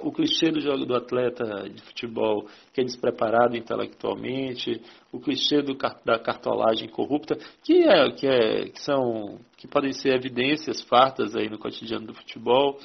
O 0.02 0.12
clichê 0.12 0.50
do 0.50 0.60
jogo 0.60 0.86
do 0.86 0.94
atleta 0.94 1.68
de 1.68 1.82
futebol 1.82 2.46
que 2.72 2.80
é 2.80 2.84
despreparado 2.84 3.56
intelectualmente, 3.56 4.80
o 5.12 5.18
clichê 5.18 5.60
do, 5.60 5.76
da 6.04 6.18
cartolagem 6.18 6.88
corrupta, 6.88 7.36
que, 7.64 7.82
é, 7.82 8.10
que, 8.12 8.26
é, 8.26 8.68
que, 8.68 8.80
são, 8.80 9.38
que 9.56 9.66
podem 9.66 9.92
ser 9.92 10.14
evidências 10.14 10.82
fartas 10.82 11.34
aí 11.34 11.48
no 11.48 11.58
cotidiano 11.58 12.06
do 12.06 12.14
futebol, 12.14 12.78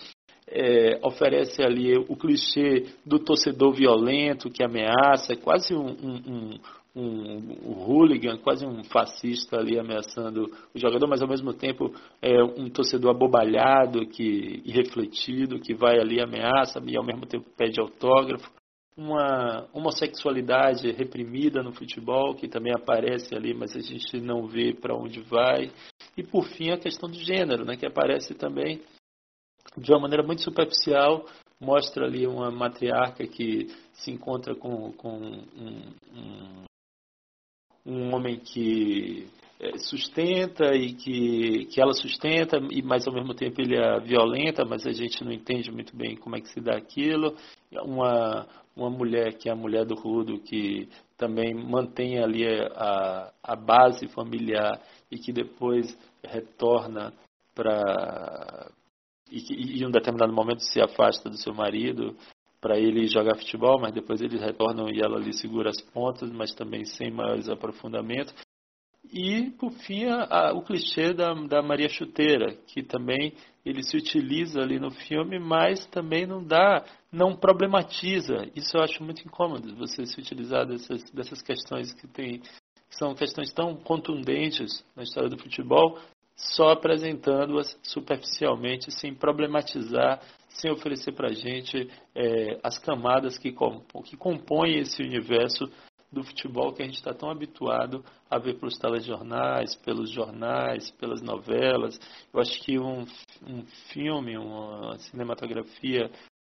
é, 0.48 1.00
oferece 1.04 1.64
ali 1.64 1.98
o 1.98 2.16
clichê 2.16 2.88
do 3.06 3.20
torcedor 3.20 3.74
violento 3.74 4.50
que 4.50 4.64
ameaça, 4.64 5.34
é 5.34 5.36
quase 5.36 5.74
um, 5.74 5.86
um, 5.86 6.16
um, 6.28 6.60
um 6.96 7.72
hooligan, 7.72 8.38
quase 8.38 8.66
um 8.66 8.84
fascista 8.84 9.58
ali 9.58 9.80
ameaçando 9.80 10.52
o 10.74 10.80
jogador, 10.80 11.08
mas 11.08 11.22
ao 11.22 11.28
mesmo 11.28 11.54
tempo 11.54 11.94
é 12.22 12.44
um 12.44 12.70
torcedor 12.70 13.12
abobalhado 13.12 14.06
que, 14.08 14.62
e 14.66 14.72
refletido, 14.72 15.60
que 15.60 15.74
vai 15.74 16.00
ali 16.00 16.20
ameaça 16.20 16.82
e 16.86 16.98
ao 16.98 17.04
mesmo 17.04 17.26
tempo 17.26 17.50
pede 17.58 17.80
autógrafo. 17.80 18.52
Uma 18.98 19.70
homossexualidade 19.74 20.92
reprimida 20.92 21.64
no 21.64 21.72
futebol, 21.72 22.36
que 22.36 22.50
também 22.50 22.74
aparece 22.74 23.34
ali, 23.34 23.54
mas 23.54 23.74
a 23.74 23.80
gente 23.80 24.20
não 24.20 24.46
vê 24.46 24.74
para 24.74 24.94
onde 24.94 25.22
vai. 25.22 25.72
E 26.18 26.24
por 26.24 26.44
fim 26.44 26.72
a 26.72 26.78
questão 26.78 27.10
do 27.10 27.16
gênero, 27.16 27.64
né, 27.64 27.78
que 27.78 27.86
aparece 27.86 28.36
também 28.36 28.82
de 29.78 29.92
uma 29.92 30.02
maneira 30.02 30.24
muito 30.24 30.42
superficial, 30.42 31.26
mostra 31.60 32.06
ali 32.06 32.28
uma 32.28 32.52
matriarca 32.52 33.26
que 33.26 33.68
se 33.94 34.12
encontra 34.12 34.56
com, 34.56 34.92
com 34.94 35.18
um, 35.18 35.94
um, 36.14 36.64
um 37.86 38.14
homem 38.14 38.38
que 38.38 39.28
é, 39.60 39.78
sustenta 39.78 40.76
e 40.76 40.94
que, 40.94 41.66
que 41.66 41.80
ela 41.80 41.94
sustenta, 41.94 42.58
e 42.72 42.82
mas 42.82 43.08
ao 43.08 43.14
mesmo 43.14 43.34
tempo 43.34 43.62
ele 43.62 43.76
é 43.76 44.00
violenta, 44.00 44.66
mas 44.66 44.88
a 44.88 44.92
gente 44.92 45.24
não 45.24 45.32
entende 45.32 45.72
muito 45.72 45.96
bem 45.96 46.16
como 46.16 46.36
é 46.36 46.42
que 46.42 46.50
se 46.50 46.60
dá 46.60 46.76
aquilo. 46.76 47.36
Uma, 47.84 48.48
uma 48.76 48.90
mulher 48.90 49.38
que 49.38 49.50
é 49.50 49.52
a 49.52 49.56
mulher 49.56 49.86
do 49.86 49.96
Rudo, 49.96 50.40
que 50.40 50.90
também 51.16 51.54
mantém 51.54 52.18
ali 52.18 52.44
a, 52.48 53.32
a 53.44 53.56
base 53.56 54.08
familiar 54.08 54.82
e 55.12 55.18
que 55.18 55.32
depois 55.32 55.96
retorna 56.24 57.14
para. 57.54 58.72
E, 59.30 59.78
e 59.78 59.84
em 59.84 59.86
um 59.86 59.92
determinado 59.92 60.34
momento 60.34 60.62
se 60.62 60.82
afasta 60.82 61.30
do 61.30 61.38
seu 61.38 61.54
marido 61.54 62.16
para 62.62 62.78
ele 62.78 63.08
jogar 63.08 63.36
futebol, 63.36 63.80
mas 63.80 63.92
depois 63.92 64.22
eles 64.22 64.40
retornam 64.40 64.88
e 64.90 65.02
ela 65.02 65.18
ali 65.18 65.34
segura 65.34 65.72
as 65.72 65.82
pontas, 65.82 66.32
mas 66.32 66.54
também 66.54 66.86
sem 66.86 67.10
maiores 67.10 67.50
aprofundamentos. 67.50 68.34
E, 69.12 69.50
por 69.60 69.72
fim, 69.72 70.06
a, 70.06 70.54
o 70.54 70.62
clichê 70.62 71.12
da, 71.12 71.34
da 71.34 71.62
Maria 71.62 71.90
Chuteira, 71.90 72.56
que 72.68 72.84
também 72.84 73.34
ele 73.66 73.84
se 73.84 73.98
utiliza 73.98 74.62
ali 74.62 74.80
no 74.80 74.92
filme, 74.92 75.40
mas 75.40 75.86
também 75.88 76.26
não 76.26 76.44
dá, 76.44 76.86
não 77.12 77.36
problematiza. 77.36 78.48
Isso 78.56 78.78
eu 78.78 78.82
acho 78.82 79.04
muito 79.04 79.24
incômodo, 79.26 79.76
você 79.76 80.06
se 80.06 80.20
utilizar 80.20 80.68
dessas, 80.68 81.04
dessas 81.12 81.42
questões 81.42 81.92
que, 81.94 82.08
tem, 82.08 82.40
que 82.40 82.96
são 82.98 83.16
questões 83.16 83.52
tão 83.52 83.76
contundentes 83.76 84.86
na 84.96 85.04
história 85.04 85.30
do 85.30 85.38
futebol, 85.38 85.98
só 86.36 86.70
apresentando-as 86.70 87.78
superficialmente, 87.84 88.92
sem 88.92 89.14
problematizar 89.14 90.22
sem 90.54 90.72
oferecer 90.72 91.14
para 91.14 91.30
a 91.30 91.34
gente 91.34 91.90
é, 92.16 92.60
as 92.64 92.78
camadas 92.78 93.38
que, 93.38 93.54
que 94.06 94.18
compõem 94.18 94.80
esse 94.80 95.02
universo 95.02 95.70
do 96.12 96.24
futebol 96.24 96.74
que 96.74 96.82
a 96.82 96.86
gente 96.86 96.96
está 96.96 97.14
tão 97.14 97.30
habituado 97.30 98.04
a 98.30 98.38
ver 98.38 98.60
pelos 98.60 98.78
telejornais, 98.78 99.76
pelos 99.78 100.10
jornais, 100.10 100.92
pelas 100.92 101.22
novelas. 101.22 101.98
Eu 102.34 102.42
acho 102.42 102.62
que 102.62 102.78
um, 102.78 103.06
um 103.48 103.66
filme, 103.94 104.38
uma 104.38 104.98
cinematografia 105.00 106.12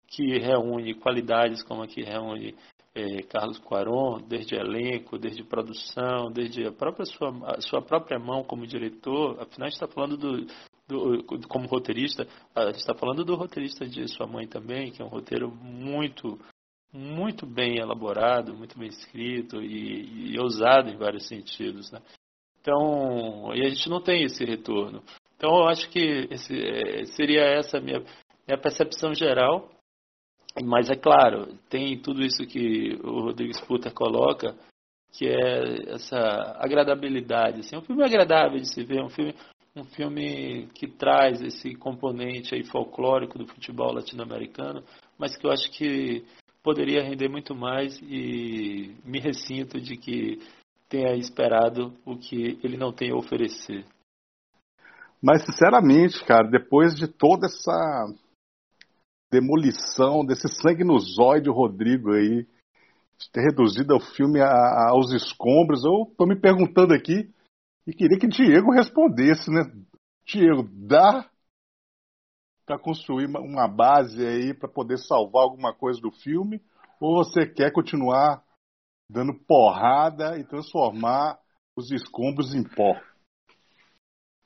que 0.09 0.39
reúne 0.39 0.95
qualidades 0.95 1.63
como 1.63 1.83
a 1.83 1.87
que 1.87 2.03
reúne 2.03 2.55
é, 2.95 3.23
Carlos 3.23 3.59
Cuaron, 3.59 4.21
desde 4.27 4.55
elenco, 4.55 5.19
desde 5.19 5.45
produção, 5.45 6.31
desde 6.31 6.67
a 6.67 6.73
própria 6.73 7.07
sua, 7.07 7.57
a 7.57 7.61
sua 7.61 7.83
própria 7.83 8.19
mão 8.19 8.45
como 8.45 8.67
diretor, 8.67 9.41
afinal 9.41 9.67
a 9.67 9.71
gente 9.71 9.83
está 9.83 9.89
falando 9.89 10.17
do, 10.17 10.47
do, 10.93 11.49
como 11.49 11.67
roteirista, 11.67 12.27
a 12.55 12.67
gente 12.67 12.77
está 12.77 12.95
falando 12.95 13.25
do 13.25 13.35
roteirista 13.35 13.87
de 13.87 14.07
sua 14.09 14.27
mãe 14.27 14.47
também, 14.47 14.93
que 14.93 15.03
é 15.03 15.05
um 15.05 15.09
roteiro 15.09 15.51
muito, 15.51 16.39
muito 16.93 17.47
bem 17.47 17.79
elaborado, 17.79 18.55
muito 18.55 18.79
bem 18.79 18.89
escrito 18.89 19.63
e, 19.63 20.33
e 20.33 20.39
ousado 20.39 20.91
em 20.91 20.97
vários 20.97 21.27
sentidos. 21.27 21.91
Né? 21.91 22.01
Então, 22.61 23.53
e 23.55 23.65
a 23.65 23.69
gente 23.69 23.89
não 23.89 24.01
tem 24.01 24.23
esse 24.25 24.45
retorno. 24.45 25.03
Então, 25.37 25.51
eu 25.57 25.69
acho 25.69 25.89
que 25.91 26.29
esse, 26.31 26.55
é, 26.55 27.05
seria 27.07 27.43
essa 27.43 27.79
a 27.79 27.81
minha, 27.81 28.01
minha 28.47 28.59
percepção 28.61 29.15
geral. 29.15 29.69
Mas 30.63 30.91
é 30.91 30.95
claro, 30.95 31.57
tem 31.71 31.99
tudo 31.99 32.21
isso 32.23 32.47
que 32.47 32.99
o 33.03 33.23
Rodrigo 33.23 33.55
Sputter 33.55 33.93
coloca, 33.95 34.55
que 35.13 35.27
é 35.27 35.95
essa 35.95 36.19
agradabilidade. 36.59 37.61
Assim, 37.61 37.77
um 37.77 37.81
filme 37.81 38.05
agradável 38.05 38.59
de 38.59 38.69
se 38.69 38.85
ver, 38.85 39.03
um 39.03 39.09
filme 39.09 39.35
um 39.75 39.85
filme 39.85 40.69
que 40.75 40.87
traz 40.87 41.41
esse 41.41 41.75
componente 41.75 42.55
aí 42.55 42.65
folclórico 42.65 43.39
do 43.39 43.47
futebol 43.47 43.93
latino-americano, 43.93 44.85
mas 45.19 45.37
que 45.37 45.47
eu 45.47 45.51
acho 45.51 45.71
que 45.71 46.25
poderia 46.63 47.03
render 47.03 47.29
muito 47.29 47.55
mais 47.55 47.99
e 48.03 48.95
me 49.05 49.19
ressinto 49.19 49.81
de 49.81 49.97
que 49.97 50.39
tenha 50.89 51.17
esperado 51.17 51.95
o 52.05 52.17
que 52.17 52.59
ele 52.63 52.77
não 52.77 52.93
tem 52.93 53.11
a 53.11 53.17
oferecer. 53.17 53.85
Mas 55.23 55.45
sinceramente, 55.45 56.23
cara, 56.25 56.49
depois 56.49 56.95
de 56.95 57.09
toda 57.09 57.47
essa 57.47 58.07
demolição, 59.31 60.25
desse 60.25 60.49
sangue 60.49 60.85
no 60.85 60.99
zóio 60.99 61.43
de 61.43 61.51
Rodrigo 61.51 62.13
aí, 62.13 62.47
de 63.19 63.31
ter 63.33 63.41
reduzido 63.41 63.97
o 63.97 64.01
filme 64.01 64.41
a, 64.41 64.47
a, 64.47 64.91
aos 64.91 65.13
escombros, 65.13 65.85
eu 65.85 66.13
tô 66.19 66.27
me 66.27 66.39
perguntando 66.39 66.93
aqui 66.93 67.31
e 67.87 67.93
queria 67.93 68.19
que 68.19 68.29
Diego 68.29 68.73
respondesse, 68.73 69.51
né? 69.51 69.63
Diego, 70.27 70.69
dá 70.73 71.29
para 72.65 72.79
construir 72.79 73.27
uma 73.27 73.67
base 73.67 74.25
aí 74.25 74.55
para 74.55 74.69
poder 74.69 74.99
salvar 74.99 75.43
alguma 75.43 75.75
coisa 75.75 76.01
do 76.01 76.11
filme? 76.11 76.61
Ou 77.01 77.17
você 77.17 77.47
quer 77.47 77.73
continuar 77.73 78.43
dando 79.11 79.35
porrada 79.47 80.39
e 80.39 80.45
transformar 80.45 81.39
os 81.77 81.91
escombros 81.91 82.55
em 82.55 82.63
pó? 82.63 82.95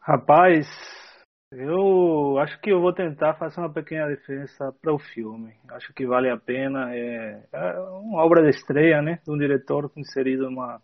Rapaz, 0.01 0.67
eu 1.53 2.39
acho 2.39 2.61
que 2.61 2.71
eu 2.71 2.81
vou 2.81 2.93
tentar 2.93 3.35
fazer 3.35 3.61
uma 3.61 3.73
pequena 3.73 4.09
diferença 4.09 4.73
para 4.81 4.95
o 4.95 4.99
filme. 4.99 5.55
Acho 5.71 5.93
que 5.93 6.07
vale 6.07 6.31
a 6.31 6.39
pena. 6.39 6.95
É, 6.95 7.47
é 7.53 7.81
uma 7.81 8.25
obra 8.25 8.43
de 8.43 8.51
estreia, 8.51 9.03
né? 9.03 9.21
De 9.25 9.31
um 9.31 9.37
diretor 9.39 9.91
inserido 9.97 10.51
numa 10.51 10.81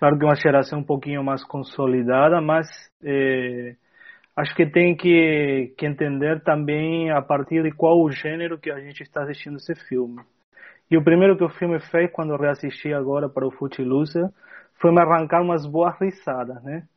Claro 0.00 0.18
que 0.18 0.24
uma 0.24 0.34
geração 0.34 0.78
um 0.78 0.82
pouquinho 0.82 1.22
mais 1.22 1.44
consolidada, 1.44 2.40
mas 2.40 2.66
é, 3.04 3.76
acho 4.34 4.56
que 4.56 4.64
tem 4.64 4.96
que, 4.96 5.74
que 5.76 5.84
entender 5.84 6.42
também 6.42 7.10
a 7.10 7.20
partir 7.20 7.62
de 7.62 7.70
qual 7.70 8.00
o 8.00 8.10
gênero 8.10 8.58
que 8.58 8.70
a 8.70 8.80
gente 8.80 9.02
está 9.02 9.22
assistindo 9.22 9.58
esse 9.58 9.74
filme. 9.88 10.22
E 10.90 10.96
o 10.96 11.04
primeiro 11.04 11.36
que 11.36 11.44
o 11.44 11.50
filme 11.50 11.78
fez 11.90 12.10
quando 12.12 12.32
eu 12.32 12.38
reassisti 12.38 12.94
agora 12.94 13.28
para 13.28 13.46
o 13.46 13.50
Footloose 13.50 14.20
foi 14.80 14.90
me 14.90 15.02
arrancar 15.02 15.42
umas 15.42 15.66
boas 15.66 15.94
risadas, 16.00 16.62
né? 16.64 16.88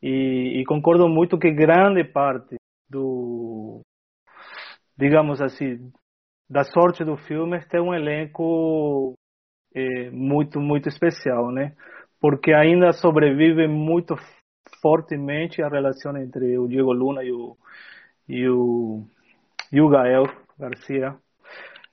E, 0.00 0.60
e, 0.60 0.64
concordo 0.64 1.08
muito 1.08 1.38
que 1.38 1.50
grande 1.50 2.04
parte 2.04 2.54
do 2.88 3.80
digamos 4.96 5.40
assim, 5.40 5.90
da 6.48 6.62
sorte 6.62 7.04
do 7.04 7.16
filme 7.16 7.56
é 7.56 7.60
ter 7.60 7.80
um 7.80 7.92
elenco 7.92 9.14
é, 9.74 10.10
muito, 10.10 10.60
muito 10.60 10.88
especial, 10.88 11.50
né? 11.50 11.74
Porque 12.22 12.52
ainda 12.52 12.92
sobrevive 12.92 13.66
muito 13.66 14.14
fortemente 14.80 15.60
a 15.60 15.68
relação 15.68 16.16
entre 16.16 16.56
o 16.56 16.68
Diego 16.68 16.92
Luna 16.92 17.24
e 17.24 17.32
o, 17.32 17.56
e 18.28 18.48
o, 18.48 19.02
e 19.72 19.80
o 19.80 19.88
Gael 19.88 20.26
Garcia. 20.56 21.16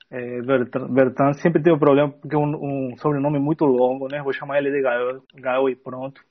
É, 0.08 0.40
Bertan 0.88 1.32
sempre 1.34 1.60
tem 1.60 1.72
um 1.72 1.78
problema 1.78 2.12
porque 2.12 2.36
é 2.36 2.38
um, 2.38 2.92
um, 2.92 2.96
sobrenome 2.96 3.40
muito 3.40 3.64
longo, 3.64 4.06
né? 4.08 4.22
Vou 4.22 4.32
chamar 4.32 4.58
ele 4.58 4.70
de 4.70 4.80
Gael, 4.80 5.20
Gael 5.34 5.68
e 5.68 5.74
pronto. 5.74 6.22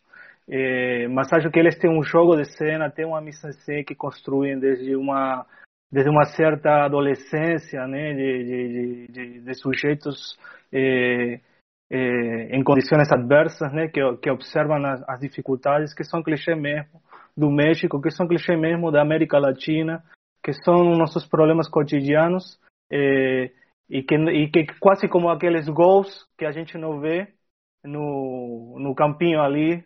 É, 0.50 1.08
mas 1.10 1.32
acho 1.34 1.52
que 1.52 1.60
eles 1.60 1.78
têm 1.78 1.92
um 1.92 2.02
jogo 2.02 2.38
de 2.38 2.46
cena, 2.58 2.90
têm 2.90 3.06
uma 3.06 3.22
mise-en-scène 3.22 3.84
que 3.84 3.96
construem 3.96 4.58
desde 4.58 4.96
uma 4.96 5.46
desde 5.92 6.10
uma 6.10 6.24
certa 6.24 6.86
adolescência, 6.86 7.88
né, 7.88 8.14
de, 8.14 8.44
de, 8.44 9.08
de, 9.08 9.40
de 9.42 9.54
sujeitos 9.56 10.38
eh, 10.72 11.40
eh, 11.92 12.56
em 12.56 12.64
condições 12.64 13.12
adversas, 13.12 13.72
né, 13.74 13.88
que, 13.88 14.02
que 14.18 14.30
observam 14.30 14.84
as, 14.86 15.02
as, 15.08 15.20
dificuldades, 15.20 15.94
que 15.94 16.04
são 16.04 16.24
clichê 16.24 16.56
mesmo 16.56 17.02
do 17.36 17.50
México, 17.50 18.02
que 18.02 18.12
são 18.12 18.28
clichê 18.28 18.56
mesmo 18.56 18.92
da 18.92 19.02
América 19.02 19.40
Latina, 19.40 20.04
que 20.44 20.54
são 20.54 20.96
nossos 20.96 21.28
problemas 21.28 21.68
cotidianos 21.70 22.60
eh, 22.92 23.52
e, 23.90 24.04
que, 24.04 24.16
e 24.16 24.50
que 24.50 24.68
quase 24.80 25.08
como 25.08 25.30
aqueles 25.30 25.68
gols 25.68 26.28
que 26.38 26.46
a 26.46 26.52
gente 26.52 26.78
não 26.78 27.00
vê 27.00 27.28
no, 27.84 28.78
no 28.80 28.94
campinho 28.94 29.42
ali, 29.42 29.84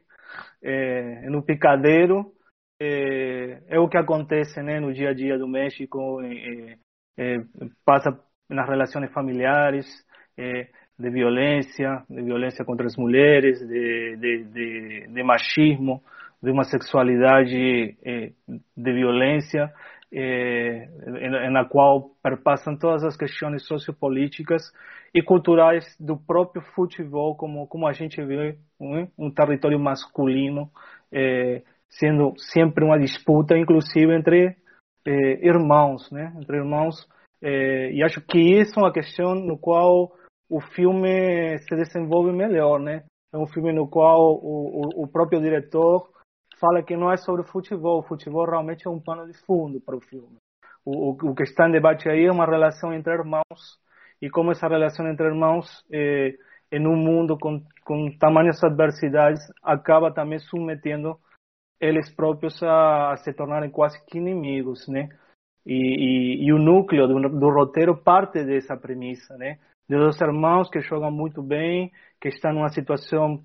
no 1.30 1.44
picadeiro, 1.44 2.34
é, 2.80 3.62
é, 3.68 3.80
o 3.80 3.88
que 3.88 3.98
acontece 3.98 4.62
né, 4.62 4.80
no 4.80 4.94
dia 4.94 5.10
a 5.10 5.14
dia 5.14 5.38
do 5.38 5.48
México, 5.48 6.22
é, 6.22 6.78
é, 7.18 7.38
passa 7.86 8.20
nas 8.50 8.68
relações 8.68 9.12
familiares, 9.14 9.88
de 10.98 11.10
violência, 11.10 12.04
de 12.10 12.22
violência 12.22 12.64
contra 12.64 12.86
as 12.86 12.96
mulheres, 12.96 13.60
de, 13.60 14.16
de, 14.18 14.44
de, 14.46 15.08
de 15.08 15.24
machismo, 15.24 16.02
de 16.42 16.52
uma 16.52 16.64
sexualidade 16.64 17.96
de 18.76 18.94
violência, 18.94 19.72
na 21.52 21.66
qual 21.66 22.12
perpassam 22.22 22.78
todas 22.78 23.04
as 23.04 23.16
questões 23.18 23.66
sociopolíticas 23.66 24.62
e 25.14 25.22
culturais 25.24 25.86
do 26.00 26.18
próprio 26.18 26.62
futebol, 26.76 27.36
como, 27.36 27.66
como 27.68 27.88
a 27.88 27.94
gente 27.94 28.22
vê, 28.24 28.58
um, 28.80 29.08
um 29.18 29.32
território 29.32 29.80
masculino 29.80 30.70
sendo 32.00 32.34
sempre 32.38 32.84
uma 32.84 33.00
disputa, 33.00 33.58
inclusive 33.58 34.16
entre 34.16 34.56
eh, 35.06 35.48
irmãos, 35.48 36.10
né? 36.12 36.34
Entre 36.38 36.58
irmãos. 36.58 37.08
Eh, 37.42 37.92
e 37.94 38.04
acho 38.04 38.22
que 38.22 38.40
isso 38.40 38.80
é 38.80 38.84
uma 38.84 38.94
questão 38.94 39.36
no 39.36 39.58
qual 39.58 40.12
o 40.50 40.60
filme 40.60 41.58
se 41.60 41.76
desenvolve 41.76 42.32
melhor, 42.32 42.80
né? 42.80 43.04
É 43.34 43.38
um 43.38 43.48
filme 43.48 43.72
no 43.74 43.88
qual 43.88 44.36
o, 44.36 45.02
o, 45.02 45.04
o 45.04 45.08
próprio 45.08 45.42
diretor 45.42 46.10
fala 46.60 46.84
que 46.84 46.96
não 46.96 47.12
é 47.12 47.18
sobre 47.18 47.44
futebol. 47.44 48.00
O 48.00 48.08
futebol 48.08 48.46
realmente 48.46 48.88
é 48.88 48.90
um 48.90 49.00
pano 49.00 49.26
de 49.26 49.34
fundo 49.46 49.82
para 49.82 49.98
o 49.98 50.02
filme. 50.02 50.38
O, 50.86 51.12
o, 51.12 51.36
que 51.36 51.44
está 51.44 51.68
em 51.68 51.72
debate 51.72 52.10
aí 52.10 52.26
é 52.26 52.32
uma 52.32 52.46
relação 52.46 52.94
entre 52.94 53.14
irmãos 53.14 53.80
e 54.22 54.30
como 54.30 54.52
essa 54.52 54.70
relação 54.70 55.06
entre 55.10 55.26
irmãos, 55.26 55.68
eh, 55.92 56.38
em 56.72 56.88
um 56.88 56.96
mundo 56.96 57.38
com, 57.38 57.62
com 57.84 58.18
tamanhas 58.18 58.64
adversidades, 58.64 59.42
acaba 59.62 60.14
também 60.14 60.40
submetendo 60.40 61.20
eles 61.78 62.10
próprios 62.10 62.64
a, 62.64 63.12
a 63.12 63.18
se 63.18 63.34
tornarem 63.34 63.70
quase 63.70 64.02
que 64.06 64.18
inimigos, 64.18 64.88
né? 64.88 65.10
E, 65.66 65.74
e, 65.74 66.46
e 66.46 66.54
o 66.54 66.58
núcleo 66.58 67.06
do, 67.06 67.38
do, 67.38 67.50
roteiro 67.50 67.98
parte 68.02 68.46
dessa 68.46 68.78
premissa, 68.78 69.36
né? 69.38 69.60
De 69.94 70.00
dois 70.00 70.20
irmãos 70.20 70.72
que 70.72 70.82
jogam 70.82 71.12
muito 71.12 71.44
bem, 71.44 71.92
que 72.20 72.30
estão 72.30 72.52
numa 72.52 72.70
situação 72.70 73.44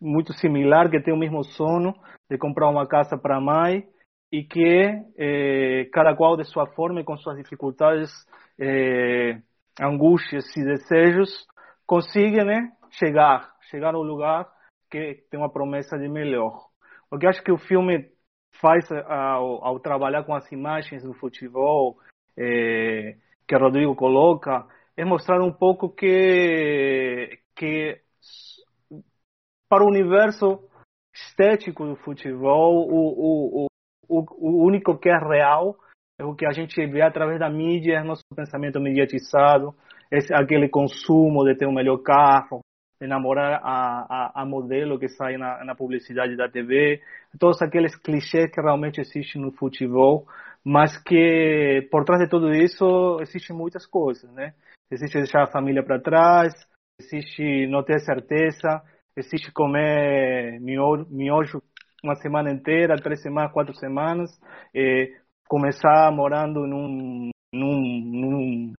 muito 0.00 0.32
similar, 0.34 0.88
que 0.88 1.00
têm 1.00 1.12
o 1.12 1.16
mesmo 1.16 1.42
sono 1.42 1.92
de 2.30 2.38
comprar 2.38 2.68
uma 2.68 2.86
casa 2.86 3.18
para 3.18 3.38
a 3.38 3.40
mãe 3.40 3.82
e 4.30 4.44
que 4.44 5.02
eh, 5.18 5.90
cada 5.92 6.14
qual 6.14 6.36
de 6.36 6.44
sua 6.44 6.68
forma 6.76 7.00
e 7.00 7.04
com 7.04 7.16
suas 7.16 7.36
dificuldades, 7.36 8.08
eh, 8.56 9.40
angústias 9.80 10.56
e 10.56 10.62
desejos, 10.62 11.28
consegue 11.84 12.44
né, 12.44 12.70
chegar, 12.92 13.52
chegar 13.68 13.92
ao 13.92 14.02
lugar 14.04 14.46
que 14.88 15.24
tem 15.28 15.40
uma 15.40 15.52
promessa 15.52 15.98
de 15.98 16.08
melhor. 16.08 16.68
O 17.10 17.18
que 17.18 17.26
acho 17.26 17.42
que 17.42 17.50
o 17.50 17.58
filme 17.58 18.06
faz 18.60 18.88
ao, 18.92 19.64
ao 19.64 19.80
trabalhar 19.80 20.22
com 20.22 20.36
as 20.36 20.52
imagens 20.52 21.02
do 21.02 21.14
futebol 21.14 21.98
é, 22.38 23.16
que 23.48 23.56
Rodrigo 23.56 23.96
coloca 23.96 24.64
é 25.00 25.04
mostrar 25.04 25.40
um 25.42 25.50
pouco 25.50 25.88
que 25.88 27.38
que 27.56 28.00
para 29.66 29.82
o 29.82 29.88
universo 29.88 30.68
estético 31.14 31.86
do 31.86 31.96
futebol 31.96 32.86
o, 32.86 33.64
o, 33.64 33.66
o, 34.06 34.24
o 34.38 34.66
único 34.66 34.98
que 34.98 35.08
é 35.08 35.16
real 35.16 35.74
é 36.18 36.24
o 36.24 36.34
que 36.34 36.44
a 36.44 36.52
gente 36.52 36.86
vê 36.86 37.00
através 37.00 37.38
da 37.40 37.48
mídia, 37.48 37.94
é 37.94 38.04
nosso 38.04 38.22
pensamento 38.36 38.78
mediatizado, 38.78 39.74
é 40.10 40.18
aquele 40.34 40.68
consumo 40.68 41.44
de 41.44 41.56
ter 41.56 41.66
um 41.66 41.72
melhor 41.72 41.96
carro, 42.02 42.60
enamorar 43.00 43.58
a, 43.64 44.32
a, 44.34 44.42
a, 44.42 44.44
modelo 44.44 44.98
que 44.98 45.08
sai 45.08 45.38
na, 45.38 45.64
na, 45.64 45.74
publicidade 45.74 46.36
da 46.36 46.46
TV, 46.46 47.00
todos 47.38 47.62
aqueles 47.62 47.96
clichês 47.96 48.50
que 48.50 48.60
realmente 48.60 49.00
existem 49.00 49.40
no 49.40 49.50
futebol, 49.50 50.26
mas 50.62 51.02
que 51.02 51.88
por 51.90 52.04
trás 52.04 52.20
de 52.20 52.28
tudo 52.28 52.52
isso 52.52 53.18
existem 53.22 53.56
muitas 53.56 53.86
coisas, 53.86 54.30
né? 54.32 54.52
Existe 54.90 55.18
deixar 55.18 55.44
a 55.44 55.50
família 55.50 55.84
para 55.84 56.00
trás, 56.00 56.52
existe 57.00 57.66
não 57.68 57.82
ter 57.82 58.00
certeza, 58.00 58.82
existe 59.16 59.52
comer 59.52 60.60
miojo, 60.60 61.62
uma 62.02 62.16
semana 62.16 62.50
inteira, 62.50 62.96
três 62.96 63.22
semanas, 63.22 63.52
quatro 63.52 63.74
semanas, 63.74 64.30
começar 65.48 66.10
morando 66.12 66.66
num, 66.66 67.30
num, 67.52 67.80
num, 68.04 68.72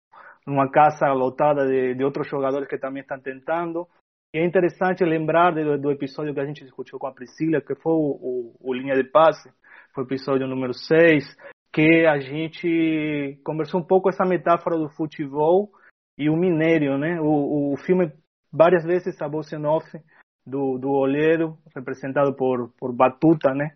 numa 0.47 0.71
casa 0.71 1.13
lotada 1.13 1.67
de, 1.67 1.95
de 1.95 2.05
outros 2.05 2.29
jogadores 2.29 2.69
que 2.69 2.79
também 2.79 3.03
estão 3.03 3.21
tentando, 3.21 3.87
e 4.33 4.39
é 4.39 4.45
interessante 4.45 5.05
lembrar 5.05 5.53
do, 5.53 5.79
do, 5.79 5.91
episódio 5.91 6.33
que 6.33 6.41
a 6.41 6.47
gente 6.47 6.65
discutiu 6.65 6.99
com 6.99 7.09
a 7.09 7.13
Priscila, 7.13 7.61
que 7.61 7.75
foi 7.75 7.93
o, 7.93 7.97
o, 7.99 8.57
o 8.61 8.75
Linha 8.75 8.95
de 8.95 9.05
Passe, 9.05 9.51
foi 9.93 10.05
o 10.05 10.07
episódio 10.07 10.47
número 10.47 10.73
6, 10.73 11.25
que 11.73 12.07
a 12.07 12.19
gente 12.21 13.41
conversou 13.45 13.81
um 13.81 13.85
pouco 13.85 14.09
essa 14.09 14.25
metáfora 14.25 14.77
do 14.77 14.89
futebol 14.91 15.71
e 16.21 16.29
o 16.29 16.37
minério, 16.37 16.99
né? 16.99 17.19
O, 17.21 17.73
o 17.73 17.77
filme 17.79 18.13
várias 18.53 18.85
vezes 18.85 19.21
a 19.23 19.29
voz 19.29 19.51
em 19.53 19.65
off 19.65 19.87
do, 20.47 20.79
do 20.79 20.91
olheiro, 20.91 21.57
representado 21.75 22.35
por, 22.35 22.73
por 22.79 22.93
Batuta, 22.93 23.55
né? 23.55 23.73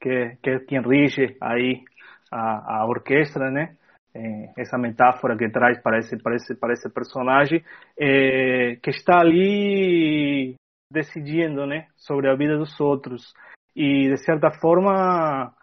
Que, 0.00 0.36
que 0.42 0.50
é 0.50 0.58
quem 0.60 0.80
rige 0.80 1.36
aí 1.40 1.84
a, 2.30 2.80
a 2.80 2.86
orquestra, 2.86 3.50
né? 3.50 3.76
é, 4.14 4.52
essa 4.56 4.78
metáfora 4.78 5.36
que 5.36 5.48
traz 5.50 5.80
para 5.82 5.98
esse, 5.98 6.16
para 6.16 6.34
esse, 6.36 6.54
para 6.54 6.72
esse 6.72 6.88
personagem, 6.90 7.64
é, 7.98 8.76
que 8.82 8.90
está 8.90 9.20
ali 9.20 10.54
decidindo 10.90 11.66
né, 11.66 11.88
sobre 11.96 12.28
a 12.28 12.34
vida 12.34 12.56
dos 12.56 12.78
outros 12.80 13.32
e, 13.74 14.10
de 14.10 14.16
certa 14.18 14.50
forma, 14.50 15.54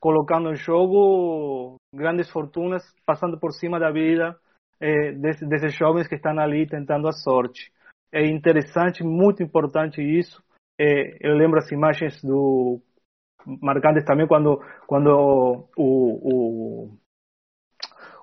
colocando 0.00 0.50
em 0.50 0.56
jogo 0.56 1.76
grandes 1.94 2.30
fortunas, 2.30 2.82
passando 3.04 3.38
por 3.38 3.52
cima 3.52 3.78
da 3.78 3.90
vida 3.90 4.36
é, 4.80 5.12
desses, 5.12 5.48
desses 5.48 5.74
jovens 5.74 6.08
que 6.08 6.14
estão 6.14 6.38
ali 6.38 6.66
tentando 6.66 7.08
a 7.08 7.12
sorte. 7.12 7.72
É 8.12 8.24
interessante, 8.26 9.02
muito 9.02 9.42
importante 9.42 10.00
isso. 10.00 10.42
É, 10.80 11.16
eu 11.20 11.34
lembro 11.34 11.58
as 11.58 11.70
imagens 11.70 12.22
do 12.22 12.80
marcantes 13.62 14.04
também 14.04 14.26
quando 14.26 14.60
quando 14.86 15.08
o, 15.76 16.86
o 16.86 16.98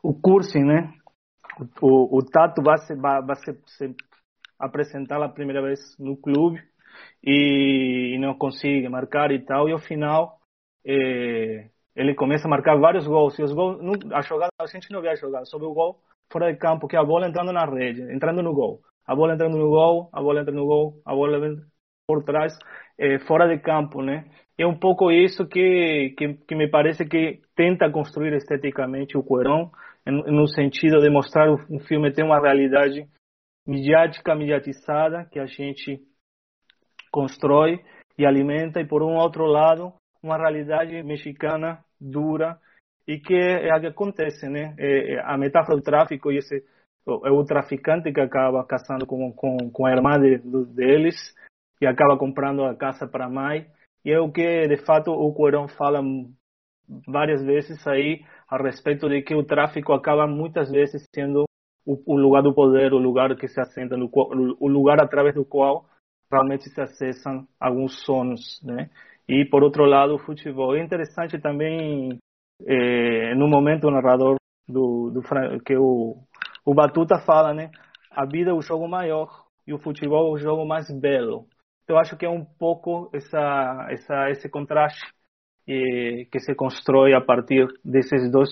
o 0.04 0.14
Cursin, 0.14 0.64
né? 0.64 0.94
O, 1.82 2.18
o 2.18 2.24
Tato 2.24 2.62
vai, 2.62 2.78
se, 2.78 2.96
vai, 2.96 3.36
se, 3.38 3.60
se 3.66 3.96
apresentar 4.60 5.22
a 5.22 5.30
primeira 5.30 5.62
vez 5.62 5.80
no 5.98 6.16
clube 6.16 6.62
e, 7.24 8.14
e, 8.16 8.20
não 8.20 8.38
consegue 8.38 8.88
marcar 8.88 9.32
e 9.32 9.44
tal. 9.44 9.68
E 9.68 9.72
ao 9.72 9.80
final 9.80 10.40
é, 10.86 11.70
ele 11.96 12.14
começa 12.14 12.48
a 12.48 12.50
marcar 12.50 12.76
vários 12.78 13.08
gols. 13.08 13.38
E 13.40 13.44
os 13.44 13.52
gols, 13.52 13.80
a 14.14 14.22
jogada 14.22 14.52
a 14.60 14.68
gente 14.68 14.92
não 14.92 15.02
vê 15.02 15.10
a 15.10 15.16
jogada, 15.16 15.46
sobre 15.46 15.66
o 15.66 15.74
gol 15.74 16.00
fora 16.32 16.52
de 16.52 16.58
campo, 16.58 16.88
que 16.88 16.96
é 16.96 17.00
a 17.00 17.04
bola 17.04 17.28
entrando 17.28 17.52
na 17.52 17.66
rede, 17.66 18.02
entrando 18.14 18.42
no 18.42 18.54
gol. 18.54 18.82
A 19.06 19.16
bola 19.16 19.34
entrando 19.34 19.58
no 19.58 19.70
gol, 19.70 20.10
a 20.12 20.22
bola 20.22 20.42
entra 20.42 20.54
no 20.54 20.66
gol, 20.66 21.02
a 21.06 21.14
bola 21.14 21.40
por 22.08 22.24
trás, 22.24 22.58
é, 22.98 23.20
fora 23.20 23.48
de 23.48 23.60
campo, 23.62 24.02
né? 24.02 24.26
É 24.58 24.66
um 24.66 24.78
pouco 24.78 25.12
isso 25.12 25.48
que, 25.48 26.14
que, 26.18 26.34
que 26.34 26.56
me 26.56 26.70
parece 26.70 27.06
que 27.06 27.42
tenta 27.56 27.92
construir 27.92 28.34
esteticamente 28.34 29.18
o 29.18 29.24
Cuarón, 29.24 29.70
no 30.06 30.48
sentido 30.48 31.02
de 31.02 31.10
mostrar 31.10 31.50
um 31.52 31.80
filme 31.80 32.14
tem 32.14 32.24
uma 32.24 32.40
realidade 32.40 33.08
midiática, 33.66 34.36
mediatizada, 34.36 35.26
que 35.32 35.40
a 35.40 35.48
gente 35.48 36.00
constrói 37.12 37.80
e 38.18 38.26
alimenta, 38.26 38.80
e 38.80 38.86
por 38.86 39.02
um 39.02 39.16
outro 39.16 39.46
lado, 39.46 39.94
uma 40.22 40.38
realidade 40.38 41.02
mexicana 41.04 41.84
dura 42.00 42.58
e 43.08 43.20
que 43.20 43.36
é 43.36 43.76
o 43.76 43.80
que 43.80 43.88
acontece, 43.88 44.50
né? 44.50 44.76
É, 44.78 45.20
a 45.20 45.38
metáfora 45.38 45.78
do 45.78 45.84
tráfico 45.84 46.32
e 46.32 46.38
esse 46.38 46.64
é 47.08 47.32
o 47.32 47.46
traficante 47.46 48.12
que 48.12 48.20
acaba 48.20 48.66
casando 48.66 49.06
com, 49.06 49.32
com, 49.32 49.70
com 49.72 49.86
a 49.86 49.92
irmã 49.92 50.20
de, 50.20 50.40
deles 50.74 51.16
e 51.80 51.86
acaba 51.86 52.18
comprando 52.18 52.64
a 52.64 52.76
casa 52.76 53.08
para 53.08 53.26
a 53.26 53.30
mãe. 53.30 53.68
E 54.04 54.12
é 54.12 54.20
o 54.20 54.32
que, 54.32 54.68
de 54.68 54.78
fato, 54.78 55.12
o 55.12 55.34
Cuarón 55.34 55.68
fala 55.68 56.02
várias 57.08 57.44
vezes 57.44 57.86
aí 57.88 58.24
a 58.50 58.58
respeito 58.58 59.08
de 59.10 59.22
que 59.22 59.36
o 59.36 59.44
tráfico 59.44 59.94
acaba 59.94 60.28
muitas 60.28 60.72
vezes 60.72 61.06
sendo 61.14 61.46
o, 61.86 62.02
o 62.06 62.18
lugar 62.18 62.42
do 62.42 62.54
poder, 62.54 62.94
o 62.94 62.98
lugar 62.98 63.36
que 63.36 63.48
se 63.48 63.60
assenta, 63.60 63.96
o 63.96 64.68
lugar 64.68 65.02
através 65.02 65.36
do 65.36 65.46
qual 65.46 65.86
realmente 66.32 66.70
se 66.70 66.82
acessam 66.82 67.48
alguns 67.60 68.04
sonhos, 68.04 68.62
né? 68.64 68.90
E 69.28 69.46
por 69.46 69.64
outro 69.64 69.86
lado, 69.86 70.16
o 70.16 70.20
futebol 70.20 70.76
é 70.76 70.84
interessante 70.84 71.40
também. 71.40 72.20
É, 72.66 73.36
no 73.36 73.48
momento 73.48 73.88
o 73.88 73.92
narrador 73.92 74.38
do, 74.68 75.12
do 75.12 75.22
que 75.64 75.76
o 75.76 76.24
o 76.66 76.74
Batuta 76.74 77.20
fala, 77.20 77.54
né? 77.54 77.70
A 78.10 78.26
vida 78.26 78.50
é 78.50 78.54
o 78.54 78.62
jogo 78.62 78.88
maior 78.88 79.46
e 79.68 79.74
o 79.74 79.78
futebol 79.78 80.30
é 80.30 80.32
o 80.32 80.38
jogo 80.38 80.66
mais 80.66 80.88
belo. 81.00 81.48
Então 81.84 81.98
acho 81.98 82.18
que 82.18 82.26
é 82.26 82.30
um 82.30 82.44
pouco 82.44 83.12
essa, 83.14 83.88
essa 83.92 84.30
esse 84.32 84.50
contraste 84.50 85.06
eh, 85.68 86.26
que 86.32 86.40
se 86.40 86.56
constrói 86.56 87.14
a 87.14 87.22
partir 87.22 87.68
desses 87.84 88.32
dois 88.32 88.50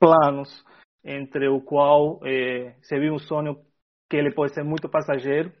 planos 0.00 0.64
entre 1.04 1.48
o 1.48 1.60
qual 1.60 2.20
eh, 2.24 2.74
se 2.82 2.98
vive 2.98 3.12
um 3.12 3.18
sonho 3.18 3.56
que 4.10 4.16
ele 4.16 4.34
pode 4.34 4.52
ser 4.54 4.64
muito 4.64 4.88
passageiro 4.88 5.52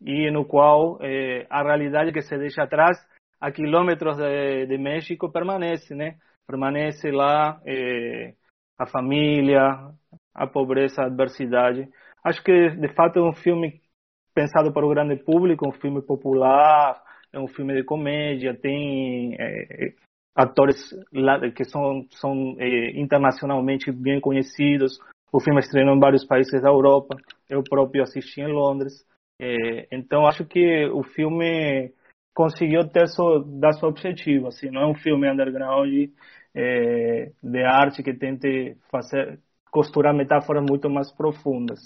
e 0.00 0.30
no 0.32 0.44
qual 0.44 0.98
eh, 1.00 1.46
a 1.48 1.62
realidade 1.62 2.12
que 2.12 2.22
se 2.22 2.36
deixa 2.36 2.64
atrás 2.64 2.98
a 3.40 3.52
quilômetros 3.52 4.16
de, 4.16 4.66
de 4.66 4.78
México 4.78 5.30
permanece, 5.30 5.94
né? 5.94 6.18
Permanece 6.46 7.10
lá 7.10 7.60
eh, 7.66 8.34
a 8.78 8.86
família, 8.86 9.90
a 10.34 10.46
pobreza, 10.46 11.02
a 11.02 11.06
adversidade. 11.06 11.88
Acho 12.22 12.42
que, 12.42 12.70
de 12.70 12.88
fato, 12.94 13.18
é 13.18 13.22
um 13.22 13.32
filme 13.32 13.80
pensado 14.34 14.72
para 14.72 14.84
o 14.84 14.90
grande 14.90 15.16
público, 15.16 15.68
um 15.68 15.72
filme 15.72 16.02
popular, 16.02 17.02
é 17.32 17.38
um 17.38 17.48
filme 17.48 17.74
de 17.74 17.82
comédia, 17.82 18.54
tem 18.54 19.34
é, 19.40 19.94
atores 20.34 20.90
que 21.54 21.64
são, 21.64 22.06
são 22.10 22.54
é, 22.58 23.00
internacionalmente 23.00 23.90
bem 23.90 24.20
conhecidos. 24.20 24.98
O 25.32 25.40
filme 25.40 25.60
estreou 25.60 25.94
em 25.94 25.98
vários 25.98 26.24
países 26.24 26.62
da 26.62 26.68
Europa. 26.68 27.16
Eu 27.48 27.62
próprio 27.62 28.02
assisti 28.02 28.40
em 28.40 28.52
Londres. 28.52 29.04
Então, 29.90 30.26
acho 30.26 30.46
que 30.46 30.86
o 30.86 31.02
filme 31.02 31.92
conseguiu 32.34 32.88
ter 32.88 33.06
seu, 33.08 33.42
dar 33.44 33.72
seu 33.72 33.88
objetivo. 33.88 34.46
Assim, 34.46 34.70
não 34.70 34.82
é 34.82 34.86
um 34.86 34.94
filme 34.94 35.30
underground 35.30 35.90
é, 36.56 37.32
de 37.42 37.62
arte 37.62 38.02
que 38.02 38.14
tente 38.14 38.78
fazer 38.90 39.38
costurar 39.70 40.14
metáforas 40.14 40.64
muito 40.66 40.88
mais 40.88 41.12
profundas. 41.12 41.78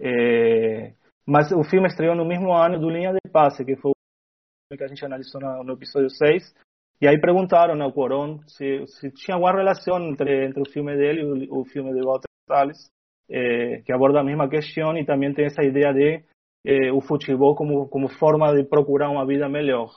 É, 0.00 0.94
mas 1.26 1.50
o 1.50 1.64
filme 1.64 1.88
estreou 1.88 2.14
no 2.14 2.24
mesmo 2.24 2.52
ano 2.52 2.78
do 2.78 2.88
Linha 2.88 3.12
de 3.12 3.30
Passe, 3.32 3.64
que 3.64 3.74
foi 3.74 3.90
o 3.90 3.94
filme 3.94 4.78
que 4.78 4.84
a 4.84 4.88
gente 4.88 5.04
analisou 5.04 5.40
no, 5.40 5.64
no 5.64 5.72
episódio 5.72 6.10
6. 6.10 6.54
E 7.00 7.08
aí 7.08 7.20
perguntaram 7.20 7.80
ao 7.82 7.92
Coron 7.92 8.38
se, 8.46 8.86
se, 8.86 9.10
tinha 9.10 9.34
alguma 9.34 9.52
relação 9.52 9.98
entre, 9.98 10.46
entre 10.46 10.62
o 10.62 10.70
filme 10.70 10.96
dele 10.96 11.22
e 11.22 11.48
o, 11.48 11.60
o 11.60 11.64
filme 11.64 11.92
de 11.92 12.04
Walter 12.04 12.28
Salles, 12.48 12.88
é, 13.28 13.82
que 13.84 13.92
aborda 13.92 14.20
a 14.20 14.24
mesma 14.24 14.48
questão 14.48 14.96
e 14.96 15.04
também 15.04 15.34
tem 15.34 15.46
essa 15.46 15.62
ideia 15.64 15.92
de 15.92 16.22
é, 16.64 16.92
o 16.92 17.00
futebol 17.00 17.56
como, 17.56 17.88
como 17.88 18.08
forma 18.08 18.54
de 18.54 18.62
procurar 18.64 19.10
uma 19.10 19.26
vida 19.26 19.48
melhor. 19.48 19.90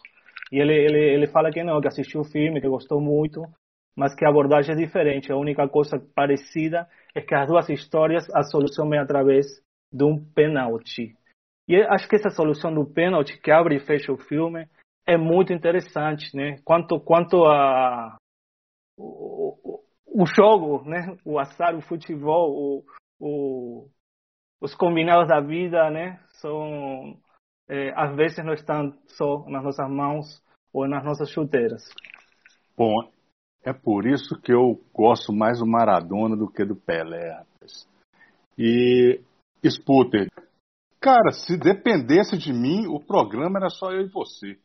E 0.51 0.59
ele, 0.59 0.73
ele, 0.73 0.99
ele 0.99 1.27
fala 1.27 1.51
que 1.51 1.63
não, 1.63 1.79
que 1.79 1.87
assistiu 1.87 2.21
o 2.21 2.31
filme, 2.31 2.59
que 2.59 2.67
gostou 2.67 2.99
muito, 2.99 3.41
mas 3.97 4.13
que 4.13 4.23
a 4.23 4.29
abordagem 4.29 4.75
é 4.75 4.77
diferente. 4.77 5.31
A 5.31 5.35
única 5.35 5.67
coisa 5.67 5.99
parecida 6.13 6.87
é 7.15 7.19
que 7.19 7.33
as 7.33 7.47
duas 7.47 7.67
histórias 7.67 8.29
a 8.29 8.43
solução 8.43 8.87
vem 8.87 8.99
através 8.99 9.47
de 9.91 10.03
um 10.03 10.23
pênalti. 10.35 11.15
E 11.67 11.81
acho 11.81 12.07
que 12.07 12.15
essa 12.15 12.29
solução 12.29 12.71
do 12.71 12.85
pênalti 12.85 13.41
que 13.41 13.49
abre 13.49 13.75
e 13.75 13.79
fecha 13.79 14.13
o 14.13 14.17
filme 14.17 14.67
é 15.05 15.17
muito 15.17 15.51
interessante, 15.51 16.35
né? 16.35 16.57
Quanto 16.63 16.99
quanto 16.99 17.43
a 17.45 18.17
o, 18.95 19.81
o 20.05 20.25
jogo, 20.27 20.87
né? 20.87 21.17
O 21.25 21.39
azar, 21.39 21.75
o 21.75 21.81
futebol, 21.81 22.51
o, 22.51 22.83
o, 23.19 23.89
os 24.61 24.75
combinados 24.75 25.27
da 25.27 25.39
vida, 25.39 25.89
né? 25.89 26.19
São 26.39 27.17
é, 27.67 27.91
às 27.95 28.15
vezes 28.15 28.45
não 28.45 28.53
estão 28.53 28.93
só 29.07 29.43
nas 29.47 29.63
nossas 29.63 29.89
mãos 29.89 30.43
ou 30.71 30.87
nas 30.87 31.03
nossas 31.03 31.31
chuteiras. 31.31 31.81
Bom, 32.77 33.16
é 33.67 33.73
por 33.73 34.07
isso 34.07 34.39
que 34.41 34.53
eu 34.53 34.79
gosto 34.93 35.33
mais 35.33 35.59
do 35.59 35.67
Maradona 35.67 36.37
do 36.37 36.49
que 36.49 36.63
do 36.63 36.73
Pelé, 36.73 37.33
rapaz. 37.33 37.85
E 38.57 39.19
Sputer, 39.69 40.29
cara, 41.01 41.31
se 41.31 41.57
dependesse 41.57 42.37
de 42.37 42.53
mim, 42.53 42.87
o 42.87 42.97
programa 42.97 43.59
era 43.59 43.69
só 43.69 43.91
eu 43.91 44.03
e 44.03 44.09
você. 44.09 44.57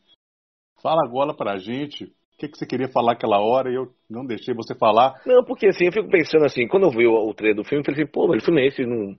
Fala 0.81 1.05
agora 1.05 1.35
pra 1.35 1.59
gente 1.59 2.05
o 2.05 2.39
que, 2.39 2.49
que 2.49 2.57
você 2.57 2.65
queria 2.65 2.89
falar 2.89 3.15
aquela 3.15 3.41
hora 3.41 3.71
e 3.71 3.75
eu 3.75 3.93
não 4.09 4.25
deixei 4.25 4.55
você 4.55 4.73
falar. 4.73 5.21
Não, 5.27 5.45
porque 5.45 5.67
assim, 5.67 5.87
eu 5.87 5.93
fico 5.93 6.09
pensando 6.09 6.45
assim, 6.45 6.69
quando 6.69 6.85
eu 6.85 6.91
vi 6.91 7.05
o, 7.05 7.29
o 7.29 7.35
trailer 7.35 7.57
do 7.57 7.65
filme, 7.65 7.81
eu 7.81 7.85
falei 7.85 8.03
assim, 8.03 8.13
pô, 8.13 8.29
mas 8.29 8.41
o 8.41 8.45
filme 8.45 8.63
é 8.63 8.69
esse, 8.69 8.87
não, 8.87 9.17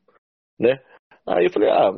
né? 0.57 0.81
Aí 1.25 1.45
eu 1.45 1.51
falei, 1.51 1.69
ah, 1.69 1.93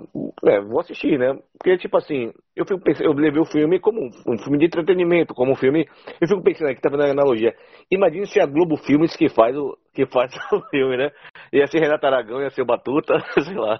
é, 0.45 0.61
vou 0.61 0.79
assistir, 0.79 1.17
né? 1.17 1.35
Porque, 1.57 1.77
tipo 1.79 1.97
assim, 1.97 2.31
eu 2.55 2.63
fico 2.63 2.79
pensando, 2.79 3.05
eu 3.09 3.13
levei 3.13 3.41
o 3.41 3.45
filme 3.45 3.79
como 3.79 3.99
um, 4.05 4.37
filme 4.37 4.59
de 4.59 4.65
entretenimento, 4.65 5.33
como 5.33 5.51
um 5.51 5.55
filme. 5.55 5.87
Eu 6.21 6.27
fico 6.27 6.43
pensando 6.43 6.69
aqui, 6.69 6.79
tá 6.79 6.89
a 6.89 7.09
analogia. 7.09 7.55
Imagine 7.89 8.27
se 8.27 8.39
a 8.39 8.45
Globo 8.45 8.77
Filmes 8.77 9.15
que 9.15 9.27
faz 9.27 9.57
o, 9.57 9.75
que 9.95 10.05
faz 10.05 10.31
o 10.53 10.61
filme, 10.69 10.97
né? 10.97 11.11
Ia 11.51 11.65
ser 11.65 11.79
Renata 11.79 12.05
Aragão, 12.05 12.39
ia 12.39 12.51
ser 12.51 12.61
o 12.61 12.65
Batuta, 12.65 13.15
sei 13.43 13.55
lá. 13.55 13.79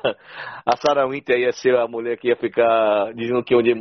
A 0.65 0.75
Sarah 0.77 1.07
Winter 1.07 1.37
ia 1.37 1.51
ser 1.51 1.75
a 1.75 1.87
mulher 1.87 2.17
que 2.17 2.29
ia 2.29 2.35
ficar 2.35 3.13
dizendo 3.13 3.43
que 3.43 3.55
onde. 3.55 3.75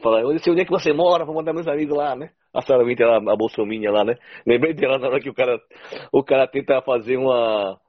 Falar, 0.00 0.24
onde, 0.24 0.48
onde 0.48 0.60
é 0.60 0.64
que 0.64 0.70
você 0.70 0.92
mora? 0.92 1.24
Vou 1.24 1.34
mandar 1.34 1.52
meus 1.52 1.66
amigos 1.66 1.96
lá, 1.96 2.14
né? 2.14 2.30
A 2.54 2.62
Sarah 2.62 2.84
Winter, 2.84 3.08
a, 3.08 3.16
a 3.16 3.36
Bolsominha 3.36 3.90
lá, 3.90 4.04
né? 4.04 4.14
Lembrei 4.46 4.74
dela 4.74 4.96
na 4.98 5.08
hora 5.08 5.20
que 5.20 5.30
o 5.30 5.34
cara, 5.34 5.58
o 6.12 6.22
cara 6.22 6.46
tenta 6.46 6.80
fazer 6.82 7.16
uma 7.16 7.80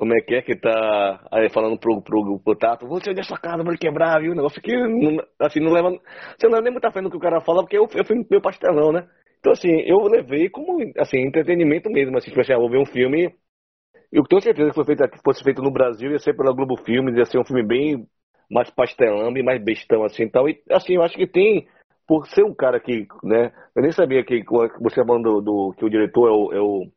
como 0.00 0.14
é 0.14 0.20
que 0.22 0.34
é 0.34 0.40
que 0.40 0.56
tá 0.56 1.28
aí 1.30 1.50
falando 1.50 1.78
pro, 1.78 2.00
pro, 2.00 2.40
pro 2.40 2.56
Tato, 2.56 2.86
onde 2.86 3.20
é 3.20 3.22
sua 3.22 3.36
casa, 3.36 3.62
vai 3.62 3.76
quebrar, 3.76 4.18
viu? 4.18 4.32
O 4.32 4.34
negócio 4.34 4.62
que, 4.62 4.74
assim, 5.38 5.60
não 5.60 5.70
leva. 5.70 5.90
Você 5.90 6.46
não 6.46 6.52
leva 6.52 6.62
nem 6.62 6.72
muita 6.72 6.90
fé 6.90 7.02
no 7.02 7.10
que 7.10 7.18
o 7.18 7.20
cara 7.20 7.42
fala, 7.42 7.60
porque 7.60 7.76
eu, 7.76 7.86
eu 7.94 8.04
fui 8.06 8.16
meio 8.30 8.40
pastelão, 8.40 8.92
né? 8.92 9.06
Então, 9.40 9.52
assim, 9.52 9.68
eu 9.82 9.98
levei 10.06 10.48
como, 10.48 10.78
assim, 10.96 11.18
entretenimento 11.18 11.90
mesmo, 11.90 12.16
assim, 12.16 12.30
tipo 12.30 12.40
assim, 12.40 12.54
ah, 12.54 12.58
vou 12.58 12.70
ver 12.70 12.78
um 12.78 12.86
filme. 12.86 13.30
Eu 14.10 14.24
tenho 14.24 14.40
certeza 14.40 14.70
que 14.70 14.74
foi 14.74 14.86
feito, 14.86 15.06
que 15.06 15.22
fosse 15.22 15.44
feito 15.44 15.60
no 15.60 15.70
Brasil, 15.70 16.10
ia 16.10 16.18
ser 16.18 16.34
pela 16.34 16.54
Globo 16.54 16.78
Filmes, 16.78 17.14
ia 17.14 17.26
ser 17.26 17.38
um 17.38 17.44
filme 17.44 17.62
bem 17.62 18.06
mais 18.50 18.70
pastelão, 18.70 19.30
bem 19.30 19.44
mais 19.44 19.62
bestão, 19.62 20.02
assim, 20.02 20.26
tal. 20.30 20.48
E, 20.48 20.62
assim, 20.70 20.94
eu 20.94 21.02
acho 21.02 21.14
que 21.14 21.26
tem, 21.26 21.68
por 22.06 22.26
ser 22.26 22.42
um 22.42 22.54
cara 22.54 22.80
que, 22.80 23.06
né, 23.22 23.52
eu 23.76 23.82
nem 23.82 23.92
sabia 23.92 24.24
que 24.24 24.42
você 24.80 25.04
falando 25.04 25.24
do, 25.24 25.40
do 25.42 25.74
que 25.76 25.84
o 25.84 25.90
diretor 25.90 26.26
é 26.26 26.32
o, 26.32 26.52
é 26.54 26.60
o 26.60 26.90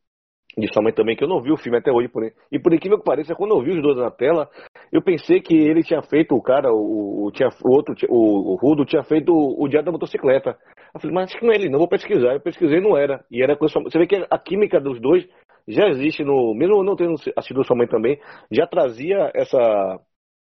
de 0.57 0.71
sua 0.71 0.83
mãe 0.83 0.93
também, 0.93 1.15
que 1.15 1.23
eu 1.23 1.27
não 1.27 1.41
vi 1.41 1.51
o 1.51 1.57
filme 1.57 1.77
até 1.77 1.91
hoje. 1.91 2.07
Por... 2.07 2.23
E 2.51 2.59
por 2.59 2.73
incrível 2.73 2.99
que 2.99 3.05
pareça, 3.05 3.35
quando 3.35 3.55
eu 3.55 3.63
vi 3.63 3.71
os 3.71 3.81
dois 3.81 3.97
na 3.97 4.11
tela, 4.11 4.49
eu 4.91 5.01
pensei 5.01 5.41
que 5.41 5.55
ele 5.55 5.83
tinha 5.83 6.01
feito, 6.03 6.35
o 6.35 6.41
cara, 6.41 6.71
o, 6.71 7.25
o, 7.25 7.31
tinha, 7.31 7.49
o 7.63 7.69
outro, 7.69 7.95
o, 8.09 8.53
o 8.53 8.55
Rudo, 8.55 8.85
tinha 8.85 9.03
feito 9.03 9.33
o, 9.33 9.63
o 9.63 9.67
Diário 9.67 9.85
da 9.85 9.91
Motocicleta. 9.91 10.57
Eu 10.93 11.01
falei, 11.01 11.15
mas 11.15 11.25
acho 11.25 11.39
que 11.39 11.45
não 11.45 11.53
é 11.53 11.55
ele, 11.55 11.69
não, 11.69 11.79
vou 11.79 11.87
pesquisar. 11.87 12.33
Eu 12.33 12.39
pesquisei 12.39 12.79
não 12.79 12.95
era. 12.95 13.23
E 13.31 13.41
era 13.41 13.57
coisa. 13.57 13.79
Você 13.81 13.97
vê 13.97 14.05
que 14.05 14.25
a 14.29 14.37
química 14.37 14.79
dos 14.79 14.99
dois 15.01 15.27
já 15.67 15.87
existe 15.89 16.23
no. 16.23 16.53
Mesmo 16.53 16.83
não 16.83 16.95
tendo 16.95 17.15
assistido 17.35 17.63
sua 17.63 17.75
mãe 17.75 17.87
também, 17.87 18.19
já 18.51 18.67
trazia 18.67 19.31
essa. 19.33 19.99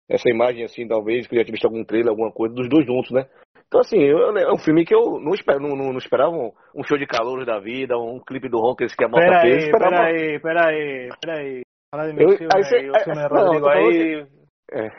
Essa 0.10 0.30
imagem, 0.30 0.64
assim, 0.64 0.88
talvez, 0.88 1.28
que 1.28 1.36
já 1.36 1.44
tinha 1.44 1.52
visto 1.52 1.66
algum 1.66 1.84
trailer, 1.84 2.10
alguma 2.10 2.32
coisa, 2.32 2.56
dos 2.56 2.70
dois 2.70 2.86
juntos, 2.86 3.12
né? 3.12 3.28
Então, 3.68 3.82
assim, 3.82 3.98
eu, 3.98 4.36
é 4.38 4.52
um 4.52 4.58
filme 4.58 4.86
que 4.86 4.96
eu 4.96 5.20
não, 5.20 5.34
espero, 5.34 5.60
não, 5.60 5.76
não, 5.76 5.92
não 5.92 5.98
esperava 5.98 6.32
um, 6.32 6.52
um, 6.74 6.84
show 6.84 6.98
de 6.98 7.06
calor 7.06 7.46
da 7.46 7.60
vida, 7.60 7.98
um 7.98 8.20
clipe 8.20 8.48
do 8.48 8.60
Rockers 8.60 8.96
que 8.96 9.04
a 9.04 9.10
moto 9.10 9.20
pera 9.20 9.42
fez. 9.42 9.56
Aí, 9.56 9.70
esperava... 9.70 9.96
Peraí, 9.96 10.40
peraí, 10.40 11.10
peraí. 11.22 11.62
Fala 11.92 12.08
de 12.08 12.14
meu 12.14 12.30
eu, 12.30 12.38
filme 12.38 12.54
aí, 12.54 12.64
aí, 12.64 12.90
o 12.90 13.00
filme 13.04 13.22
é, 13.22 13.28
Rodrigo 13.28 13.68
aí... 13.68 14.28
É. 14.72 14.90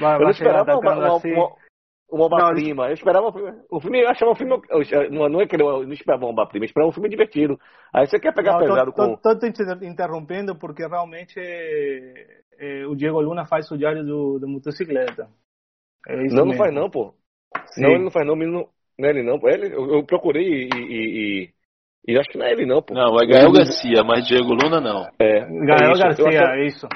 Vai, 0.00 0.16
eu 0.16 0.20
não 0.20 0.30
esperava 0.30 0.76
uma, 0.76 0.94
uma, 0.94 1.16
assim. 1.16 1.32
uma, 1.32 1.54
uma 2.10 2.24
obra-prima. 2.26 2.88
Eu 2.88 2.94
esperava 2.94 3.26
o 3.70 3.80
filme, 3.80 4.02
eu 4.02 4.08
achava 4.08 4.32
um 4.32 4.34
filme. 4.34 4.60
não, 5.10 5.28
não 5.28 5.40
é 5.40 5.46
que 5.46 5.56
eu 5.56 5.84
não 5.84 5.92
esperava 5.92 6.24
uma 6.24 6.32
obra-prima, 6.32 6.64
eu 6.64 6.66
esperava 6.66 6.90
um 6.90 6.92
filme 6.92 7.08
divertido. 7.08 7.58
Aí 7.94 8.06
você 8.06 8.18
quer 8.18 8.34
pegar 8.34 8.52
não, 8.52 8.60
pesado 8.60 8.92
tô, 8.92 8.92
com. 8.92 9.16
Tô, 9.16 9.38
tô 9.38 9.52
te 9.52 9.86
interrompendo 9.86 10.58
porque 10.58 10.86
realmente 10.86 11.38
é, 11.38 12.42
é, 12.58 12.86
o 12.86 12.94
Diego 12.94 13.20
Luna 13.20 13.46
faz 13.46 13.70
o 13.70 13.76
diário 13.78 14.04
do, 14.04 14.38
do 14.38 14.48
motocicleta. 14.48 15.28
É 16.06 16.16
não, 16.16 16.22
mesmo. 16.22 16.44
não 16.44 16.56
faz 16.56 16.74
não, 16.74 16.90
pô. 16.90 17.14
Sim. 17.72 17.82
Não, 17.82 17.90
ele 17.90 18.04
não 18.04 18.10
faz 18.10 18.26
não, 18.26 18.36
não, 18.36 18.68
não 18.98 19.08
é 19.08 19.10
ele 19.10 19.22
não. 19.22 19.40
Ele, 19.48 19.74
eu, 19.74 19.96
eu 19.96 20.04
procurei 20.04 20.44
e, 20.44 20.68
e, 20.74 21.48
e, 21.48 21.50
e, 22.08 22.18
acho 22.18 22.28
que 22.30 22.38
não 22.38 22.46
é 22.46 22.52
ele 22.52 22.66
não, 22.66 22.82
pô. 22.82 22.94
Não, 22.94 23.16
é 23.16 23.26
Gael 23.26 23.52
Garcia, 23.52 24.02
mas 24.04 24.26
Diego 24.26 24.52
Luna 24.54 24.80
não. 24.80 25.06
É, 25.18 25.40
Gael 25.40 25.92
é 25.94 25.98
Garcia, 25.98 26.28
achava, 26.28 26.56
é 26.56 26.66
isso. 26.66 26.88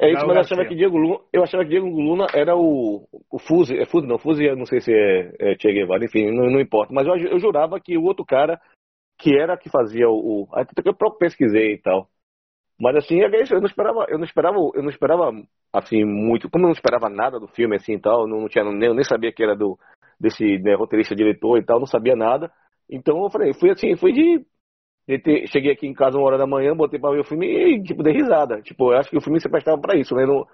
É 0.00 0.10
isso, 0.10 0.26
mas 0.26 0.36
eu 0.36 0.40
achava 0.40 0.64
que 0.66 0.74
Diego 0.74 0.96
Luna, 0.96 1.20
eu 1.32 1.42
achava 1.42 1.62
que 1.62 1.70
Diego 1.70 1.86
Luna 1.86 2.26
era 2.34 2.56
o, 2.56 3.06
o 3.30 3.38
Fuse, 3.38 3.78
é 3.78 3.86
Fuse 3.86 4.06
não, 4.06 4.18
Fuse 4.18 4.44
não 4.56 4.66
sei 4.66 4.80
se 4.80 4.92
é, 4.92 5.32
é 5.38 5.54
Che 5.58 5.72
Guevara, 5.72 6.04
enfim, 6.04 6.32
não, 6.32 6.50
não 6.50 6.60
importa. 6.60 6.92
Mas 6.92 7.06
eu, 7.06 7.14
eu 7.16 7.38
jurava 7.38 7.78
que 7.80 7.96
o 7.96 8.02
outro 8.02 8.24
cara 8.24 8.60
que 9.18 9.34
era 9.36 9.56
que 9.56 9.70
fazia 9.70 10.08
o. 10.08 10.42
o 10.42 10.48
até 10.52 10.82
que 10.82 10.88
eu 10.88 10.94
próprio 10.94 11.20
pesquisei 11.20 11.74
e 11.74 11.78
tal. 11.78 12.08
Mas 12.84 12.96
assim, 12.96 13.22
é 13.22 13.26
eu 13.26 13.60
não 13.60 13.66
esperava, 13.66 14.04
eu 14.10 14.18
não 14.18 14.26
esperava, 14.26 14.58
eu 14.74 14.82
não 14.82 14.90
esperava 14.90 15.32
assim 15.72 16.04
muito, 16.04 16.50
como 16.50 16.64
eu 16.64 16.68
não 16.68 16.74
esperava 16.74 17.08
nada 17.08 17.40
do 17.40 17.48
filme 17.48 17.76
assim 17.76 17.94
e 17.94 17.98
tal, 17.98 18.28
não, 18.28 18.42
não 18.42 18.46
tinha 18.46 18.62
nem, 18.62 18.90
eu 18.90 18.94
nem 18.94 19.02
sabia 19.02 19.32
que 19.32 19.42
era 19.42 19.56
do 19.56 19.78
desse 20.20 20.58
né, 20.58 20.74
roteirista 20.74 21.16
diretor 21.16 21.56
e 21.56 21.64
tal, 21.64 21.78
não 21.78 21.86
sabia 21.86 22.14
nada. 22.14 22.52
Então 22.90 23.22
eu 23.22 23.30
falei, 23.30 23.54
fui 23.54 23.70
assim, 23.70 23.96
fui 23.96 24.12
de, 24.12 24.44
de 25.08 25.18
ter, 25.18 25.46
cheguei 25.48 25.72
aqui 25.72 25.86
em 25.86 25.94
casa 25.94 26.18
uma 26.18 26.26
hora 26.26 26.36
da 26.36 26.46
manhã, 26.46 26.76
botei 26.76 27.00
para 27.00 27.14
ver 27.14 27.20
o 27.20 27.24
filme 27.24 27.46
e 27.46 27.82
tipo 27.82 28.02
dei 28.02 28.12
risada. 28.12 28.60
Tipo, 28.60 28.92
eu 28.92 28.98
acho 28.98 29.08
que 29.08 29.16
o 29.16 29.22
filme 29.22 29.40
se 29.40 29.48
prestava 29.48 29.80
para 29.80 29.98
isso, 29.98 30.14
né? 30.14 30.26
Não, 30.26 30.46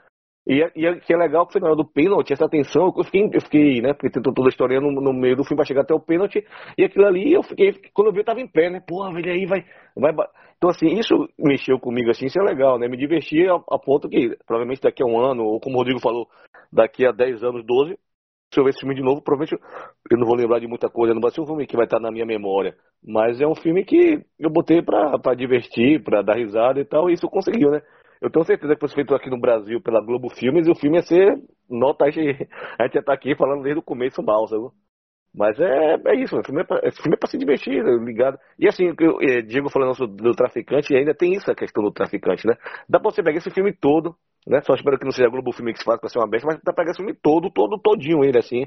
e, 0.47 0.63
e 0.75 1.01
que 1.01 1.13
é 1.13 1.17
legal 1.17 1.47
que 1.47 1.53
foi 1.53 1.61
na 1.61 1.69
hora 1.69 1.77
do 1.77 1.85
pênalti, 1.85 2.33
essa 2.33 2.49
tensão, 2.49 2.93
eu 2.97 3.05
fiquei, 3.05 3.29
eu 3.33 3.41
fiquei 3.41 3.81
né, 3.83 3.93
porque 3.93 4.11
tentou 4.11 4.33
toda 4.33 4.49
a 4.49 4.51
história 4.51 4.81
no, 4.81 4.91
no, 4.91 5.13
meio 5.13 5.37
do 5.37 5.45
filme 5.45 5.57
pra 5.57 5.67
chegar 5.67 5.83
até 5.83 5.95
o 5.95 6.01
pênalti, 6.01 6.45
e 6.79 6.85
aquilo 6.85 7.07
ali, 7.07 7.33
eu 7.33 7.43
fiquei, 7.43 7.75
quando 7.93 8.09
eu 8.09 8.13
vi, 8.13 8.21
eu 8.21 8.25
tava 8.25 8.41
em 8.41 8.49
pé, 8.49 8.71
né, 8.71 8.81
porra, 8.81 9.13
velho, 9.13 9.31
aí 9.31 9.47
vai, 9.47 9.65
vai, 9.97 10.13
então 10.57 10.71
assim, 10.71 10.99
isso 10.99 11.29
mexeu 11.39 11.79
comigo, 11.79 12.11
assim, 12.11 12.27
isso 12.27 12.41
é 12.41 12.43
legal, 12.43 12.79
né, 12.79 12.89
me 12.89 12.97
diverti 12.97 13.47
a, 13.47 13.55
a 13.55 13.79
ponto 13.79 14.09
que, 14.09 14.37
provavelmente 14.47 14.81
daqui 14.81 15.03
a 15.03 15.07
um 15.07 15.19
ano, 15.21 15.45
ou 15.45 15.61
como 15.61 15.77
o 15.77 15.79
Rodrigo 15.79 16.01
falou, 16.01 16.27
daqui 16.73 17.07
a 17.07 17.13
10 17.13 17.45
anos, 17.45 17.65
12, 17.65 17.99
se 18.53 18.59
eu 18.59 18.65
ver 18.65 18.71
esse 18.71 18.81
filme 18.81 18.95
de 18.95 19.03
novo, 19.03 19.23
provavelmente 19.23 19.63
eu 20.11 20.19
não 20.19 20.27
vou 20.27 20.35
lembrar 20.35 20.59
de 20.59 20.67
muita 20.67 20.89
coisa, 20.89 21.15
não 21.15 21.21
vai 21.21 21.31
ser 21.31 21.43
um 21.43 21.47
filme 21.47 21.67
que 21.67 21.77
vai 21.77 21.85
estar 21.85 22.01
na 22.01 22.11
minha 22.11 22.27
memória, 22.27 22.75
mas 23.07 23.41
é 23.41 23.47
um 23.47 23.55
filme 23.55 23.85
que 23.85 24.25
eu 24.39 24.51
botei 24.51 24.83
pra, 24.83 25.19
pra 25.19 25.35
divertir, 25.35 26.03
pra 26.03 26.23
dar 26.23 26.37
risada 26.37 26.81
e 26.81 26.85
tal, 26.85 27.09
e 27.09 27.13
isso 27.13 27.29
conseguiu, 27.29 27.71
né, 27.71 27.81
eu 28.21 28.31
tenho 28.31 28.45
certeza 28.45 28.75
que 28.75 28.81
fosse 28.81 28.95
feito 28.95 29.15
aqui 29.15 29.31
no 29.31 29.41
Brasil 29.41 29.81
pela 29.81 30.05
Globo 30.05 30.29
Filmes 30.31 30.67
e 30.67 30.71
o 30.71 30.75
filme 30.75 30.99
ia 30.99 31.03
ser 31.03 31.43
nota. 31.69 32.05
A 32.05 32.11
gente, 32.11 32.39
ia 32.39 32.87
estar 32.87 33.13
aqui 33.13 33.35
falando 33.35 33.63
desde 33.63 33.81
o 33.81 33.83
começo 33.83 34.23
mal, 34.23 34.47
sabe? 34.47 34.69
Mas 35.33 35.59
é, 35.61 35.95
é 36.07 36.15
isso, 36.17 36.37
filme 36.45 36.63
é, 36.63 36.65
pra, 36.65 36.81
esse 36.83 37.01
filme 37.01 37.15
é 37.15 37.19
pra 37.19 37.29
se 37.29 37.39
divertir, 37.39 37.85
né, 37.85 37.93
ligado? 38.05 38.37
E 38.59 38.67
assim, 38.67 38.91
o 38.91 39.23
eh, 39.23 39.43
Diego 39.43 39.71
falando 39.71 39.95
do 40.09 40.33
traficante, 40.33 40.95
ainda 40.95 41.15
tem 41.15 41.35
isso 41.35 41.49
a 41.51 41.55
questão 41.55 41.85
do 41.85 41.93
traficante, 41.93 42.47
né? 42.47 42.55
Dá 42.89 42.99
pra 42.99 43.13
você 43.13 43.23
pegar 43.23 43.39
esse 43.39 43.51
filme 43.51 43.73
todo, 43.73 44.17
né? 44.45 44.61
Só 44.63 44.75
espero 44.75 44.99
que 44.99 45.05
não 45.05 45.13
seja 45.13 45.31
Globo 45.31 45.53
Filme 45.53 45.73
que 45.73 45.79
se 45.79 45.85
faz 45.85 46.01
pra 46.01 46.09
ser 46.09 46.19
uma 46.19 46.29
besta, 46.29 46.49
mas 46.49 46.57
dá 46.57 46.73
pra 46.73 46.83
pegar 46.83 46.91
esse 46.91 46.99
filme 46.99 47.15
todo, 47.15 47.49
todo, 47.49 47.79
todinho 47.81 48.25
ele, 48.25 48.39
assim, 48.39 48.67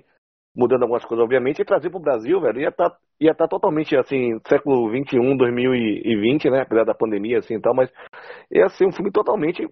mudando 0.56 0.84
algumas 0.84 1.04
coisas, 1.06 1.24
obviamente, 1.24 1.62
e 1.62 1.66
trazer 1.66 1.90
pro 1.90 2.00
Brasil, 2.00 2.40
velho, 2.40 2.62
ia 2.62 2.70
estar 2.70 2.90
tá, 2.90 2.98
ia 3.20 3.34
tá 3.34 3.48
totalmente, 3.48 3.96
assim, 3.98 4.40
século 4.48 4.92
21, 4.92 5.36
2020, 5.36 6.50
né? 6.50 6.62
Apesar 6.62 6.84
da 6.84 6.94
pandemia, 6.94 7.40
assim, 7.40 7.56
e 7.56 7.62
tal, 7.62 7.74
mas 7.74 7.92
ia 8.52 8.70
ser 8.70 8.86
um 8.86 8.92
filme 8.92 9.12
totalmente, 9.12 9.68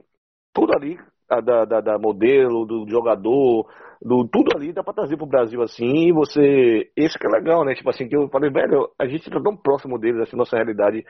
tudo 0.54 0.74
ali, 0.76 0.98
da, 1.30 1.66
da, 1.66 1.82
da 1.82 2.00
modelo, 2.00 2.66
do 2.66 2.86
jogador, 2.90 3.68
do 4.02 4.28
tudo 4.28 4.58
ali 4.58 4.74
dá 4.74 4.84
pra 4.84 4.94
trazer 4.94 5.16
pro 5.16 5.28
Brasil, 5.28 5.62
assim, 5.62 6.08
e 6.08 6.12
você, 6.12 6.92
esse 6.98 7.18
que 7.18 7.28
é 7.28 7.30
legal, 7.30 7.64
né? 7.64 7.76
Tipo 7.76 7.90
assim, 7.92 8.08
que 8.08 8.16
eu 8.16 8.28
falei, 8.30 8.50
velho, 8.50 8.90
a 9.00 9.06
gente 9.06 9.30
tá 9.30 9.40
tão 9.40 9.56
próximo 9.56 10.00
deles, 10.00 10.22
assim, 10.22 10.36
nossa 10.36 10.56
realidade 10.56 11.06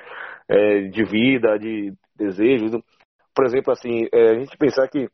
é, 0.50 0.82
de 0.90 1.04
vida, 1.06 1.58
de 1.58 1.94
desejos, 2.16 2.72
por 3.34 3.46
exemplo, 3.46 3.72
assim, 3.72 4.08
é, 4.14 4.32
a 4.32 4.40
gente 4.40 4.58
pensar 4.58 4.88
que 4.90 5.10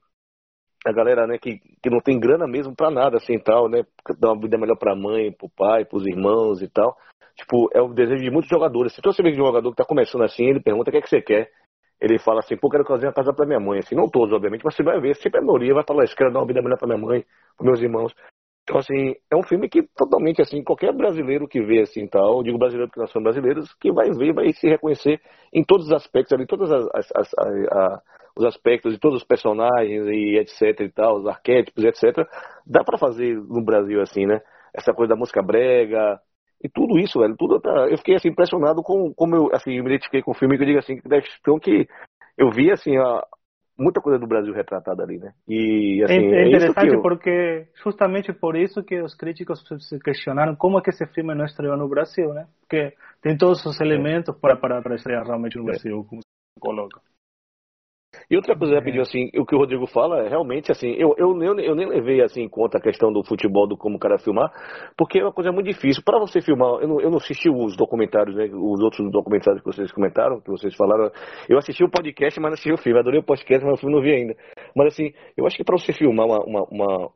a 0.88 0.94
galera, 0.94 1.28
né, 1.28 1.38
que, 1.38 1.60
que 1.82 1.90
não 1.90 2.00
tem 2.00 2.20
grana 2.20 2.48
mesmo 2.48 2.76
para 2.76 2.90
nada, 2.90 3.18
assim, 3.18 3.38
tal, 3.40 3.70
né, 3.70 3.84
dar 4.20 4.32
uma 4.32 4.42
vida 4.42 4.58
melhor 4.58 4.78
pra 4.78 4.96
mãe, 4.96 5.32
pro 5.32 5.50
pai, 5.50 5.86
pros 5.86 6.06
irmãos 6.06 6.62
e 6.62 6.68
tal. 6.68 6.96
Tipo, 7.36 7.70
é 7.74 7.82
o 7.82 7.94
desejo 7.94 8.24
de 8.24 8.32
muitos 8.32 8.50
jogadores. 8.50 8.94
Se 8.94 9.02
você 9.04 9.22
vê 9.22 9.32
um 9.32 9.36
jogador 9.36 9.70
que 9.70 9.78
tá 9.78 9.86
começando 9.86 10.24
assim, 10.24 10.46
ele 10.46 10.60
pergunta 10.60 10.90
o 10.90 10.92
que 10.92 10.98
é 10.98 11.02
que 11.02 11.10
você 11.10 11.22
quer. 11.22 11.50
Ele 12.00 12.18
fala 12.20 12.40
assim, 12.40 12.58
pô, 12.58 12.70
quero 12.70 12.86
fazer 12.86 13.08
uma 13.08 13.14
casa 13.14 13.34
pra 13.34 13.46
minha 13.46 13.60
mãe. 13.60 13.80
Assim, 13.80 13.96
não 13.96 14.10
todos, 14.10 14.34
obviamente, 14.34 14.64
mas 14.64 14.76
você 14.76 14.84
vai 14.84 15.00
ver, 15.00 15.16
sempre 15.16 15.40
a 15.40 15.44
maioria 15.44 15.74
vai 15.74 15.84
falar 15.88 16.04
isso, 16.04 16.16
quero 16.16 16.32
dar 16.32 16.40
uma 16.40 16.48
vida 16.48 16.62
melhor 16.62 16.78
pra 16.78 16.88
minha 16.88 17.00
mãe, 17.00 17.26
pros 17.56 17.68
meus 17.68 17.82
irmãos. 17.82 18.14
Então, 18.68 18.80
assim, 18.80 19.16
é 19.32 19.36
um 19.38 19.44
filme 19.44 19.70
que 19.70 19.82
totalmente, 19.96 20.42
assim, 20.42 20.62
qualquer 20.62 20.92
brasileiro 20.92 21.48
que 21.48 21.62
vê, 21.62 21.84
assim, 21.84 22.06
tal, 22.06 22.44
digo 22.44 22.58
brasileiro 22.58 22.90
porque 22.90 23.00
nós 23.00 23.12
somos 23.12 23.24
brasileiros, 23.24 23.74
que 23.76 23.94
vai 23.94 24.12
ver, 24.12 24.34
vai 24.34 24.52
se 24.52 24.68
reconhecer 24.68 25.22
em 25.54 25.64
todos 25.64 25.86
os 25.86 25.94
aspectos 25.94 26.34
ali, 26.34 26.46
todas 26.46 26.70
as, 26.70 26.86
as, 26.94 27.12
as, 27.16 27.34
as 27.38 28.02
os 28.38 28.46
aspectos 28.46 28.94
de 28.94 29.00
todos 29.00 29.22
os 29.22 29.28
personagens 29.28 30.06
e 30.08 30.38
etc 30.38 30.82
e 30.82 30.90
tal, 30.90 31.18
os 31.18 31.28
arquétipos, 31.28 31.84
etc. 31.84 32.28
Dá 32.66 32.84
para 32.84 32.98
fazer 32.98 33.36
no 33.36 33.64
Brasil 33.64 34.00
assim, 34.02 34.26
né? 34.26 34.40
Essa 34.74 34.94
coisa 34.94 35.14
da 35.14 35.20
música 35.20 35.42
brega 35.42 36.20
e 36.64 36.70
tudo 36.70 37.00
isso, 37.00 37.20
velho, 37.20 37.36
tudo 37.36 37.60
tá... 37.60 37.88
eu 37.90 37.98
fiquei 37.98 38.16
assim 38.16 38.30
impressionado 38.30 38.84
com 38.84 39.14
como 39.16 39.36
eu 39.36 39.50
assim, 39.54 39.72
me 39.72 39.88
identifiquei 39.88 40.22
com 40.22 40.32
o 40.32 40.36
filme 40.36 40.58
que 40.58 40.64
eu 40.64 40.68
digo 40.68 40.80
assim, 40.80 41.00
que 41.00 41.60
que 41.62 41.88
eu 42.38 42.52
vi 42.52 42.72
assim 42.72 42.96
a 42.98 43.24
muita 43.78 44.02
coisa 44.02 44.18
do 44.18 44.28
Brasil 44.28 44.54
retratada 44.54 45.04
ali, 45.04 45.18
né? 45.18 45.34
E 45.48 46.04
assim, 46.04 46.14
é, 46.14 46.44
é 46.44 46.48
interessante 46.48 46.92
é 46.92 46.96
eu... 46.96 47.02
porque 47.02 47.68
justamente 47.84 48.34
por 48.34 48.56
isso 48.56 48.84
que 48.84 49.02
os 49.02 49.14
críticos 49.14 49.64
se 49.80 50.00
questionaram 50.00 50.56
como 50.56 50.80
é 50.80 50.82
que 50.82 50.90
esse 50.90 51.06
filme 51.08 51.36
não 51.36 51.46
estreou 51.46 51.78
no 51.78 51.88
Brasil, 51.88 52.34
né? 52.34 52.48
Porque 52.62 52.94
tem 53.22 53.38
todos 53.38 53.66
os 53.66 53.80
elementos 53.80 54.36
para 54.40 54.56
para, 54.56 54.82
para 54.82 54.96
estrear 54.96 55.26
realmente 55.26 55.58
no 55.58 55.64
é. 55.64 55.66
Brasil, 55.66 56.06
como 56.10 56.22
se 56.22 56.60
coloca. 56.60 57.00
E 58.30 58.36
outra 58.36 58.58
coisa 58.58 58.76
rapidinho, 58.76 59.04
assim, 59.04 59.30
o 59.38 59.46
que 59.46 59.56
o 59.56 59.58
Rodrigo 59.58 59.88
fala 59.88 60.26
é 60.26 60.28
realmente 60.28 60.70
assim, 60.70 60.90
eu, 60.98 61.16
eu, 61.18 61.32
eu, 61.42 61.58
eu, 61.60 61.76
nem 61.76 61.88
levei 61.88 62.22
assim 62.22 62.42
em 62.42 62.50
conta 62.50 62.78
a 62.78 62.82
questão 62.82 63.12
do 63.12 63.24
futebol, 63.24 63.66
do 63.66 63.78
como 63.78 63.96
o 63.96 64.00
cara 64.00 64.20
filmar, 64.20 64.52
porque 64.98 65.20
é 65.20 65.24
uma 65.24 65.32
coisa 65.32 65.50
muito 65.50 65.68
difícil. 65.68 66.04
Para 66.04 66.20
você 66.20 66.42
filmar, 66.42 66.82
eu 66.82 66.88
não, 66.90 67.00
eu 67.00 67.10
não 67.10 67.18
assisti 67.18 67.50
os 67.50 67.78
documentários, 67.78 68.36
né? 68.36 68.50
Os 68.52 68.82
outros 68.82 69.10
documentários 69.12 69.62
que 69.62 69.68
vocês 69.68 69.90
comentaram, 69.94 70.42
que 70.42 70.52
vocês 70.52 70.76
falaram. 70.76 71.10
Eu 71.48 71.58
assisti 71.58 71.86
o 71.86 71.90
podcast, 71.90 72.38
mas 72.42 72.50
não 72.50 72.54
assisti 72.56 72.74
o 72.74 72.78
filme. 72.78 73.00
Adorei 73.00 73.22
o 73.22 73.24
podcast, 73.24 73.66
mas 73.66 73.76
o 73.76 73.78
filme 73.78 73.96
não 73.96 74.02
vi 74.02 74.12
ainda. 74.12 74.36
Mas 74.76 74.88
assim, 74.88 75.14
eu 75.38 75.48
acho 75.48 75.56
que 75.56 75.64
para 75.64 75.78
você 75.78 75.94
filmar 75.94 76.26
uma, 76.26 76.40
uma, 76.44 76.64
uma, 76.70 77.10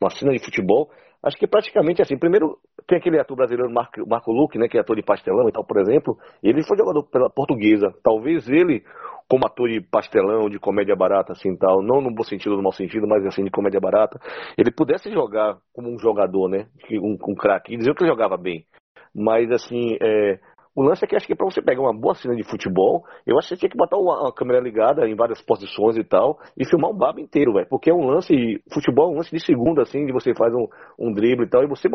uma 0.00 0.10
cena 0.10 0.32
de 0.32 0.44
futebol, 0.44 0.90
acho 1.22 1.36
que 1.36 1.46
praticamente 1.46 2.02
assim, 2.02 2.18
primeiro 2.18 2.58
tem 2.86 2.98
aquele 2.98 3.18
ator 3.20 3.36
brasileiro 3.36 3.72
Marco, 3.72 4.06
Marco 4.06 4.32
Luque, 4.32 4.58
né, 4.58 4.68
que 4.68 4.76
é 4.76 4.80
ator 4.80 4.96
de 4.96 5.02
pastelão 5.02 5.48
e 5.48 5.52
tal, 5.52 5.64
por 5.64 5.78
exemplo, 5.80 6.18
ele 6.42 6.62
foi 6.64 6.76
jogador 6.76 7.04
pela 7.04 7.30
portuguesa. 7.30 7.94
Talvez 8.02 8.48
ele, 8.48 8.82
como 9.28 9.46
ator 9.46 9.68
de 9.68 9.80
pastelão, 9.80 10.48
de 10.48 10.58
comédia 10.58 10.96
barata, 10.96 11.32
assim 11.32 11.56
tal, 11.56 11.82
não 11.82 12.00
no 12.00 12.12
bom 12.12 12.24
sentido, 12.24 12.56
no 12.56 12.62
mau 12.62 12.72
sentido, 12.72 13.06
mas 13.06 13.24
assim, 13.26 13.44
de 13.44 13.50
comédia 13.50 13.80
barata, 13.80 14.18
ele 14.58 14.70
pudesse 14.70 15.10
jogar 15.12 15.58
como 15.72 15.88
um 15.88 15.98
jogador, 15.98 16.48
né? 16.48 16.66
Um, 16.92 17.16
um 17.28 17.34
craque. 17.34 17.76
Dizer 17.76 17.94
que 17.94 18.02
ele 18.02 18.10
jogava 18.10 18.36
bem. 18.36 18.66
Mas 19.14 19.50
assim, 19.50 19.96
é, 20.00 20.40
o 20.74 20.82
lance 20.82 21.04
é 21.04 21.08
que 21.08 21.16
acho 21.16 21.26
que 21.26 21.34
para 21.34 21.46
você 21.46 21.60
pegar 21.60 21.82
uma 21.82 21.92
boa 21.92 22.14
cena 22.14 22.34
de 22.34 22.42
futebol, 22.42 23.04
eu 23.26 23.38
acho 23.38 23.48
que 23.48 23.54
você 23.54 23.60
tinha 23.60 23.70
que 23.70 23.76
botar 23.76 23.98
uma, 23.98 24.22
uma 24.22 24.32
câmera 24.32 24.60
ligada 24.60 25.06
em 25.08 25.14
várias 25.14 25.42
posições 25.42 25.96
e 25.96 26.04
tal, 26.04 26.38
e 26.56 26.64
filmar 26.64 26.90
um 26.90 26.96
babo 26.96 27.20
inteiro, 27.20 27.52
velho. 27.52 27.66
Porque 27.68 27.90
é 27.90 27.94
um 27.94 28.06
lance, 28.06 28.34
futebol 28.72 29.10
é 29.10 29.12
um 29.12 29.16
lance 29.16 29.30
de 29.30 29.44
segunda, 29.44 29.82
assim, 29.82 30.06
de 30.06 30.12
você 30.12 30.34
faz 30.34 30.52
um, 30.54 30.66
um 30.98 31.12
drible 31.12 31.46
e 31.46 31.48
tal, 31.48 31.62
e 31.62 31.66
você 31.66 31.88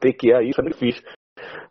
ter 0.00 0.12
que 0.12 0.32
é 0.32 0.42
isso 0.42 0.60
é 0.60 0.64
difícil. 0.64 1.02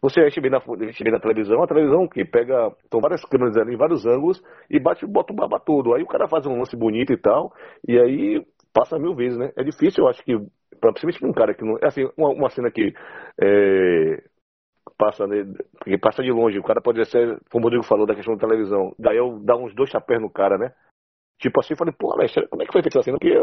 Você 0.02 0.22
a 0.22 0.42
vê 0.42 0.50
na, 0.50 0.58
a 0.58 0.62
vê 0.62 1.12
na 1.12 1.20
televisão, 1.20 1.62
a 1.62 1.68
televisão 1.68 2.08
que 2.08 2.26
pega, 2.26 2.74
estão 2.84 3.00
várias 3.00 3.24
câmeras 3.26 3.56
ali 3.58 3.76
em 3.76 3.78
vários 3.78 4.06
ângulos 4.06 4.42
e 4.70 4.80
bate, 4.80 5.06
bota 5.06 5.32
o 5.32 5.36
baba 5.36 5.60
todo. 5.60 5.94
Aí 5.94 6.02
o 6.02 6.08
cara 6.08 6.28
faz 6.28 6.46
um 6.46 6.58
lance 6.58 6.76
bonito 6.76 7.14
e 7.14 7.18
tal, 7.18 7.54
e 7.88 8.00
aí 8.00 8.44
passa 8.74 8.98
mil 8.98 9.14
vezes, 9.14 9.38
né? 9.38 9.52
É 9.56 9.64
difícil, 9.64 10.04
eu 10.04 10.10
acho 10.10 10.24
que, 10.24 10.36
principalmente 10.80 11.26
um 11.26 11.34
cara 11.34 11.54
que 11.54 11.64
não. 11.64 11.78
É 11.78 11.88
assim, 11.88 12.10
uma, 12.18 12.30
uma 12.30 12.50
cena 12.50 12.72
que 12.72 12.94
é, 13.42 14.24
passa, 14.98 15.26
porque 15.80 15.98
passa 15.98 16.24
de 16.24 16.32
longe, 16.32 16.60
o 16.60 16.64
cara 16.64 16.82
pode 16.82 17.04
ser, 17.06 17.40
como 17.52 17.64
o 17.64 17.68
Rodrigo 17.68 17.84
falou 17.86 18.06
da 18.06 18.16
questão 18.16 18.36
da 18.36 18.48
televisão, 18.48 18.94
daí 18.98 19.18
eu 19.18 19.40
dar 19.44 19.58
uns 19.58 19.74
dois 19.76 19.90
chapéus 19.90 20.22
no 20.22 20.30
cara, 20.30 20.58
né? 20.58 20.72
Tipo 21.40 21.60
assim, 21.60 21.76
falei, 21.76 21.94
pô, 21.98 22.14
Alex, 22.14 22.34
como 22.50 22.62
é 22.62 22.66
que 22.66 22.72
foi 22.72 22.84
feito 22.84 23.02
cena? 23.02 23.18
Porque 23.18 23.36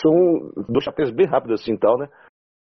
são 0.00 0.12
dois 0.68 0.84
chapéus 0.84 1.10
bem 1.10 1.26
rápidos 1.26 1.60
assim 1.60 1.76
tal, 1.76 1.98
né? 1.98 2.08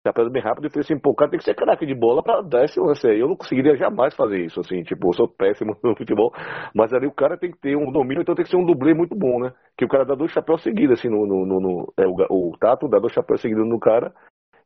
Chapéus 0.07 0.31
bem 0.31 0.41
rápido 0.41 0.65
e 0.65 0.69
falei 0.69 0.81
assim, 0.81 0.97
pô, 0.97 1.11
o 1.11 1.15
cara 1.15 1.29
tem 1.29 1.37
que 1.37 1.43
ser 1.43 1.53
craque 1.53 1.85
de 1.85 1.93
bola 1.93 2.23
pra 2.23 2.41
dar 2.41 2.63
esse 2.63 2.79
lance 2.79 3.05
aí. 3.05 3.19
Eu 3.19 3.27
não 3.27 3.35
conseguiria 3.35 3.75
jamais 3.75 4.15
fazer 4.15 4.45
isso, 4.45 4.59
assim, 4.61 4.81
tipo, 4.83 5.09
eu 5.09 5.13
sou 5.13 5.27
péssimo 5.27 5.75
no 5.83 5.95
futebol, 5.95 6.31
mas 6.73 6.93
ali 6.93 7.05
o 7.05 7.13
cara 7.13 7.37
tem 7.37 7.51
que 7.51 7.59
ter 7.59 7.75
um 7.75 7.91
domínio, 7.91 8.21
então 8.21 8.33
tem 8.33 8.45
que 8.45 8.49
ser 8.49 8.57
um 8.57 8.65
dublê 8.65 8.93
muito 8.93 9.15
bom, 9.15 9.39
né? 9.39 9.53
Que 9.77 9.85
o 9.85 9.89
cara 9.89 10.05
dá 10.05 10.15
dois 10.15 10.31
chapéus 10.31 10.63
seguidos, 10.63 10.99
assim, 10.99 11.09
no, 11.09 11.27
no, 11.27 11.45
no, 11.45 11.59
no 11.59 11.93
é, 11.99 12.07
o, 12.07 12.49
o 12.49 12.57
Tato 12.57 12.87
dá 12.87 12.97
dois 12.97 13.13
chapéus 13.13 13.41
seguidos 13.41 13.67
no 13.67 13.79
cara 13.79 14.13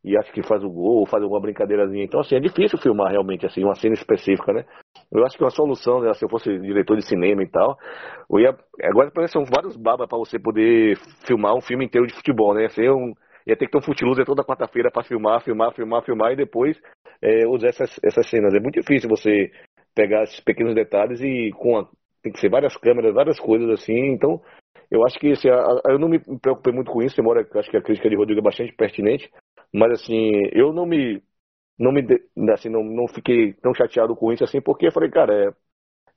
e 0.04 0.18
acho 0.18 0.32
que 0.34 0.43
faz 0.43 0.64
o 0.64 0.70
gol, 0.70 1.06
faz 1.06 1.24
alguma 1.24 1.39
brincadeirazinha. 1.39 2.04
Então, 2.04 2.20
assim, 2.20 2.36
é 2.36 2.39
difícil 2.39 2.78
filmar 2.78 3.12
realmente, 3.12 3.45
assim, 3.45 3.64
uma 3.64 3.76
cena 3.76 3.93
específica, 3.93 4.51
né? 4.51 4.66
Eu 5.12 5.26
acho 5.26 5.38
que 5.38 5.43
uma 5.43 5.49
solução, 5.49 6.01
né, 6.01 6.14
se 6.14 6.26
eu 6.26 6.30
fosse 6.30 6.49
diretor 6.60 6.97
de 6.97 7.08
cinema 7.08 7.41
e 7.41 7.47
tal, 7.47 7.78
eu 8.30 8.39
ia, 8.39 8.56
agora 8.84 9.12
são 9.28 9.45
vários 9.45 9.78
babas 9.78 10.08
para 10.08 10.18
você 10.18 10.38
poder 10.38 10.97
filmar 11.26 11.56
um 11.56 11.62
filme 11.62 11.86
inteiro 11.86 12.06
de 12.06 12.14
futebol, 12.14 12.54
né? 12.54 12.66
Assim, 12.66 12.89
um, 12.89 13.14
ia 13.47 13.56
ter 13.56 13.66
que 13.66 13.72
ter 13.72 13.78
um 13.78 13.82
futiluser 13.82 14.26
toda 14.26 14.43
quarta-feira 14.43 14.91
para 14.91 15.04
filmar, 15.04 15.41
filmar, 15.41 15.74
filmar, 15.74 16.04
filmar 16.04 16.34
e 16.34 16.36
depois 16.36 16.78
é, 17.22 17.47
usar 17.47 17.70
essas, 17.70 17.99
essas 18.04 18.30
cenas. 18.30 18.54
É 18.54 18.60
muito 18.60 18.80
difícil 18.80 19.10
você 19.10 19.51
pegar 19.95 20.24
esses 20.24 20.39
pequenos 20.41 20.76
detalhes 20.76 21.22
e 21.22 21.51
com 21.56 21.78
a, 21.78 21.88
tem 22.22 22.34
que 22.34 22.39
ser 22.39 22.49
várias 22.49 22.76
câmeras, 22.78 23.14
várias 23.14 23.39
coisas 23.39 23.70
assim, 23.70 24.14
então 24.14 24.41
eu 24.89 25.06
acho 25.06 25.20
que 25.20 25.32
assim, 25.32 25.49
eu 25.89 25.99
não 25.99 26.08
me 26.08 26.20
preocupei 26.39 26.74
muito 26.74 26.91
com 26.91 27.01
isso, 27.01 27.20
embora 27.20 27.45
acho 27.56 27.70
que 27.70 27.78
a 27.78 27.82
crítica 27.82 28.10
de 28.10 28.16
Rodrigo 28.16 28.39
é 28.39 28.43
bastante 28.43 28.74
pertinente, 28.74 29.30
mas 29.74 29.91
assim, 29.93 30.32
eu 30.51 30.71
não 30.71 30.86
me 30.86 31.21
não 31.78 31.91
me 31.91 32.05
assim, 32.51 32.69
não, 32.69 32.84
não 32.84 33.07
fiquei 33.07 33.53
tão 33.53 33.74
chateado 33.74 34.15
com 34.15 34.32
isso 34.32 34.43
assim, 34.43 34.61
porque 34.61 34.88
eu 34.88 34.91
falei, 34.91 35.09
cara, 35.09 35.34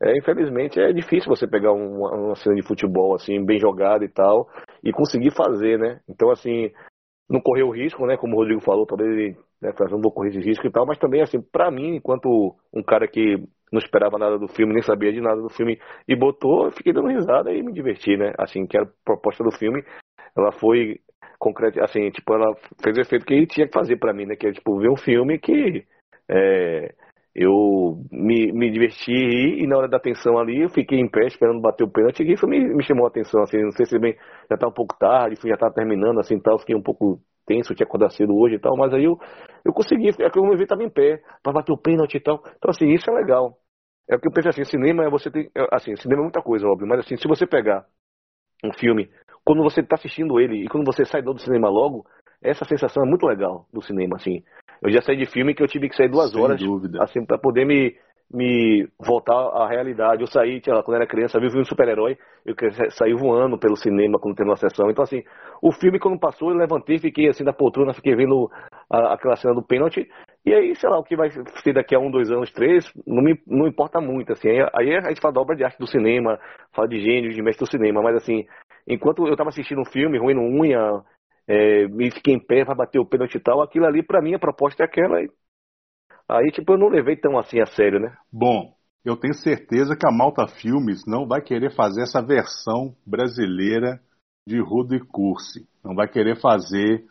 é, 0.02 0.10
é 0.10 0.18
infelizmente 0.18 0.78
é 0.78 0.92
difícil 0.92 1.28
você 1.28 1.46
pegar 1.46 1.72
uma, 1.72 2.14
uma 2.14 2.36
cena 2.36 2.54
de 2.54 2.66
futebol 2.66 3.14
assim, 3.14 3.44
bem 3.44 3.58
jogada 3.58 4.04
e 4.04 4.08
tal, 4.08 4.48
e 4.84 4.92
conseguir 4.92 5.30
fazer, 5.34 5.78
né? 5.78 6.00
Então 6.08 6.30
assim, 6.30 6.70
não 7.28 7.40
correr 7.40 7.62
o 7.62 7.70
risco, 7.70 8.06
né, 8.06 8.16
como 8.16 8.34
o 8.34 8.38
Rodrigo 8.38 8.60
falou, 8.60 8.86
talvez 8.86 9.36
né, 9.60 9.72
não 9.90 10.00
vou 10.00 10.12
correr 10.12 10.30
esse 10.30 10.40
risco 10.40 10.66
e 10.66 10.70
tal, 10.70 10.86
mas 10.86 10.98
também 10.98 11.22
assim, 11.22 11.40
para 11.40 11.70
mim, 11.70 11.96
enquanto 11.96 12.54
um 12.72 12.82
cara 12.82 13.08
que 13.08 13.36
não 13.72 13.80
esperava 13.80 14.18
nada 14.18 14.38
do 14.38 14.48
filme, 14.48 14.72
nem 14.72 14.82
sabia 14.82 15.12
de 15.12 15.20
nada 15.20 15.40
do 15.40 15.48
filme, 15.48 15.80
e 16.06 16.14
botou, 16.14 16.70
fiquei 16.70 16.92
dando 16.92 17.08
risada 17.08 17.52
e 17.52 17.62
me 17.62 17.72
diverti, 17.72 18.16
né? 18.16 18.32
Assim, 18.38 18.66
que 18.66 18.78
a 18.78 18.86
proposta 19.04 19.42
do 19.42 19.50
filme, 19.50 19.84
ela 20.36 20.52
foi 20.52 21.00
concreta, 21.38 21.84
assim, 21.84 22.10
tipo, 22.10 22.34
ela 22.34 22.54
fez 22.82 22.96
o 22.96 23.00
efeito 23.00 23.26
que 23.26 23.34
ele 23.34 23.46
tinha 23.46 23.66
que 23.66 23.72
fazer 23.72 23.96
para 23.96 24.12
mim, 24.12 24.26
né? 24.26 24.36
Que 24.36 24.48
é, 24.48 24.52
tipo, 24.52 24.78
ver 24.78 24.90
um 24.90 24.96
filme 24.96 25.38
que 25.38 25.84
é, 26.28 26.94
eu 27.34 28.02
me, 28.10 28.50
me 28.52 28.70
diverti 28.70 29.12
e 29.12 29.66
na 29.66 29.76
hora 29.76 29.88
da 29.88 29.98
atenção 29.98 30.38
ali 30.38 30.62
eu 30.62 30.70
fiquei 30.70 30.98
em 30.98 31.08
pé 31.08 31.26
esperando 31.26 31.60
bater 31.60 31.84
o 31.84 31.90
pênalti 31.90 32.22
e 32.22 32.32
isso 32.32 32.46
me, 32.46 32.58
me 32.74 32.82
chamou 32.82 33.04
a 33.04 33.08
atenção, 33.08 33.42
assim, 33.42 33.58
não 33.62 33.72
sei 33.72 33.84
se 33.84 33.98
bem, 33.98 34.16
já 34.50 34.56
tá 34.56 34.66
um 34.66 34.72
pouco 34.72 34.96
tarde, 34.98 35.36
já 35.44 35.56
tá 35.56 35.70
terminando, 35.70 36.18
assim, 36.18 36.40
tal, 36.40 36.58
fiquei 36.58 36.74
um 36.74 36.82
pouco 36.82 37.20
tenso, 37.46 37.74
tinha 37.74 37.86
acordado 37.86 38.12
cedo 38.12 38.34
hoje 38.34 38.54
e 38.56 38.58
tal, 38.58 38.74
mas 38.76 38.92
aí 38.94 39.04
eu, 39.04 39.18
eu 39.64 39.72
consegui, 39.72 40.08
é 40.08 40.30
que 40.30 40.38
eu 40.38 40.44
me 40.44 40.56
vi 40.56 40.66
tava 40.66 40.82
em 40.82 40.90
pé, 40.90 41.22
para 41.42 41.52
bater 41.52 41.72
o 41.72 41.78
pênalti 41.78 42.16
e 42.16 42.20
tal, 42.20 42.42
então 42.56 42.70
assim, 42.70 42.88
isso 42.88 43.10
é 43.10 43.14
legal. 43.14 43.58
É 44.08 44.16
o 44.16 44.20
que 44.20 44.28
eu 44.28 44.32
penso 44.32 44.48
assim, 44.48 44.64
cinema 44.64 45.04
é 45.04 45.10
você 45.10 45.30
tem, 45.30 45.50
é, 45.54 45.66
assim, 45.72 45.94
cinema 45.96 46.22
é 46.22 46.24
muita 46.24 46.40
coisa, 46.40 46.66
óbvio, 46.66 46.86
mas 46.88 47.00
assim, 47.00 47.16
se 47.16 47.28
você 47.28 47.46
pegar 47.46 47.84
um 48.64 48.72
filme, 48.72 49.10
quando 49.46 49.62
você 49.62 49.80
tá 49.80 49.94
assistindo 49.94 50.40
ele 50.40 50.64
e 50.64 50.68
quando 50.68 50.84
você 50.84 51.04
sai 51.04 51.22
do 51.22 51.38
cinema 51.38 51.68
logo, 51.68 52.04
essa 52.42 52.64
sensação 52.64 53.04
é 53.04 53.06
muito 53.06 53.24
legal 53.26 53.64
do 53.72 53.80
cinema, 53.80 54.16
assim. 54.16 54.42
Eu 54.82 54.90
já 54.90 55.00
saí 55.00 55.16
de 55.16 55.24
filme 55.24 55.54
que 55.54 55.62
eu 55.62 55.68
tive 55.68 55.88
que 55.88 55.96
sair 55.96 56.10
duas 56.10 56.32
Sem 56.32 56.42
horas, 56.42 56.60
dúvida. 56.60 57.02
assim, 57.02 57.24
para 57.24 57.38
poder 57.38 57.64
me, 57.64 57.94
me 58.28 58.88
voltar 58.98 59.34
à 59.34 59.68
realidade. 59.68 60.20
Eu 60.20 60.26
saí, 60.26 60.60
lá, 60.66 60.82
quando 60.82 60.96
era 60.96 61.06
criança, 61.06 61.38
vi 61.38 61.46
um 61.46 61.64
super-herói, 61.64 62.18
eu 62.44 62.54
saí 62.90 63.14
voando 63.14 63.56
pelo 63.56 63.76
cinema 63.76 64.18
quando 64.18 64.34
teve 64.34 64.50
uma 64.50 64.56
sessão. 64.56 64.90
Então, 64.90 65.04
assim, 65.04 65.22
o 65.62 65.72
filme 65.72 65.98
quando 65.98 66.18
passou, 66.18 66.50
eu 66.50 66.56
levantei, 66.56 66.98
fiquei 66.98 67.28
assim 67.28 67.44
da 67.44 67.52
poltrona, 67.52 67.94
fiquei 67.94 68.16
vendo 68.16 68.50
a, 68.90 69.14
aquela 69.14 69.36
cena 69.36 69.54
do 69.54 69.62
pênalti. 69.62 70.08
E 70.44 70.52
aí, 70.52 70.74
sei 70.76 70.88
lá, 70.90 70.98
o 70.98 71.04
que 71.04 71.16
vai 71.16 71.30
ser 71.30 71.72
daqui 71.72 71.94
a 71.94 71.98
um, 71.98 72.10
dois 72.10 72.30
anos, 72.30 72.52
três, 72.52 72.84
não 73.06 73.22
me 73.22 73.40
não 73.46 73.66
importa 73.66 74.00
muito, 74.00 74.32
assim. 74.32 74.48
Aí, 74.48 74.60
aí 74.74 74.96
a 74.96 75.08
gente 75.08 75.20
fala 75.20 75.34
da 75.34 75.40
obra 75.40 75.56
de 75.56 75.64
arte 75.64 75.78
do 75.78 75.86
cinema, 75.86 76.38
fala 76.72 76.88
de 76.88 77.00
gênio, 77.00 77.32
de 77.32 77.42
mestre 77.42 77.64
do 77.64 77.70
cinema, 77.70 78.02
mas 78.02 78.16
assim, 78.16 78.44
enquanto 78.86 79.26
eu 79.26 79.32
estava 79.32 79.50
assistindo 79.50 79.80
um 79.80 79.90
filme, 79.90 80.18
ruim 80.18 80.34
no 80.34 80.42
unha, 80.42 81.02
é, 81.48 81.86
me 81.88 82.10
fiquei 82.10 82.34
em 82.34 82.40
pé 82.40 82.64
para 82.64 82.74
bater 82.74 82.98
o 82.98 83.06
pênalti 83.06 83.36
e 83.36 83.40
tal, 83.40 83.62
aquilo 83.62 83.86
ali 83.86 84.02
para 84.02 84.22
mim 84.22 84.34
a 84.34 84.38
proposta 84.38 84.82
é 84.82 84.86
aquela. 84.86 85.18
Aí, 86.28 86.50
tipo, 86.50 86.72
eu 86.72 86.78
não 86.78 86.88
levei 86.88 87.16
tão 87.16 87.38
assim 87.38 87.60
a 87.60 87.66
sério, 87.66 88.00
né? 88.00 88.16
Bom, 88.32 88.74
eu 89.04 89.16
tenho 89.16 89.34
certeza 89.34 89.96
que 89.96 90.06
a 90.06 90.10
Malta 90.10 90.48
Filmes 90.48 91.06
não 91.06 91.26
vai 91.26 91.40
querer 91.40 91.74
fazer 91.74 92.02
essa 92.02 92.20
versão 92.20 92.96
brasileira 93.06 94.00
de 94.46 94.60
Rudo 94.60 94.96
e 94.96 95.00
Curse. 95.00 95.68
Não 95.84 95.94
vai 95.94 96.08
querer 96.08 96.40
fazer 96.40 97.04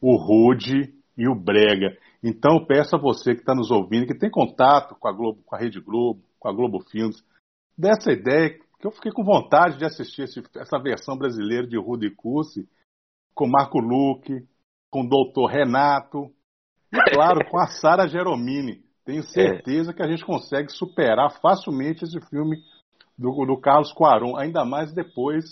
o 0.00 0.16
Rude 0.16 0.92
e 1.16 1.28
o 1.28 1.34
Brega. 1.34 1.96
Então 2.22 2.64
peço 2.66 2.96
a 2.96 3.00
você 3.00 3.34
que 3.34 3.40
está 3.40 3.54
nos 3.54 3.70
ouvindo, 3.70 4.06
que 4.06 4.18
tem 4.18 4.30
contato 4.30 4.96
com 4.98 5.08
a 5.08 5.12
Globo, 5.12 5.42
com 5.44 5.54
a 5.54 5.58
Rede 5.58 5.80
Globo, 5.80 6.22
com 6.40 6.48
a 6.48 6.52
Globo 6.52 6.80
Filmes, 6.90 7.24
dessa 7.78 8.10
ideia 8.10 8.58
que 8.78 8.86
eu 8.86 8.90
fiquei 8.90 9.12
com 9.12 9.24
vontade 9.24 9.78
de 9.78 9.84
assistir 9.84 10.22
esse, 10.22 10.42
essa 10.56 10.78
versão 10.78 11.16
brasileira 11.16 11.66
de 11.66 11.78
Rudo 11.78 12.04
e 12.04 12.14
Curse 12.14 12.68
com 13.34 13.46
Marco 13.46 13.78
Luque, 13.78 14.46
com 14.90 15.02
o 15.02 15.08
doutor 15.08 15.46
Renato 15.46 16.30
e, 16.92 16.98
claro, 17.12 17.40
com 17.50 17.58
a 17.58 17.66
Sara 17.66 18.08
Geromini. 18.08 18.84
Tenho 19.04 19.22
certeza 19.22 19.90
é. 19.90 19.94
que 19.94 20.02
a 20.02 20.08
gente 20.08 20.24
consegue 20.24 20.70
superar 20.72 21.30
facilmente 21.40 22.04
esse 22.04 22.18
filme 22.28 22.56
do, 23.16 23.30
do 23.46 23.60
Carlos 23.60 23.92
Cuarón, 23.92 24.36
ainda 24.36 24.64
mais 24.64 24.92
depois 24.92 25.44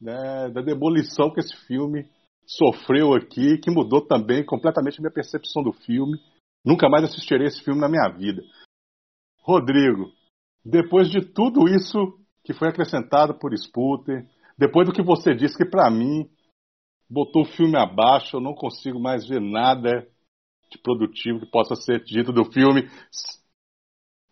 né, 0.00 0.50
da 0.50 0.60
demolição 0.60 1.32
que 1.32 1.40
esse 1.40 1.56
filme 1.66 2.08
sofreu 2.46 3.14
aqui, 3.14 3.58
que 3.58 3.70
mudou 3.70 4.06
também 4.06 4.44
completamente 4.44 4.98
a 4.98 5.02
minha 5.02 5.12
percepção 5.12 5.62
do 5.62 5.72
filme. 5.72 6.18
Nunca 6.64 6.88
mais 6.88 7.04
assistirei 7.04 7.46
esse 7.46 7.62
filme 7.62 7.80
na 7.80 7.88
minha 7.88 8.08
vida. 8.08 8.42
Rodrigo, 9.42 10.10
depois 10.64 11.10
de 11.10 11.20
tudo 11.20 11.68
isso 11.68 12.18
que 12.44 12.52
foi 12.52 12.68
acrescentado 12.68 13.34
por 13.34 13.56
Sputer, 13.56 14.26
depois 14.56 14.86
do 14.86 14.92
que 14.92 15.02
você 15.02 15.34
disse 15.34 15.56
que 15.56 15.64
para 15.64 15.90
mim 15.90 16.28
botou 17.10 17.42
o 17.42 17.46
filme 17.56 17.76
abaixo, 17.76 18.36
eu 18.36 18.40
não 18.40 18.54
consigo 18.54 19.00
mais 19.00 19.26
ver 19.26 19.40
nada 19.40 20.06
de 20.70 20.78
produtivo 20.78 21.40
que 21.40 21.50
possa 21.50 21.74
ser 21.74 22.04
dito 22.04 22.32
do 22.32 22.44
filme. 22.44 22.88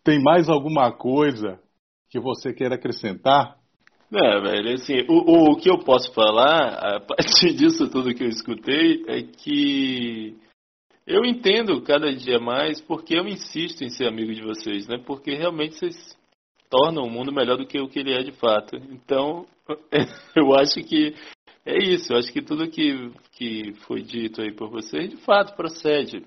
Tem 0.03 0.21
mais 0.21 0.49
alguma 0.49 0.91
coisa 0.91 1.59
que 2.09 2.19
você 2.19 2.53
queira 2.53 2.75
acrescentar? 2.75 3.57
É, 4.13 4.39
velho, 4.39 4.73
assim, 4.73 5.01
o, 5.09 5.51
o 5.51 5.55
que 5.57 5.69
eu 5.69 5.79
posso 5.79 6.13
falar, 6.13 6.75
a 6.75 6.99
partir 7.07 7.53
disso 7.55 7.89
tudo 7.89 8.13
que 8.13 8.23
eu 8.23 8.29
escutei, 8.29 9.03
é 9.07 9.23
que 9.23 10.37
eu 11.07 11.25
entendo 11.25 11.81
cada 11.81 12.13
dia 12.13 12.39
mais 12.39 12.79
porque 12.79 13.17
eu 13.17 13.27
insisto 13.27 13.83
em 13.83 13.89
ser 13.89 14.07
amigo 14.07 14.33
de 14.33 14.43
vocês, 14.43 14.87
né? 14.87 14.99
Porque 15.03 15.33
realmente 15.33 15.75
vocês 15.75 16.15
tornam 16.73 17.03
o 17.03 17.09
mundo 17.09 17.31
melhor 17.31 17.55
do 17.55 17.67
que 17.67 17.79
o 17.79 17.87
que 17.87 17.99
ele 17.99 18.13
é 18.13 18.23
de 18.23 18.31
fato. 18.31 18.75
Então, 18.75 19.45
eu 20.35 20.55
acho 20.55 20.81
que 20.83 21.13
é 21.63 21.77
isso, 21.77 22.11
eu 22.11 22.17
acho 22.17 22.33
que 22.33 22.41
tudo 22.41 22.67
que, 22.67 23.11
que 23.33 23.73
foi 23.85 24.01
dito 24.01 24.41
aí 24.41 24.51
por 24.51 24.71
vocês 24.71 25.07
de 25.07 25.17
fato 25.17 25.55
procede. 25.55 26.25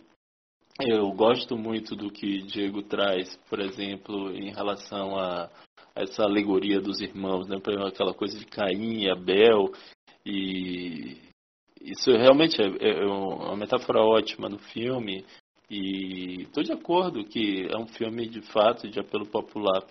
Eu 0.81 1.11
gosto 1.11 1.57
muito 1.57 1.97
do 1.97 2.11
que 2.11 2.43
Diego 2.43 2.83
traz, 2.83 3.37
por 3.51 3.59
exemplo, 3.59 4.31
em 4.31 4.53
relação 4.53 5.19
a 5.19 5.51
essa 5.97 6.23
alegoria 6.23 6.81
dos 6.81 7.01
irmãos, 7.01 7.49
né? 7.49 7.57
aquela 7.85 8.15
coisa 8.15 8.39
de 8.39 8.47
Caim 8.47 9.03
e 9.03 9.11
Abel. 9.11 9.73
E 10.25 11.17
isso 11.81 12.13
realmente 12.13 12.61
é, 12.61 12.67
é, 12.67 13.03
é 13.03 13.07
uma 13.07 13.57
metáfora 13.57 14.01
ótima 14.01 14.49
no 14.49 14.59
filme. 14.59 15.25
E 15.69 16.43
estou 16.43 16.63
de 16.63 16.73
acordo 16.73 17.25
que 17.25 17.67
é 17.69 17.77
um 17.77 17.89
filme 17.89 18.29
de 18.29 18.43
fato 18.43 18.89
de 18.89 19.01
apelo 19.01 19.27
popular. 19.27 19.83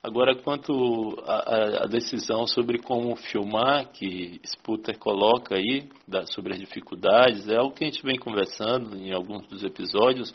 Agora, 0.00 0.34
quanto 0.36 1.16
à 1.26 1.86
decisão 1.86 2.46
sobre 2.46 2.78
como 2.78 3.16
filmar, 3.16 3.90
que 3.90 4.40
Sputter 4.46 4.96
coloca 4.96 5.56
aí, 5.56 5.88
da, 6.06 6.24
sobre 6.24 6.52
as 6.52 6.60
dificuldades, 6.60 7.48
é 7.48 7.56
algo 7.56 7.74
que 7.74 7.84
a 7.84 7.86
gente 7.88 8.02
vem 8.04 8.16
conversando 8.16 8.96
em 8.96 9.12
alguns 9.12 9.46
dos 9.48 9.64
episódios. 9.64 10.32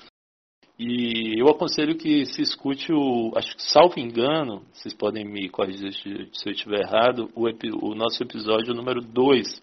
E 0.78 1.39
eu 1.39 1.47
aconselho 1.47 1.95
que 1.97 2.26
se 2.26 2.41
escute 2.41 2.91
o, 2.91 3.32
acho 3.38 3.55
que 3.55 3.64
salvo 3.64 3.99
engano, 3.99 4.66
vocês 4.74 4.93
podem 4.93 5.24
me 5.24 5.47
corrigir 5.47 5.93
se 5.93 6.49
eu 6.49 6.51
estiver 6.51 6.82
errado, 6.82 7.30
o, 7.34 7.47
o 7.86 7.95
nosso 7.95 8.22
episódio 8.22 8.74
número 8.74 8.99
2, 8.99 9.61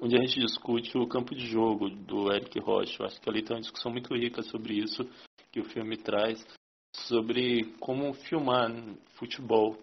onde 0.00 0.16
a 0.16 0.20
gente 0.20 0.40
discute 0.40 0.96
o 0.96 1.06
campo 1.06 1.34
de 1.34 1.46
jogo 1.46 1.90
do 1.90 2.32
Eric 2.32 2.58
Rocha. 2.60 3.02
Eu 3.02 3.06
acho 3.06 3.20
que 3.20 3.28
ali 3.28 3.42
tem 3.42 3.56
uma 3.56 3.60
discussão 3.60 3.92
muito 3.92 4.14
rica 4.14 4.42
sobre 4.42 4.78
isso 4.78 5.06
que 5.52 5.60
o 5.60 5.64
filme 5.64 5.98
traz 5.98 6.42
sobre 6.94 7.64
como 7.80 8.14
filmar 8.14 8.70
futebol. 9.14 9.76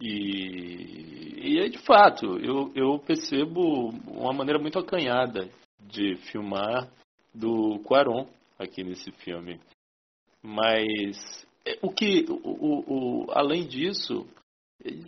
E, 0.00 1.54
e 1.54 1.58
é 1.58 1.68
de 1.68 1.78
fato, 1.78 2.38
eu, 2.38 2.70
eu 2.74 2.98
percebo 2.98 3.88
uma 4.06 4.32
maneira 4.32 4.60
muito 4.60 4.78
acanhada 4.78 5.48
de 5.80 6.16
filmar 6.30 6.90
do 7.34 7.78
Quaron 7.80 8.26
aqui 8.58 8.84
nesse 8.84 9.10
filme. 9.12 9.58
Mas 10.42 11.46
é, 11.64 11.78
o 11.82 11.90
que, 11.90 12.26
o, 12.28 13.24
o, 13.24 13.26
além 13.30 13.66
disso, 13.66 14.26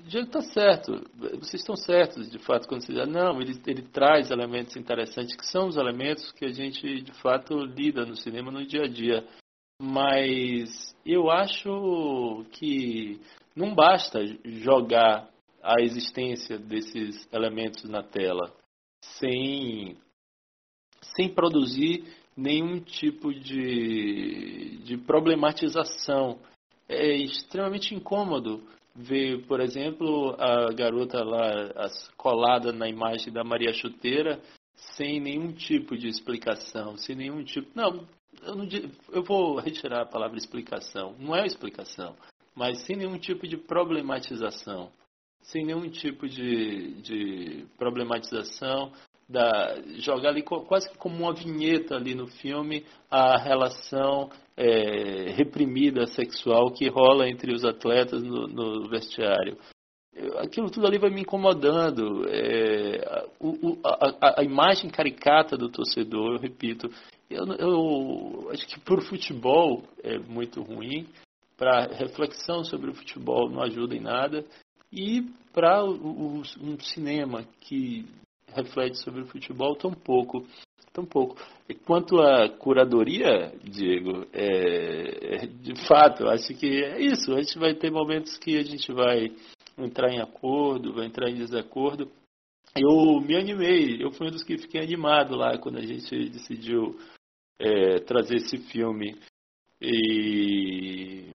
já 0.07 0.21
está 0.21 0.41
certo. 0.41 1.05
Vocês 1.15 1.61
estão 1.61 1.77
certos, 1.77 2.31
de 2.31 2.39
fato, 2.39 2.67
quando 2.67 2.85
você 2.85 2.93
diz, 2.93 3.09
não, 3.09 3.41
ele, 3.41 3.61
ele 3.67 3.83
traz 3.83 4.31
elementos 4.31 4.77
interessantes, 4.77 5.37
que 5.37 5.47
são 5.47 5.69
os 5.69 5.77
elementos 5.77 6.33
que 6.33 6.45
a 6.45 6.53
gente, 6.53 7.03
de 7.03 7.13
fato, 7.21 7.55
lida 7.65 8.05
no 8.05 8.17
cinema 8.17 8.51
no 8.51 8.67
dia 8.67 8.85
a 8.85 8.89
dia. 8.89 9.27
Mas 9.81 10.97
eu 11.07 11.31
acho 11.31 12.45
que 12.53 13.21
não 13.55 13.75
basta 13.75 14.21
jogar 14.45 15.31
a 15.63 15.81
existência 15.81 16.59
desses 16.59 17.29
elementos 17.33 17.85
na 17.85 18.03
tela 18.03 18.53
sem, 19.03 19.97
sem 21.15 21.33
produzir 21.33 22.05
nenhum 22.37 22.81
tipo 22.81 23.33
de, 23.33 24.79
de 24.85 24.97
problematização. 24.97 26.39
É 26.89 27.17
extremamente 27.17 27.95
incômodo 27.95 28.63
ver, 28.95 29.47
por 29.47 29.61
exemplo, 29.61 30.35
a 30.39 30.73
garota 30.73 31.23
lá 31.23 31.89
colada 32.17 32.73
na 32.73 32.89
imagem 32.89 33.33
da 33.33 33.45
Maria 33.45 33.73
Chuteira 33.73 34.41
sem 34.75 35.21
nenhum 35.21 35.53
tipo 35.53 35.97
de 35.97 36.09
explicação, 36.09 36.97
sem 36.97 37.15
nenhum 37.15 37.43
tipo. 37.45 37.69
Não, 37.75 38.07
eu, 38.43 38.55
não, 38.55 38.69
eu 39.13 39.23
vou 39.23 39.59
retirar 39.59 40.03
a 40.03 40.07
palavra 40.07 40.39
explicação. 40.39 41.15
Não 41.19 41.35
é 41.35 41.47
explicação, 41.47 42.17
mas 42.55 42.85
sem 42.85 42.97
nenhum 42.97 43.19
tipo 43.19 43.47
de 43.47 43.57
problematização. 43.57 44.91
Sem 45.43 45.65
nenhum 45.65 45.89
tipo 45.89 46.29
de, 46.29 47.01
de 47.01 47.67
problematização, 47.79 48.93
da, 49.29 49.81
jogar 49.99 50.31
ali 50.31 50.43
quase 50.43 50.89
que 50.91 50.97
como 50.97 51.17
uma 51.17 51.35
vinheta 51.35 51.97
ali 51.97 52.15
no 52.15 52.27
filme 52.27 52.87
a 53.11 53.39
relação 53.39 54.31
é, 54.57 55.31
reprimida 55.33 56.07
sexual 56.07 56.71
que 56.73 56.89
rola 56.89 57.29
entre 57.29 57.53
os 57.53 57.65
atletas 57.65 58.23
no, 58.23 58.47
no 58.47 58.89
vestiário. 58.89 59.59
Aquilo 60.39 60.71
tudo 60.71 60.87
ali 60.87 60.99
vai 60.99 61.11
me 61.11 61.21
incomodando. 61.21 62.27
É, 62.29 63.27
o, 63.39 63.79
a, 63.85 64.41
a, 64.41 64.43
imagem 64.43 64.91
caricata 64.91 65.57
do 65.57 65.69
torcedor, 65.71 66.35
eu 66.35 66.41
repito, 66.41 66.89
eu, 67.31 67.47
eu 67.55 68.51
acho 68.51 68.67
que 68.67 68.81
por 68.81 69.03
futebol 69.03 69.83
é 70.03 70.19
muito 70.19 70.63
ruim, 70.63 71.07
para 71.57 71.87
reflexão 71.87 72.63
sobre 72.65 72.91
o 72.91 72.95
futebol 72.95 73.51
não 73.51 73.63
ajuda 73.63 73.95
em 73.95 74.01
nada, 74.01 74.45
e 74.93 75.23
para 75.53 75.85
um 75.85 76.43
cinema 76.81 77.45
que 77.61 78.07
reflete 78.55 78.99
sobre 78.99 79.23
o 79.23 79.27
futebol 79.27 79.77
tão 79.77 79.93
pouco. 79.93 80.47
Tão 80.93 81.05
pouco. 81.05 81.37
E 81.69 81.75
quanto 81.75 82.21
à 82.21 82.49
curadoria, 82.49 83.53
Diego, 83.63 84.27
é, 84.33 85.35
é, 85.35 85.47
de 85.47 85.75
fato, 85.87 86.27
acho 86.29 86.55
que 86.55 86.83
é 86.83 87.01
isso. 87.01 87.35
A 87.35 87.43
gente 87.43 87.59
vai 87.59 87.75
ter 87.75 87.91
momentos 87.91 88.39
que 88.39 88.57
a 88.57 88.63
gente 88.63 88.91
vai 88.93 89.31
entrar 89.77 90.11
em 90.11 90.21
acordo, 90.21 90.95
vai 90.95 91.07
entrar 91.07 91.29
em 91.29 91.37
desacordo. 91.37 92.11
Eu 92.77 93.21
me 93.21 93.37
animei, 93.37 94.03
eu 94.03 94.11
fui 94.13 94.29
um 94.29 94.31
dos 94.31 94.43
que 94.43 94.59
fiquei 94.59 94.81
animado 94.83 95.37
lá 95.37 95.59
quando 95.59 95.79
a 95.79 95.87
gente 95.87 96.31
decidiu 96.31 96.99
é, 97.59 98.01
trazer 98.01 98.37
esse 98.37 98.59
filme. 98.59 99.17
E 99.81 101.31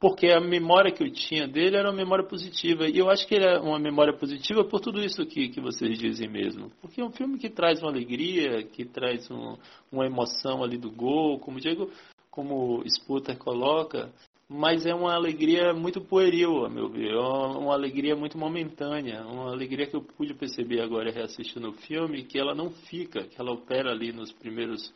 porque 0.00 0.28
a 0.28 0.40
memória 0.40 0.90
que 0.90 1.02
eu 1.02 1.12
tinha 1.12 1.46
dele 1.46 1.76
era 1.76 1.90
uma 1.90 1.96
memória 1.96 2.24
positiva. 2.24 2.88
E 2.88 2.96
eu 2.96 3.10
acho 3.10 3.26
que 3.28 3.34
ele 3.34 3.44
é 3.44 3.58
uma 3.58 3.78
memória 3.78 4.16
positiva 4.16 4.64
por 4.64 4.80
tudo 4.80 4.98
isso 5.04 5.26
que, 5.26 5.50
que 5.50 5.60
vocês 5.60 5.98
dizem 5.98 6.26
mesmo. 6.26 6.70
Porque 6.80 7.02
é 7.02 7.04
um 7.04 7.12
filme 7.12 7.38
que 7.38 7.50
traz 7.50 7.82
uma 7.82 7.90
alegria, 7.90 8.62
que 8.62 8.86
traz 8.86 9.30
um, 9.30 9.58
uma 9.92 10.06
emoção 10.06 10.64
ali 10.64 10.78
do 10.78 10.90
gol, 10.90 11.38
como 11.38 11.60
Diego, 11.60 11.90
como 12.30 12.82
Sputter 12.88 13.36
coloca, 13.36 14.10
mas 14.48 14.86
é 14.86 14.94
uma 14.94 15.14
alegria 15.14 15.74
muito 15.74 16.00
pueril, 16.00 16.64
a 16.64 16.68
meu 16.68 16.88
ver. 16.88 17.12
É 17.12 17.18
uma 17.18 17.74
alegria 17.74 18.16
muito 18.16 18.38
momentânea, 18.38 19.22
uma 19.22 19.52
alegria 19.52 19.86
que 19.86 19.94
eu 19.94 20.02
pude 20.02 20.32
perceber 20.34 20.80
agora 20.80 21.12
reassistindo 21.12 21.68
o 21.68 21.74
filme, 21.74 22.24
que 22.24 22.38
ela 22.38 22.54
não 22.54 22.70
fica, 22.70 23.24
que 23.24 23.40
ela 23.40 23.52
opera 23.52 23.90
ali 23.90 24.12
nos 24.12 24.32
primeiros, 24.32 24.92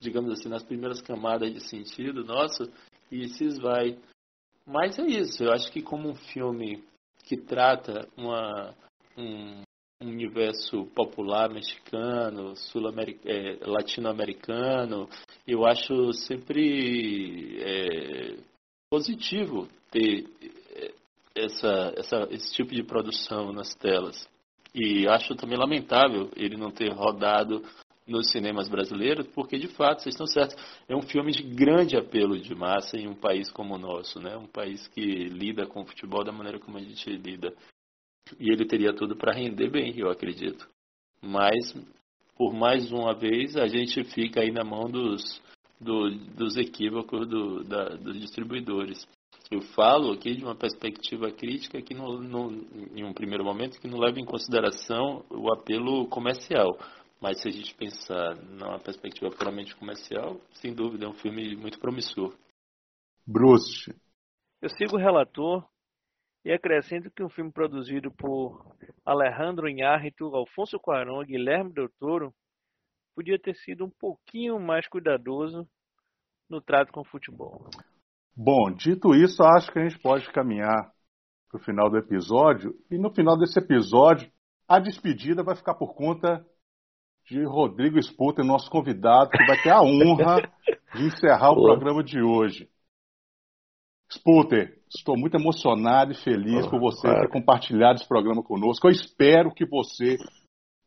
digamos 0.00 0.32
assim, 0.32 0.48
nas 0.48 0.62
primeiras 0.62 1.00
camadas 1.00 1.52
de 1.52 1.60
sentido 1.60 2.24
nosso 2.24 2.70
e 3.10 3.28
se 3.28 3.44
esvai. 3.44 3.98
Mas 4.66 4.98
é 4.98 5.06
isso, 5.06 5.42
eu 5.42 5.52
acho 5.52 5.72
que 5.72 5.82
como 5.82 6.10
um 6.10 6.14
filme 6.14 6.84
que 7.24 7.36
trata 7.36 8.08
uma, 8.16 8.74
um, 9.16 9.62
um 10.00 10.08
universo 10.08 10.86
popular 10.94 11.50
mexicano, 11.50 12.54
é, 13.24 13.58
latino-americano, 13.66 15.08
eu 15.46 15.66
acho 15.66 16.12
sempre 16.12 17.58
é, 17.62 18.36
positivo 18.90 19.68
ter 19.90 20.26
é, 20.74 20.94
essa, 21.34 21.94
essa, 21.96 22.28
esse 22.30 22.54
tipo 22.54 22.74
de 22.74 22.82
produção 22.82 23.52
nas 23.52 23.74
telas. 23.74 24.28
E 24.74 25.08
acho 25.08 25.34
também 25.34 25.58
lamentável 25.58 26.30
ele 26.36 26.56
não 26.56 26.70
ter 26.70 26.92
rodado 26.92 27.62
nos 28.08 28.30
cinemas 28.30 28.68
brasileiros, 28.68 29.26
porque 29.28 29.58
de 29.58 29.68
fato, 29.68 30.02
vocês 30.02 30.14
estão 30.14 30.26
certos, 30.26 30.56
é 30.88 30.96
um 30.96 31.02
filme 31.02 31.30
de 31.30 31.42
grande 31.42 31.96
apelo 31.96 32.38
de 32.38 32.54
massa 32.54 32.96
em 32.96 33.06
um 33.06 33.14
país 33.14 33.50
como 33.50 33.74
o 33.74 33.78
nosso, 33.78 34.18
né? 34.18 34.36
Um 34.36 34.46
país 34.46 34.88
que 34.88 35.00
lida 35.00 35.66
com 35.66 35.82
o 35.82 35.86
futebol 35.86 36.24
da 36.24 36.32
maneira 36.32 36.58
como 36.58 36.78
a 36.78 36.80
gente 36.80 37.08
lida. 37.10 37.54
E 38.40 38.50
ele 38.50 38.64
teria 38.66 38.92
tudo 38.92 39.16
para 39.16 39.32
render 39.32 39.70
bem, 39.70 39.94
eu 39.96 40.10
acredito. 40.10 40.68
Mas, 41.22 41.74
por 42.36 42.52
mais 42.52 42.90
uma 42.90 43.14
vez, 43.14 43.56
a 43.56 43.66
gente 43.66 44.02
fica 44.04 44.40
aí 44.40 44.50
na 44.50 44.64
mão 44.64 44.90
dos, 44.90 45.42
do, 45.80 46.10
dos 46.10 46.56
equívocos 46.56 47.28
do, 47.28 47.64
da, 47.64 47.88
dos 47.96 48.18
distribuidores. 48.20 49.06
Eu 49.50 49.62
falo 49.62 50.12
aqui 50.12 50.34
de 50.34 50.44
uma 50.44 50.54
perspectiva 50.54 51.30
crítica 51.30 51.80
que, 51.80 51.94
no, 51.94 52.52
em 52.94 53.02
um 53.02 53.14
primeiro 53.14 53.42
momento, 53.42 53.80
que 53.80 53.88
não 53.88 53.98
leva 53.98 54.20
em 54.20 54.24
consideração 54.24 55.24
o 55.30 55.50
apelo 55.50 56.06
comercial. 56.08 56.78
Mas 57.20 57.40
se 57.40 57.48
a 57.48 57.50
gente 57.50 57.74
pensar 57.74 58.36
numa 58.36 58.78
perspectiva 58.78 59.30
puramente 59.30 59.74
comercial, 59.76 60.40
sem 60.52 60.72
dúvida 60.72 61.04
é 61.04 61.08
um 61.08 61.14
filme 61.14 61.56
muito 61.56 61.78
promissor. 61.78 62.36
Bruce. 63.26 63.92
Eu 64.62 64.70
sigo 64.70 64.96
o 64.96 64.98
relator 64.98 65.68
e 66.44 66.52
acrescento 66.52 67.10
que 67.10 67.22
um 67.22 67.28
filme 67.28 67.52
produzido 67.52 68.10
por 68.12 68.74
Alejandro 69.04 69.68
Inhárritu, 69.68 70.26
Alfonso 70.34 70.78
Cuarón 70.78 71.22
e 71.22 71.26
Guilherme 71.26 71.72
Del 71.72 71.90
Toro 71.98 72.32
podia 73.14 73.38
ter 73.38 73.54
sido 73.56 73.84
um 73.84 73.90
pouquinho 73.90 74.60
mais 74.60 74.88
cuidadoso 74.88 75.68
no 76.48 76.60
trato 76.60 76.92
com 76.92 77.00
o 77.00 77.04
futebol. 77.04 77.68
Bom, 78.34 78.70
dito 78.70 79.14
isso, 79.14 79.42
acho 79.42 79.72
que 79.72 79.78
a 79.80 79.88
gente 79.88 80.00
pode 80.00 80.30
caminhar 80.30 80.92
para 81.50 81.60
o 81.60 81.64
final 81.64 81.90
do 81.90 81.98
episódio. 81.98 82.72
E 82.88 82.96
no 82.96 83.12
final 83.12 83.36
desse 83.36 83.58
episódio, 83.58 84.30
a 84.68 84.78
despedida 84.78 85.42
vai 85.42 85.56
ficar 85.56 85.74
por 85.74 85.94
conta 85.94 86.46
de 87.28 87.44
Rodrigo 87.44 88.02
Sputer, 88.02 88.44
nosso 88.44 88.70
convidado, 88.70 89.30
que 89.30 89.46
vai 89.46 89.60
ter 89.62 89.70
a 89.70 89.82
honra 89.82 90.50
de 90.94 91.06
encerrar 91.06 91.52
o 91.52 91.62
programa 91.62 92.02
de 92.02 92.22
hoje. 92.22 92.68
Sputer, 94.10 94.80
estou 94.88 95.18
muito 95.18 95.36
emocionado 95.36 96.12
e 96.12 96.14
feliz 96.14 96.66
por 96.66 96.80
você 96.80 97.06
ter 97.06 97.28
compartilhado 97.30 97.96
esse 97.96 98.08
programa 98.08 98.42
conosco. 98.42 98.86
Eu 98.86 98.92
espero 98.92 99.52
que 99.52 99.66
você, 99.66 100.16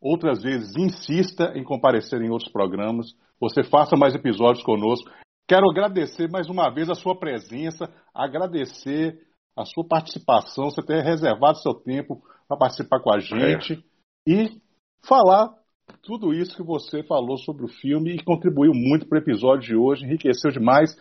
outras 0.01 0.41
vezes, 0.41 0.75
insista 0.75 1.53
em 1.55 1.63
comparecer 1.63 2.19
em 2.21 2.31
outros 2.31 2.51
programas. 2.51 3.13
Você 3.39 3.63
faça 3.63 3.95
mais 3.95 4.15
episódios 4.15 4.63
conosco. 4.63 5.07
Quero 5.47 5.69
agradecer 5.69 6.27
mais 6.31 6.49
uma 6.49 6.71
vez 6.73 6.89
a 6.89 6.95
sua 6.95 7.15
presença, 7.15 7.85
agradecer 8.13 9.21
a 9.55 9.65
sua 9.65 9.85
participação, 9.87 10.71
você 10.71 10.81
ter 10.81 11.03
reservado 11.03 11.59
seu 11.59 11.75
tempo 11.75 12.23
para 12.47 12.57
participar 12.57 12.99
com 12.99 13.13
a 13.13 13.19
gente 13.19 13.73
é. 13.73 14.31
e 14.31 14.61
falar 15.05 15.60
tudo 16.01 16.33
isso 16.33 16.55
que 16.55 16.63
você 16.63 17.03
falou 17.03 17.37
sobre 17.37 17.65
o 17.65 17.67
filme 17.67 18.15
e 18.15 18.23
contribuiu 18.23 18.73
muito 18.73 19.07
para 19.07 19.17
o 19.17 19.21
episódio 19.21 19.67
de 19.67 19.75
hoje, 19.75 20.05
enriqueceu 20.05 20.51
demais. 20.51 20.95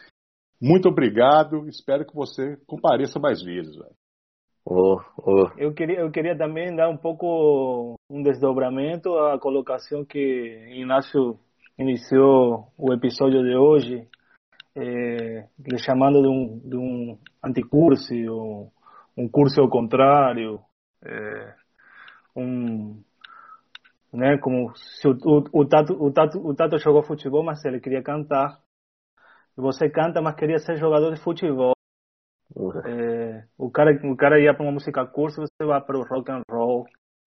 Muito 0.61 0.88
obrigado, 0.88 1.68
espero 1.68 2.07
que 2.07 2.14
você 2.14 2.57
compareça 2.66 3.18
mais 3.18 3.43
vezes. 3.43 3.76
Oh, 4.64 5.01
oh. 5.18 5.49
Eu, 5.57 5.72
queria, 5.72 6.01
eu 6.01 6.11
queria 6.11 6.36
também 6.36 6.74
dar 6.76 6.88
um 6.88 6.97
pouco 6.97 7.95
um 8.11 8.22
desdobramento 8.22 9.16
à 9.18 9.38
colocação 9.38 10.05
que 10.05 10.18
Inácio 10.74 11.38
iniciou 11.78 12.70
o 12.76 12.93
episódio 12.93 13.43
de 13.43 13.57
hoje, 13.57 14.07
eh, 14.76 15.47
lhe 15.59 15.78
chamando 15.78 16.20
de 16.20 16.28
um, 16.28 16.59
de 16.59 16.76
um 16.76 17.18
anticurso, 17.43 18.14
um, 18.14 18.70
um 19.16 19.28
curso 19.28 19.62
ao 19.62 19.70
contrário, 19.70 20.61
eh, 21.03 21.55
um 22.36 23.03
né? 24.12 24.38
Como 24.38 24.74
se 24.76 25.08
o, 25.08 25.12
o, 25.12 25.61
o, 25.61 25.66
Tato, 25.66 25.92
o, 25.94 26.12
Tato, 26.12 26.38
o 26.38 26.54
Tato 26.54 26.78
jogou 26.78 27.02
futebol, 27.02 27.42
mas 27.42 27.64
ele 27.64 27.80
queria 27.80 28.02
cantar. 28.02 28.58
Você 29.56 29.90
canta, 29.90 30.22
mas 30.22 30.36
queria 30.36 30.58
ser 30.58 30.76
jogador 30.76 31.14
de 31.14 31.20
futebol. 31.20 31.72
Uhum. 32.54 32.80
É, 32.84 33.46
o 33.56 33.70
cara 33.70 33.92
o 34.04 34.16
cara 34.16 34.40
ia 34.40 34.54
para 34.54 34.64
uma 34.64 34.72
música 34.72 35.06
curso, 35.06 35.40
você 35.40 35.64
vai 35.64 35.80
para 35.80 35.98
o 35.98 36.02
rock 36.02 36.30
and 36.30 36.42
roll. 36.50 36.86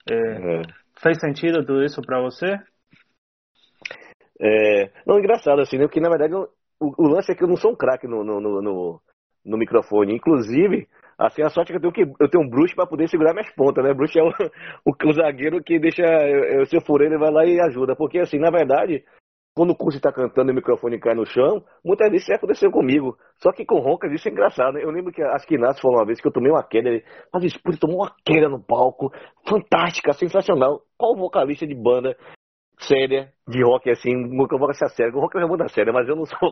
É, 0.10 0.16
uhum. 0.16 0.62
Fez 1.02 1.20
sentido 1.20 1.66
tudo 1.66 1.84
isso 1.84 2.02
para 2.02 2.22
você? 2.22 2.58
É, 4.40 4.92
não, 5.06 5.20
engraçado 5.20 5.62
assim, 5.62 5.78
né? 5.78 5.86
Porque 5.86 6.02
na 6.02 6.10
verdade 6.10 6.34
o, 6.36 6.50
o 6.80 7.08
lance 7.08 7.32
é 7.32 7.36
que 7.36 7.44
eu 7.44 7.48
não 7.48 7.56
sou 7.56 7.72
um 7.72 7.76
craque 7.76 8.08
no, 8.08 8.24
no, 8.24 8.42
no, 8.42 8.62
no, 8.62 9.02
no 9.46 9.58
microfone. 9.58 10.16
Inclusive, 10.16 10.88
Assim, 11.26 11.42
a 11.42 11.50
sorte 11.50 11.72
é 11.72 11.80
que 11.80 11.86
eu 11.86 11.92
tenho, 11.92 12.08
que, 12.08 12.24
eu 12.24 12.30
tenho 12.30 12.44
um 12.44 12.50
bruxo 12.50 12.76
para 12.76 12.86
poder 12.86 13.08
segurar 13.08 13.34
minhas 13.34 13.50
pontas, 13.56 13.84
né? 13.84 13.94
Bruxo 13.94 14.20
é 14.20 14.24
o, 14.24 14.28
o, 14.86 15.10
o 15.10 15.14
zagueiro 15.14 15.64
que 15.64 15.80
deixa. 15.80 16.04
Eu, 16.04 16.66
se 16.66 16.76
eu 16.76 16.82
furei, 16.82 17.08
ele 17.08 17.18
vai 17.18 17.32
lá 17.32 17.46
e 17.46 17.60
ajuda. 17.62 17.96
Porque, 17.96 18.20
assim, 18.20 18.38
na 18.38 18.52
verdade, 18.52 19.04
quando 19.56 19.70
o 19.70 19.76
curso 19.76 19.98
está 19.98 20.12
cantando 20.12 20.52
e 20.52 20.54
o 20.54 20.56
microfone 20.56 21.00
cai 21.00 21.14
no 21.14 21.26
chão, 21.26 21.64
muitas 21.86 22.10
vezes 22.10 22.24
isso 22.24 22.34
aconteceu 22.34 22.72
comigo. 22.72 23.16
Só 23.38 23.52
que 23.52 23.66
com 23.66 23.80
roncas 23.80 24.12
isso 24.12 24.28
é 24.28 24.32
engraçado. 24.32 24.74
Né? 24.74 24.84
Eu 24.84 24.92
lembro 24.92 25.14
que 25.14 25.22
acho 25.22 25.48
que 25.48 25.56
Inácio 25.56 25.82
falou 25.82 26.00
uma 26.00 26.06
vez 26.06 26.20
que 26.20 26.28
eu 26.28 26.32
tomei 26.32 26.52
uma 26.52 26.64
queda. 26.64 26.90
Ele, 26.90 27.04
mas 27.32 27.56
o 27.56 27.80
tomou 27.80 27.98
uma 28.02 28.14
queda 28.26 28.50
no 28.50 28.62
palco. 28.62 29.12
Fantástica, 29.48 30.12
sensacional. 30.14 30.82
Qual 30.98 31.16
vocalista 31.16 31.66
de 31.66 31.76
banda 31.76 32.18
séria 32.80 33.32
de 33.48 33.62
rock, 33.62 33.90
assim, 33.90 34.16
nunca 34.16 34.58
vou 34.58 34.74
ser 34.74 34.90
sério. 34.90 35.16
O 35.18 35.20
rock 35.20 35.38
é 35.38 35.46
muito 35.46 35.68
séria, 35.70 35.92
mas 35.92 36.08
eu 36.08 36.16
não 36.16 36.26
sou. 36.26 36.52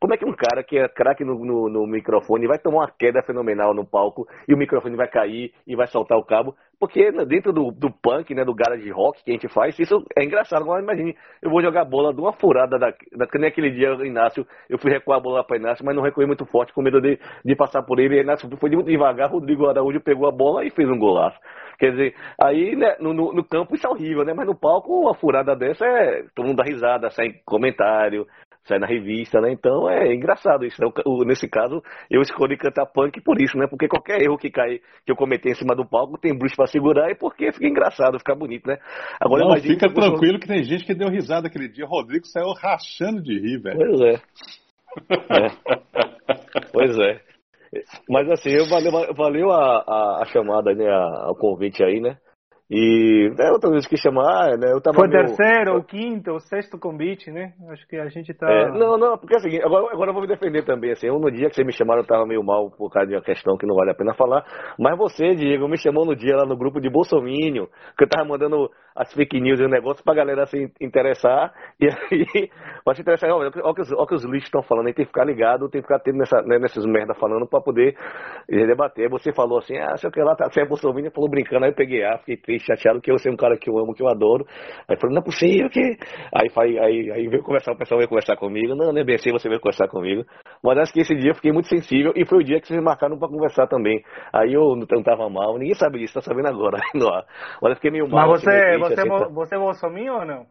Como 0.00 0.14
é 0.14 0.16
que 0.16 0.24
um 0.24 0.32
cara 0.32 0.64
que 0.64 0.78
é 0.78 0.88
craque 0.88 1.24
no, 1.24 1.38
no, 1.44 1.68
no, 1.68 1.86
microfone 1.86 2.46
vai 2.46 2.58
tomar 2.58 2.78
uma 2.78 2.90
queda 2.90 3.22
fenomenal 3.22 3.74
no 3.74 3.84
palco 3.84 4.26
e 4.48 4.54
o 4.54 4.56
microfone 4.56 4.96
vai 4.96 5.08
cair 5.08 5.52
e 5.66 5.76
vai 5.76 5.86
soltar 5.86 6.16
o 6.16 6.24
cabo? 6.24 6.54
Porque 6.80 7.12
dentro 7.26 7.52
do, 7.52 7.70
do 7.70 7.92
punk, 7.92 8.34
né, 8.34 8.44
do 8.44 8.54
garage 8.54 8.90
rock 8.90 9.22
que 9.22 9.30
a 9.30 9.34
gente 9.34 9.46
faz, 9.48 9.78
isso 9.78 10.04
é 10.16 10.24
engraçado. 10.24 10.66
Mas 10.66 10.82
imagine, 10.82 11.14
eu 11.40 11.50
vou 11.50 11.62
jogar 11.62 11.84
bola 11.84 12.12
de 12.12 12.20
uma 12.20 12.32
furada 12.32 12.78
da, 12.78 12.92
da 13.16 13.26
que 13.26 13.38
nem 13.38 13.48
aquele 13.48 13.70
dia, 13.70 13.90
Inácio, 14.04 14.44
eu 14.68 14.78
fui 14.78 14.90
recuar 14.90 15.18
a 15.18 15.22
bola 15.22 15.44
para 15.44 15.58
Inácio, 15.58 15.84
mas 15.84 15.94
não 15.94 16.02
recuei 16.02 16.26
muito 16.26 16.44
forte, 16.46 16.72
com 16.72 16.82
medo 16.82 17.00
de, 17.00 17.20
de 17.44 17.54
passar 17.54 17.82
por 17.82 18.00
ele. 18.00 18.20
Inácio 18.20 18.48
foi 18.56 18.70
muito 18.70 18.88
devagar, 18.88 19.30
Rodrigo 19.30 19.68
Araújo 19.68 20.00
pegou 20.00 20.26
a 20.26 20.32
bola 20.32 20.64
e 20.64 20.70
fez 20.70 20.88
um 20.88 20.98
golaço. 20.98 21.38
Quer 21.78 21.90
dizer, 21.90 22.14
aí 22.40 22.76
né, 22.76 22.96
no, 23.00 23.12
no, 23.12 23.32
no, 23.32 23.44
campo 23.44 23.74
isso 23.74 23.86
é 23.86 23.90
horrível, 23.90 24.24
né? 24.24 24.32
Mas 24.32 24.46
no 24.46 24.54
palco, 24.54 25.00
uma 25.00 25.14
furada 25.14 25.56
dessa 25.56 25.84
é. 25.84 26.21
Todo 26.34 26.46
mundo 26.46 26.56
dá 26.56 26.64
risada, 26.64 27.10
sai 27.10 27.32
comentário, 27.44 28.26
sai 28.64 28.78
na 28.78 28.86
revista, 28.86 29.40
né? 29.40 29.52
Então 29.52 29.88
é 29.88 30.14
engraçado 30.14 30.64
isso. 30.64 30.80
Né? 30.80 30.88
O, 31.04 31.24
nesse 31.24 31.48
caso, 31.48 31.82
eu 32.10 32.20
escolhi 32.20 32.56
cantar 32.56 32.86
punk 32.86 33.20
por 33.20 33.40
isso, 33.40 33.56
né? 33.58 33.66
Porque 33.68 33.88
qualquer 33.88 34.22
erro 34.22 34.38
que 34.38 34.50
cai, 34.50 34.80
que 35.04 35.12
eu 35.12 35.16
cometer 35.16 35.50
em 35.50 35.54
cima 35.54 35.74
do 35.74 35.84
palco, 35.84 36.18
tem 36.18 36.36
bruxo 36.36 36.56
pra 36.56 36.66
segurar 36.66 37.10
e 37.10 37.14
porque 37.14 37.52
fica 37.52 37.66
engraçado, 37.66 38.18
fica 38.18 38.34
bonito, 38.34 38.66
né? 38.66 38.78
Agora 39.20 39.44
Não, 39.44 39.56
fica 39.56 39.88
que 39.88 39.94
tranquilo 39.94 40.38
que 40.38 40.46
tem 40.46 40.62
gente 40.62 40.84
que 40.84 40.94
deu 40.94 41.08
risada 41.08 41.48
aquele 41.48 41.68
dia. 41.68 41.86
Rodrigo 41.86 42.26
saiu 42.26 42.52
rachando 42.52 43.22
de 43.22 43.38
rir, 43.38 43.60
velho. 43.60 43.78
Pois 43.78 44.00
é. 44.00 44.14
é. 45.36 45.50
pois 46.72 46.98
é. 46.98 47.20
Mas 48.08 48.28
assim, 48.30 48.50
valeu, 48.68 49.14
valeu 49.14 49.50
a, 49.50 49.78
a, 49.78 50.22
a 50.22 50.24
chamada, 50.26 50.74
né? 50.74 50.86
A, 50.88 51.30
o 51.30 51.34
convite 51.34 51.82
aí, 51.82 52.00
né? 52.00 52.18
E 52.74 53.30
é 53.38 53.50
outra 53.52 53.70
vez 53.70 53.86
que 53.86 53.98
chamar, 53.98 54.56
né? 54.56 54.72
Eu 54.72 54.80
tava 54.80 54.96
Foi 54.96 55.06
meio... 55.06 55.26
terceiro, 55.26 55.74
ou 55.74 55.82
quinto, 55.82 56.30
ou 56.30 56.40
sexto 56.40 56.78
convite, 56.78 57.30
né? 57.30 57.52
Acho 57.68 57.86
que 57.86 57.96
a 57.96 58.08
gente 58.08 58.32
tá. 58.32 58.50
É, 58.50 58.70
não, 58.70 58.96
não, 58.96 59.18
porque 59.18 59.36
assim, 59.36 59.58
agora, 59.62 59.92
agora 59.92 60.08
eu 60.08 60.14
vou 60.14 60.22
me 60.22 60.28
defender 60.28 60.64
também. 60.64 60.90
Assim, 60.90 61.08
eu, 61.08 61.18
no 61.18 61.30
dia 61.30 61.50
que 61.50 61.54
vocês 61.54 61.66
me 61.66 61.72
chamaram, 61.74 62.00
eu 62.00 62.06
tava 62.06 62.24
meio 62.24 62.42
mal 62.42 62.70
por 62.70 62.90
causa 62.90 63.10
de 63.10 63.14
uma 63.14 63.20
questão 63.20 63.58
que 63.58 63.66
não 63.66 63.74
vale 63.74 63.90
a 63.90 63.94
pena 63.94 64.14
falar. 64.14 64.42
Mas 64.78 64.96
você, 64.96 65.34
Diego, 65.34 65.68
me 65.68 65.76
chamou 65.76 66.06
no 66.06 66.16
dia 66.16 66.34
lá 66.34 66.46
no 66.46 66.56
grupo 66.56 66.80
de 66.80 66.88
Bolsonaro, 66.88 67.68
que 67.98 68.04
eu 68.04 68.08
tava 68.08 68.26
mandando 68.26 68.70
as 68.96 69.12
fake 69.12 69.40
news 69.40 69.60
e 69.60 69.64
o 69.64 69.68
negócio 69.68 70.02
pra 70.04 70.14
galera 70.14 70.46
se 70.46 70.72
interessar. 70.80 71.52
E 71.80 71.88
aí, 71.88 72.48
pra 72.84 72.94
se 72.94 73.02
interessar, 73.02 73.30
olha, 73.30 73.50
olha, 73.62 73.82
os, 73.82 73.92
olha 73.92 74.06
que 74.06 74.14
os 74.14 74.24
lixos 74.24 74.44
estão 74.44 74.62
falando, 74.62 74.86
aí 74.86 74.94
tem 74.94 75.04
que 75.04 75.12
ficar 75.12 75.24
ligado, 75.24 75.68
tem 75.68 75.80
que 75.80 75.86
ficar 75.86 76.00
tendo 76.00 76.18
nessa, 76.18 76.40
né, 76.42 76.58
nessas 76.58 76.86
merda 76.86 77.14
falando 77.14 77.46
pra 77.46 77.60
poder 77.60 77.96
debater. 78.48 79.08
Você 79.10 79.32
falou 79.32 79.58
assim, 79.58 79.76
ah, 79.78 79.96
sei 79.96 80.08
o 80.08 80.12
que 80.12 80.22
lá, 80.22 80.34
tá, 80.34 80.50
você 80.50 80.62
é 80.62 80.66
Bolsonaro, 80.66 81.10
falou 81.10 81.30
brincando, 81.30 81.64
aí 81.64 81.70
eu 81.70 81.74
peguei, 81.74 82.04
ah, 82.04 82.18
fiquei 82.18 82.36
triste, 82.36 82.61
chateado, 82.64 83.00
que 83.00 83.10
eu 83.10 83.18
sei 83.18 83.32
um 83.32 83.36
cara 83.36 83.56
que 83.56 83.68
eu 83.68 83.78
amo, 83.78 83.94
que 83.94 84.02
eu 84.02 84.08
adoro. 84.08 84.46
Aí 84.88 84.96
falou, 84.96 85.14
não 85.14 85.22
é 85.22 85.24
possível 85.24 85.68
que. 85.68 85.80
Aí, 86.34 86.48
aí, 86.56 86.78
aí, 86.78 87.10
aí 87.12 87.28
veio 87.28 87.42
conversar, 87.42 87.72
o 87.72 87.78
pessoal 87.78 87.98
veio 87.98 88.08
conversar 88.08 88.36
comigo. 88.36 88.74
Não, 88.74 88.92
não 88.92 89.00
é 89.00 89.04
bem 89.04 89.16
assim, 89.16 89.30
você 89.30 89.48
veio 89.48 89.60
conversar 89.60 89.88
comigo. 89.88 90.24
Mas 90.62 90.78
acho 90.78 90.92
que 90.92 91.00
esse 91.00 91.14
dia 91.14 91.30
eu 91.30 91.34
fiquei 91.34 91.52
muito 91.52 91.68
sensível 91.68 92.12
e 92.16 92.24
foi 92.26 92.38
o 92.38 92.44
dia 92.44 92.60
que 92.60 92.68
vocês 92.68 92.82
marcaram 92.82 93.18
pra 93.18 93.28
conversar 93.28 93.66
também. 93.66 94.02
Aí 94.32 94.52
eu 94.52 94.76
não 94.76 95.02
tava 95.02 95.28
mal, 95.28 95.58
ninguém 95.58 95.74
sabe 95.74 95.98
disso, 95.98 96.14
tá 96.14 96.20
sabendo 96.22 96.48
agora. 96.48 96.78
Mas 97.60 97.70
eu 97.70 97.76
fiquei 97.76 97.90
meio 97.90 98.08
mal. 98.08 98.30
Mas 98.30 98.42
assim, 98.42 98.46
você, 98.46 98.60
triste, 98.60 98.78
você, 98.78 98.92
assim, 98.94 99.02
é 99.02 99.18
tá? 99.18 99.28
bo- 99.28 99.34
você 99.34 99.54
é 99.54 99.58
bolsominho 99.58 100.14
ou 100.14 100.24
não? 100.24 100.46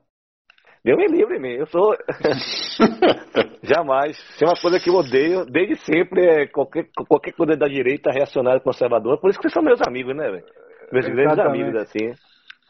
Deu 0.84 0.98
me 0.98 1.08
livre, 1.08 1.40
me. 1.40 1.60
Eu 1.60 1.68
sou. 1.68 1.96
Jamais. 3.62 4.18
Se 4.36 4.44
é 4.44 4.48
uma 4.48 4.60
coisa 4.60 4.80
que 4.80 4.90
eu 4.90 4.96
odeio, 4.96 5.46
desde 5.46 5.76
sempre, 5.86 6.26
é 6.26 6.48
qualquer, 6.48 6.88
qualquer 7.08 7.34
coisa 7.34 7.56
da 7.56 7.68
direita, 7.68 8.12
reacionária, 8.12 8.60
conservadora. 8.60 9.18
Por 9.18 9.30
isso 9.30 9.38
que 9.38 9.44
vocês 9.44 9.54
são 9.54 9.62
meus 9.62 9.80
amigos, 9.88 10.16
né, 10.16 10.32
velho? 10.32 10.46
Meus 10.92 11.08
grandes 11.08 11.40
amigos, 11.40 11.76
assim. 11.76 12.14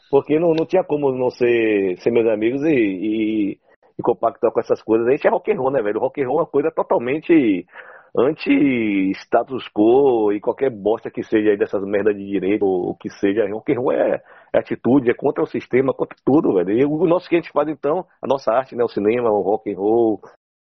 Porque 0.09 0.37
não, 0.37 0.53
não 0.53 0.65
tinha 0.65 0.83
como 0.83 1.11
não 1.11 1.29
ser, 1.29 1.97
ser 1.99 2.11
meus 2.11 2.27
amigos 2.27 2.61
e, 2.63 2.73
e, 2.73 3.51
e 3.97 4.03
compactar 4.03 4.51
com 4.51 4.59
essas 4.59 4.81
coisas. 4.81 5.07
A 5.07 5.11
gente 5.11 5.25
é 5.25 5.29
rock 5.29 5.51
and 5.51 5.57
roll, 5.57 5.71
né, 5.71 5.81
velho? 5.81 5.99
Rock 5.99 6.21
and 6.21 6.27
roll 6.27 6.39
é 6.39 6.41
uma 6.41 6.47
coisa 6.47 6.69
totalmente 6.69 7.65
anti-status 8.13 9.69
quo 9.73 10.33
e 10.33 10.41
qualquer 10.41 10.69
bosta 10.69 11.09
que 11.09 11.23
seja 11.23 11.51
aí 11.51 11.57
dessas 11.57 11.81
merdas 11.85 12.13
de 12.13 12.25
direito 12.25 12.65
ou 12.65 12.89
o 12.89 12.95
que 12.95 13.09
seja. 13.09 13.47
Rock 13.49 13.71
and 13.71 13.79
roll 13.79 13.93
é, 13.93 14.21
é 14.53 14.59
atitude, 14.59 15.09
é 15.09 15.13
contra 15.13 15.41
o 15.43 15.47
sistema, 15.47 15.93
contra 15.93 16.17
tudo, 16.25 16.55
velho. 16.55 16.71
E 16.71 16.85
o 16.85 17.05
nosso 17.05 17.29
que 17.29 17.35
a 17.35 17.39
gente 17.39 17.51
faz, 17.53 17.69
então, 17.69 18.05
a 18.21 18.27
nossa 18.27 18.51
arte, 18.51 18.75
né? 18.75 18.83
O 18.83 18.89
cinema, 18.89 19.31
o 19.31 19.41
rock 19.41 19.71
and 19.71 19.77
roll, 19.77 20.19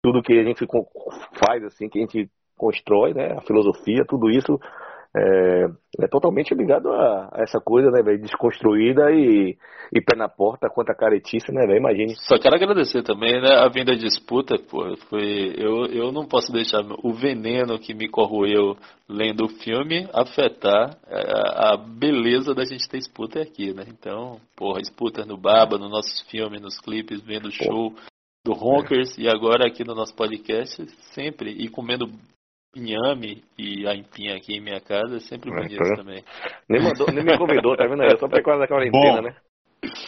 tudo 0.02 0.22
que 0.22 0.38
a 0.38 0.44
gente 0.44 0.66
faz, 1.42 1.64
assim, 1.64 1.88
que 1.88 1.98
a 1.98 2.02
gente 2.02 2.30
constrói, 2.58 3.14
né? 3.14 3.32
A 3.38 3.40
filosofia, 3.40 4.04
tudo 4.06 4.28
isso 4.28 4.60
é, 5.16 5.66
é 6.04 6.06
totalmente 6.08 6.54
ligado 6.54 6.92
a, 6.92 7.30
a 7.32 7.42
essa 7.42 7.60
coisa, 7.60 7.90
né, 7.90 8.00
velho? 8.02 8.20
Desconstruída 8.20 9.10
e, 9.10 9.56
e 9.92 10.00
pé 10.00 10.16
na 10.16 10.28
porta 10.28 10.68
contra 10.68 10.94
a 10.94 10.96
caretice, 10.96 11.52
né, 11.52 11.66
velho? 11.66 11.78
Imagine. 11.78 12.14
Só 12.16 12.38
quero 12.38 12.54
agradecer 12.54 13.02
também, 13.02 13.40
né? 13.40 13.56
A 13.56 13.68
vinda 13.68 13.96
disputa, 13.96 14.56
pô, 14.56 14.96
foi. 15.08 15.52
Eu, 15.56 15.86
eu 15.86 16.12
não 16.12 16.26
posso 16.26 16.52
deixar 16.52 16.82
o 17.02 17.12
veneno 17.12 17.78
que 17.78 17.92
me 17.92 18.08
corroeu 18.08 18.76
lendo 19.08 19.46
o 19.46 19.48
filme 19.48 20.08
afetar 20.12 20.96
é, 21.08 21.20
a, 21.20 21.74
a 21.74 21.76
beleza 21.76 22.54
da 22.54 22.64
gente 22.64 22.88
ter 22.88 22.98
disputa 22.98 23.40
aqui, 23.40 23.74
né? 23.74 23.84
Então, 23.88 24.40
porra, 24.56 24.80
disputa 24.80 25.24
no 25.24 25.36
Baba, 25.36 25.76
nos 25.76 25.90
nossos 25.90 26.20
filmes, 26.30 26.60
nos 26.60 26.78
clipes, 26.78 27.20
vendo 27.20 27.48
o 27.48 27.52
show 27.52 27.92
do 28.44 28.52
Honkers 28.52 29.18
e 29.18 29.28
agora 29.28 29.66
aqui 29.66 29.84
no 29.84 29.94
nosso 29.94 30.14
podcast, 30.14 30.86
sempre, 31.12 31.50
e 31.50 31.68
comendo 31.68 32.06
inhame 32.74 33.42
e 33.58 33.86
aipim 33.86 34.28
aqui 34.28 34.54
em 34.54 34.60
minha 34.60 34.80
casa, 34.80 35.16
é 35.16 35.20
sempre 35.20 35.50
É, 35.50 35.54
bonito 35.54 35.82
tá. 35.82 35.96
também. 35.96 36.24
Nem, 36.68 36.82
mandou, 36.82 37.06
nem 37.12 37.24
me 37.24 37.36
convidou, 37.36 37.76
tá 37.76 37.86
vendo 37.86 38.02
aí? 38.02 38.16
Só 38.18 38.28
por 38.28 38.42
causa 38.42 38.60
da 38.60 38.68
quarentena, 38.68 39.16
Bom. 39.16 39.22
né? 39.22 39.36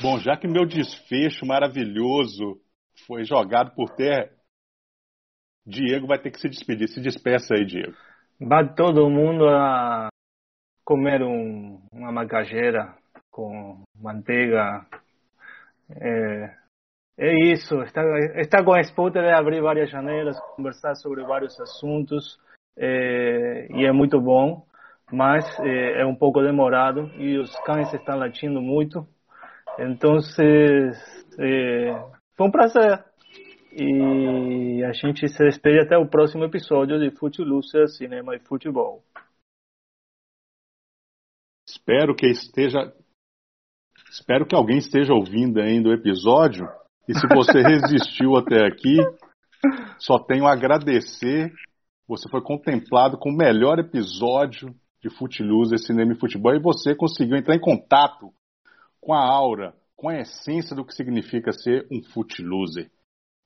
Bom, 0.00 0.18
já 0.18 0.36
que 0.36 0.46
meu 0.46 0.66
desfecho 0.66 1.46
maravilhoso 1.46 2.60
foi 3.06 3.24
jogado 3.24 3.74
por 3.74 3.90
terra, 3.94 4.30
Diego 5.66 6.06
vai 6.06 6.18
ter 6.18 6.30
que 6.30 6.40
se 6.40 6.48
despedir. 6.48 6.88
Se 6.88 7.00
despeça 7.00 7.54
aí, 7.54 7.64
Diego. 7.64 7.94
Vai 8.40 8.74
todo 8.74 9.08
mundo 9.08 9.48
a 9.48 10.08
comer 10.84 11.22
um, 11.22 11.80
uma 11.92 12.12
macaxeira 12.12 12.94
com 13.30 13.82
manteiga. 13.96 14.84
É, 15.90 16.54
é 17.18 17.52
isso. 17.52 17.80
Está, 17.82 18.02
está 18.36 18.64
com 18.64 18.74
a 18.74 18.80
disputa 18.80 19.20
de 19.20 19.30
abrir 19.30 19.62
várias 19.62 19.90
janelas, 19.90 20.38
conversar 20.56 20.94
sobre 20.96 21.22
vários 21.22 21.58
assuntos. 21.60 22.38
É, 22.76 23.68
e 23.70 23.84
é 23.84 23.92
muito 23.92 24.20
bom, 24.20 24.66
mas 25.10 25.44
é, 25.60 26.02
é 26.02 26.06
um 26.06 26.14
pouco 26.14 26.40
demorado 26.42 27.10
e 27.18 27.38
os 27.38 27.54
cães 27.60 27.92
estão 27.92 28.18
latindo 28.18 28.60
muito. 28.60 29.06
Então, 29.78 30.18
é, 31.38 31.92
foi 32.36 32.46
um 32.46 32.50
prazer. 32.50 33.04
E 33.74 34.84
a 34.84 34.92
gente 34.92 35.26
se 35.28 35.38
despede 35.38 35.80
até 35.80 35.96
o 35.96 36.06
próximo 36.06 36.44
episódio 36.44 36.98
de 36.98 37.10
Footloser, 37.16 37.88
Cinema 37.88 38.36
e 38.36 38.40
Futebol. 38.40 39.02
Espero 41.66 42.14
que 42.14 42.26
esteja. 42.26 42.92
Espero 44.10 44.44
que 44.44 44.54
alguém 44.54 44.76
esteja 44.76 45.14
ouvindo 45.14 45.58
ainda 45.58 45.88
o 45.88 45.94
episódio. 45.94 46.66
E 47.08 47.14
se 47.14 47.26
você 47.26 47.60
resistiu 47.64 48.36
até 48.36 48.66
aqui, 48.66 48.96
só 49.98 50.18
tenho 50.18 50.46
a 50.46 50.52
agradecer. 50.52 51.50
Você 52.12 52.28
foi 52.28 52.42
contemplado 52.42 53.16
com 53.16 53.30
o 53.30 53.34
melhor 53.34 53.78
episódio 53.78 54.74
de 55.02 55.08
Footloser, 55.08 55.78
Cinema 55.78 56.12
e 56.12 56.18
Futebol. 56.18 56.54
E 56.54 56.60
você 56.60 56.94
conseguiu 56.94 57.38
entrar 57.38 57.56
em 57.56 57.60
contato 57.60 58.30
com 59.00 59.14
a 59.14 59.24
aura, 59.24 59.74
com 59.96 60.10
a 60.10 60.20
essência 60.20 60.76
do 60.76 60.84
que 60.84 60.94
significa 60.94 61.52
ser 61.52 61.86
um 61.90 62.02
Footloser. 62.02 62.90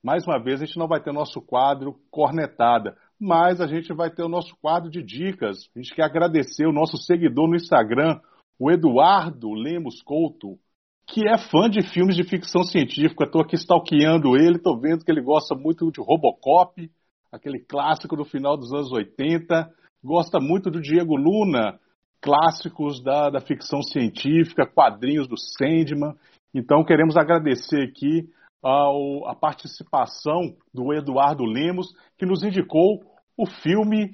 Mais 0.03 0.27
uma 0.27 0.37
vez, 0.37 0.61
a 0.61 0.65
gente 0.65 0.77
não 0.77 0.85
vai 0.85 1.01
ter 1.01 1.13
nosso 1.13 1.41
quadro 1.41 1.95
cornetada, 2.11 2.97
mas 3.17 3.61
a 3.61 3.67
gente 3.67 3.93
vai 3.93 4.11
ter 4.13 4.23
o 4.23 4.29
nosso 4.29 4.53
quadro 4.61 4.91
de 4.91 5.01
dicas. 5.01 5.69
A 5.73 5.79
gente 5.79 5.95
quer 5.95 6.03
agradecer 6.03 6.67
o 6.67 6.73
nosso 6.73 6.97
seguidor 6.97 7.47
no 7.47 7.55
Instagram, 7.55 8.19
o 8.59 8.69
Eduardo 8.69 9.53
Lemos 9.53 10.01
Couto, 10.01 10.59
que 11.07 11.25
é 11.25 11.37
fã 11.37 11.69
de 11.69 11.81
filmes 11.93 12.17
de 12.17 12.25
ficção 12.25 12.63
científica. 12.63 13.23
Estou 13.23 13.41
aqui 13.41 13.55
stalkeando 13.55 14.35
ele, 14.35 14.57
estou 14.57 14.77
vendo 14.77 15.05
que 15.05 15.11
ele 15.11 15.21
gosta 15.21 15.55
muito 15.55 15.89
de 15.89 16.01
Robocop, 16.01 16.91
aquele 17.31 17.59
clássico 17.59 18.15
do 18.15 18.25
final 18.25 18.57
dos 18.57 18.73
anos 18.73 18.91
80. 18.91 19.69
Gosta 20.03 20.39
muito 20.39 20.69
do 20.69 20.81
Diego 20.81 21.15
Luna, 21.15 21.79
clássicos 22.21 23.03
da, 23.03 23.29
da 23.29 23.39
ficção 23.41 23.81
científica, 23.81 24.65
quadrinhos 24.65 25.27
do 25.27 25.35
Sandman. 25.37 26.13
Então 26.53 26.83
queremos 26.83 27.17
agradecer 27.17 27.83
aqui 27.83 28.29
ao, 28.61 29.27
a 29.27 29.35
participação 29.35 30.55
do 30.73 30.93
Eduardo 30.93 31.43
Lemos, 31.43 31.87
que 32.17 32.25
nos 32.25 32.43
indicou 32.43 33.01
o 33.37 33.45
filme 33.45 34.11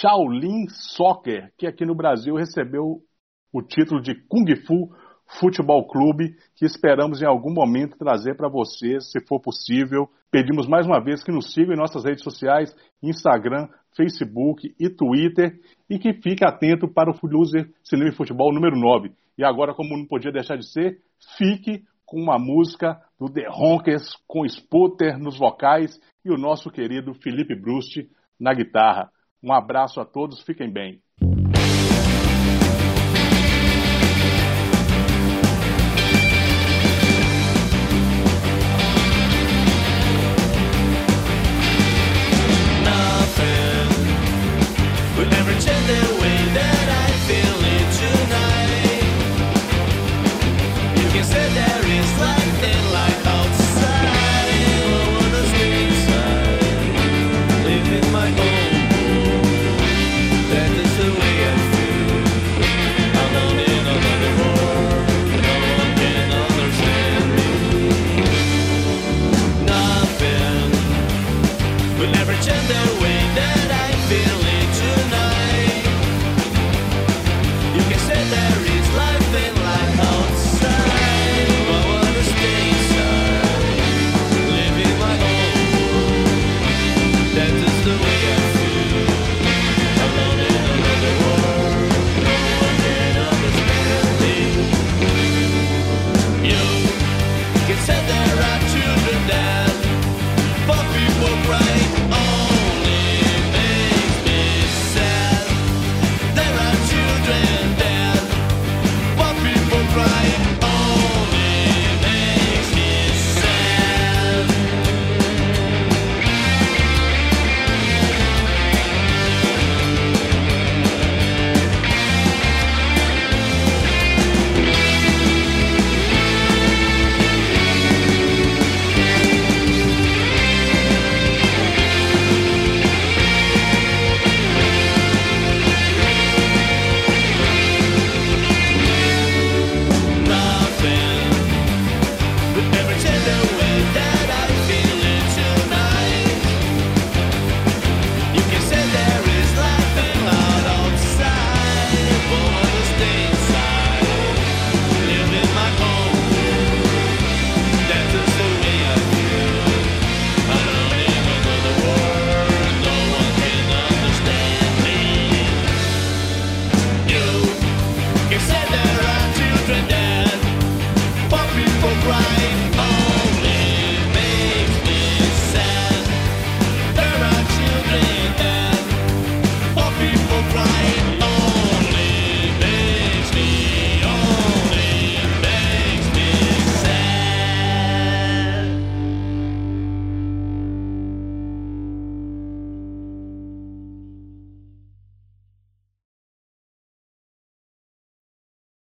Shaolin 0.00 0.68
Soccer, 0.68 1.52
que 1.58 1.66
aqui 1.66 1.84
no 1.84 1.94
Brasil 1.94 2.34
recebeu 2.34 3.00
o 3.52 3.62
título 3.62 4.00
de 4.00 4.14
Kung 4.28 4.46
Fu 4.66 4.94
Futebol 5.26 5.86
Clube, 5.86 6.36
que 6.54 6.64
esperamos 6.64 7.20
em 7.22 7.26
algum 7.26 7.52
momento 7.52 7.96
trazer 7.96 8.36
para 8.36 8.48
vocês, 8.48 9.10
se 9.10 9.20
for 9.26 9.40
possível. 9.40 10.08
Pedimos 10.30 10.68
mais 10.68 10.86
uma 10.86 11.02
vez 11.02 11.22
que 11.22 11.32
nos 11.32 11.52
sigam 11.52 11.74
em 11.74 11.78
nossas 11.78 12.04
redes 12.04 12.22
sociais, 12.22 12.74
Instagram, 13.02 13.68
Facebook 13.96 14.74
e 14.78 14.88
Twitter, 14.88 15.58
e 15.88 15.98
que 15.98 16.12
fique 16.14 16.44
atento 16.44 16.86
para 16.88 17.10
o 17.10 17.26
Loser 17.26 17.70
Cinema 17.82 18.10
e 18.10 18.16
Futebol 18.16 18.52
número 18.52 18.76
9. 18.76 19.12
E 19.38 19.44
agora, 19.44 19.74
como 19.74 19.96
não 19.96 20.06
podia 20.06 20.30
deixar 20.30 20.56
de 20.56 20.70
ser, 20.70 20.98
fique 21.36 21.82
com 22.06 22.20
uma 22.20 22.38
música 22.38 23.00
do 23.18 23.32
The 23.32 23.46
Ronkers, 23.48 24.14
com 24.26 24.46
Sputter 24.46 25.18
nos 25.18 25.38
vocais 25.38 25.98
e 26.24 26.30
o 26.30 26.38
nosso 26.38 26.70
querido 26.70 27.14
Felipe 27.14 27.54
Brust 27.54 28.08
na 28.38 28.52
guitarra. 28.54 29.10
Um 29.42 29.52
abraço 29.52 30.00
a 30.00 30.04
todos, 30.04 30.42
fiquem 30.42 30.72
bem. 30.72 31.03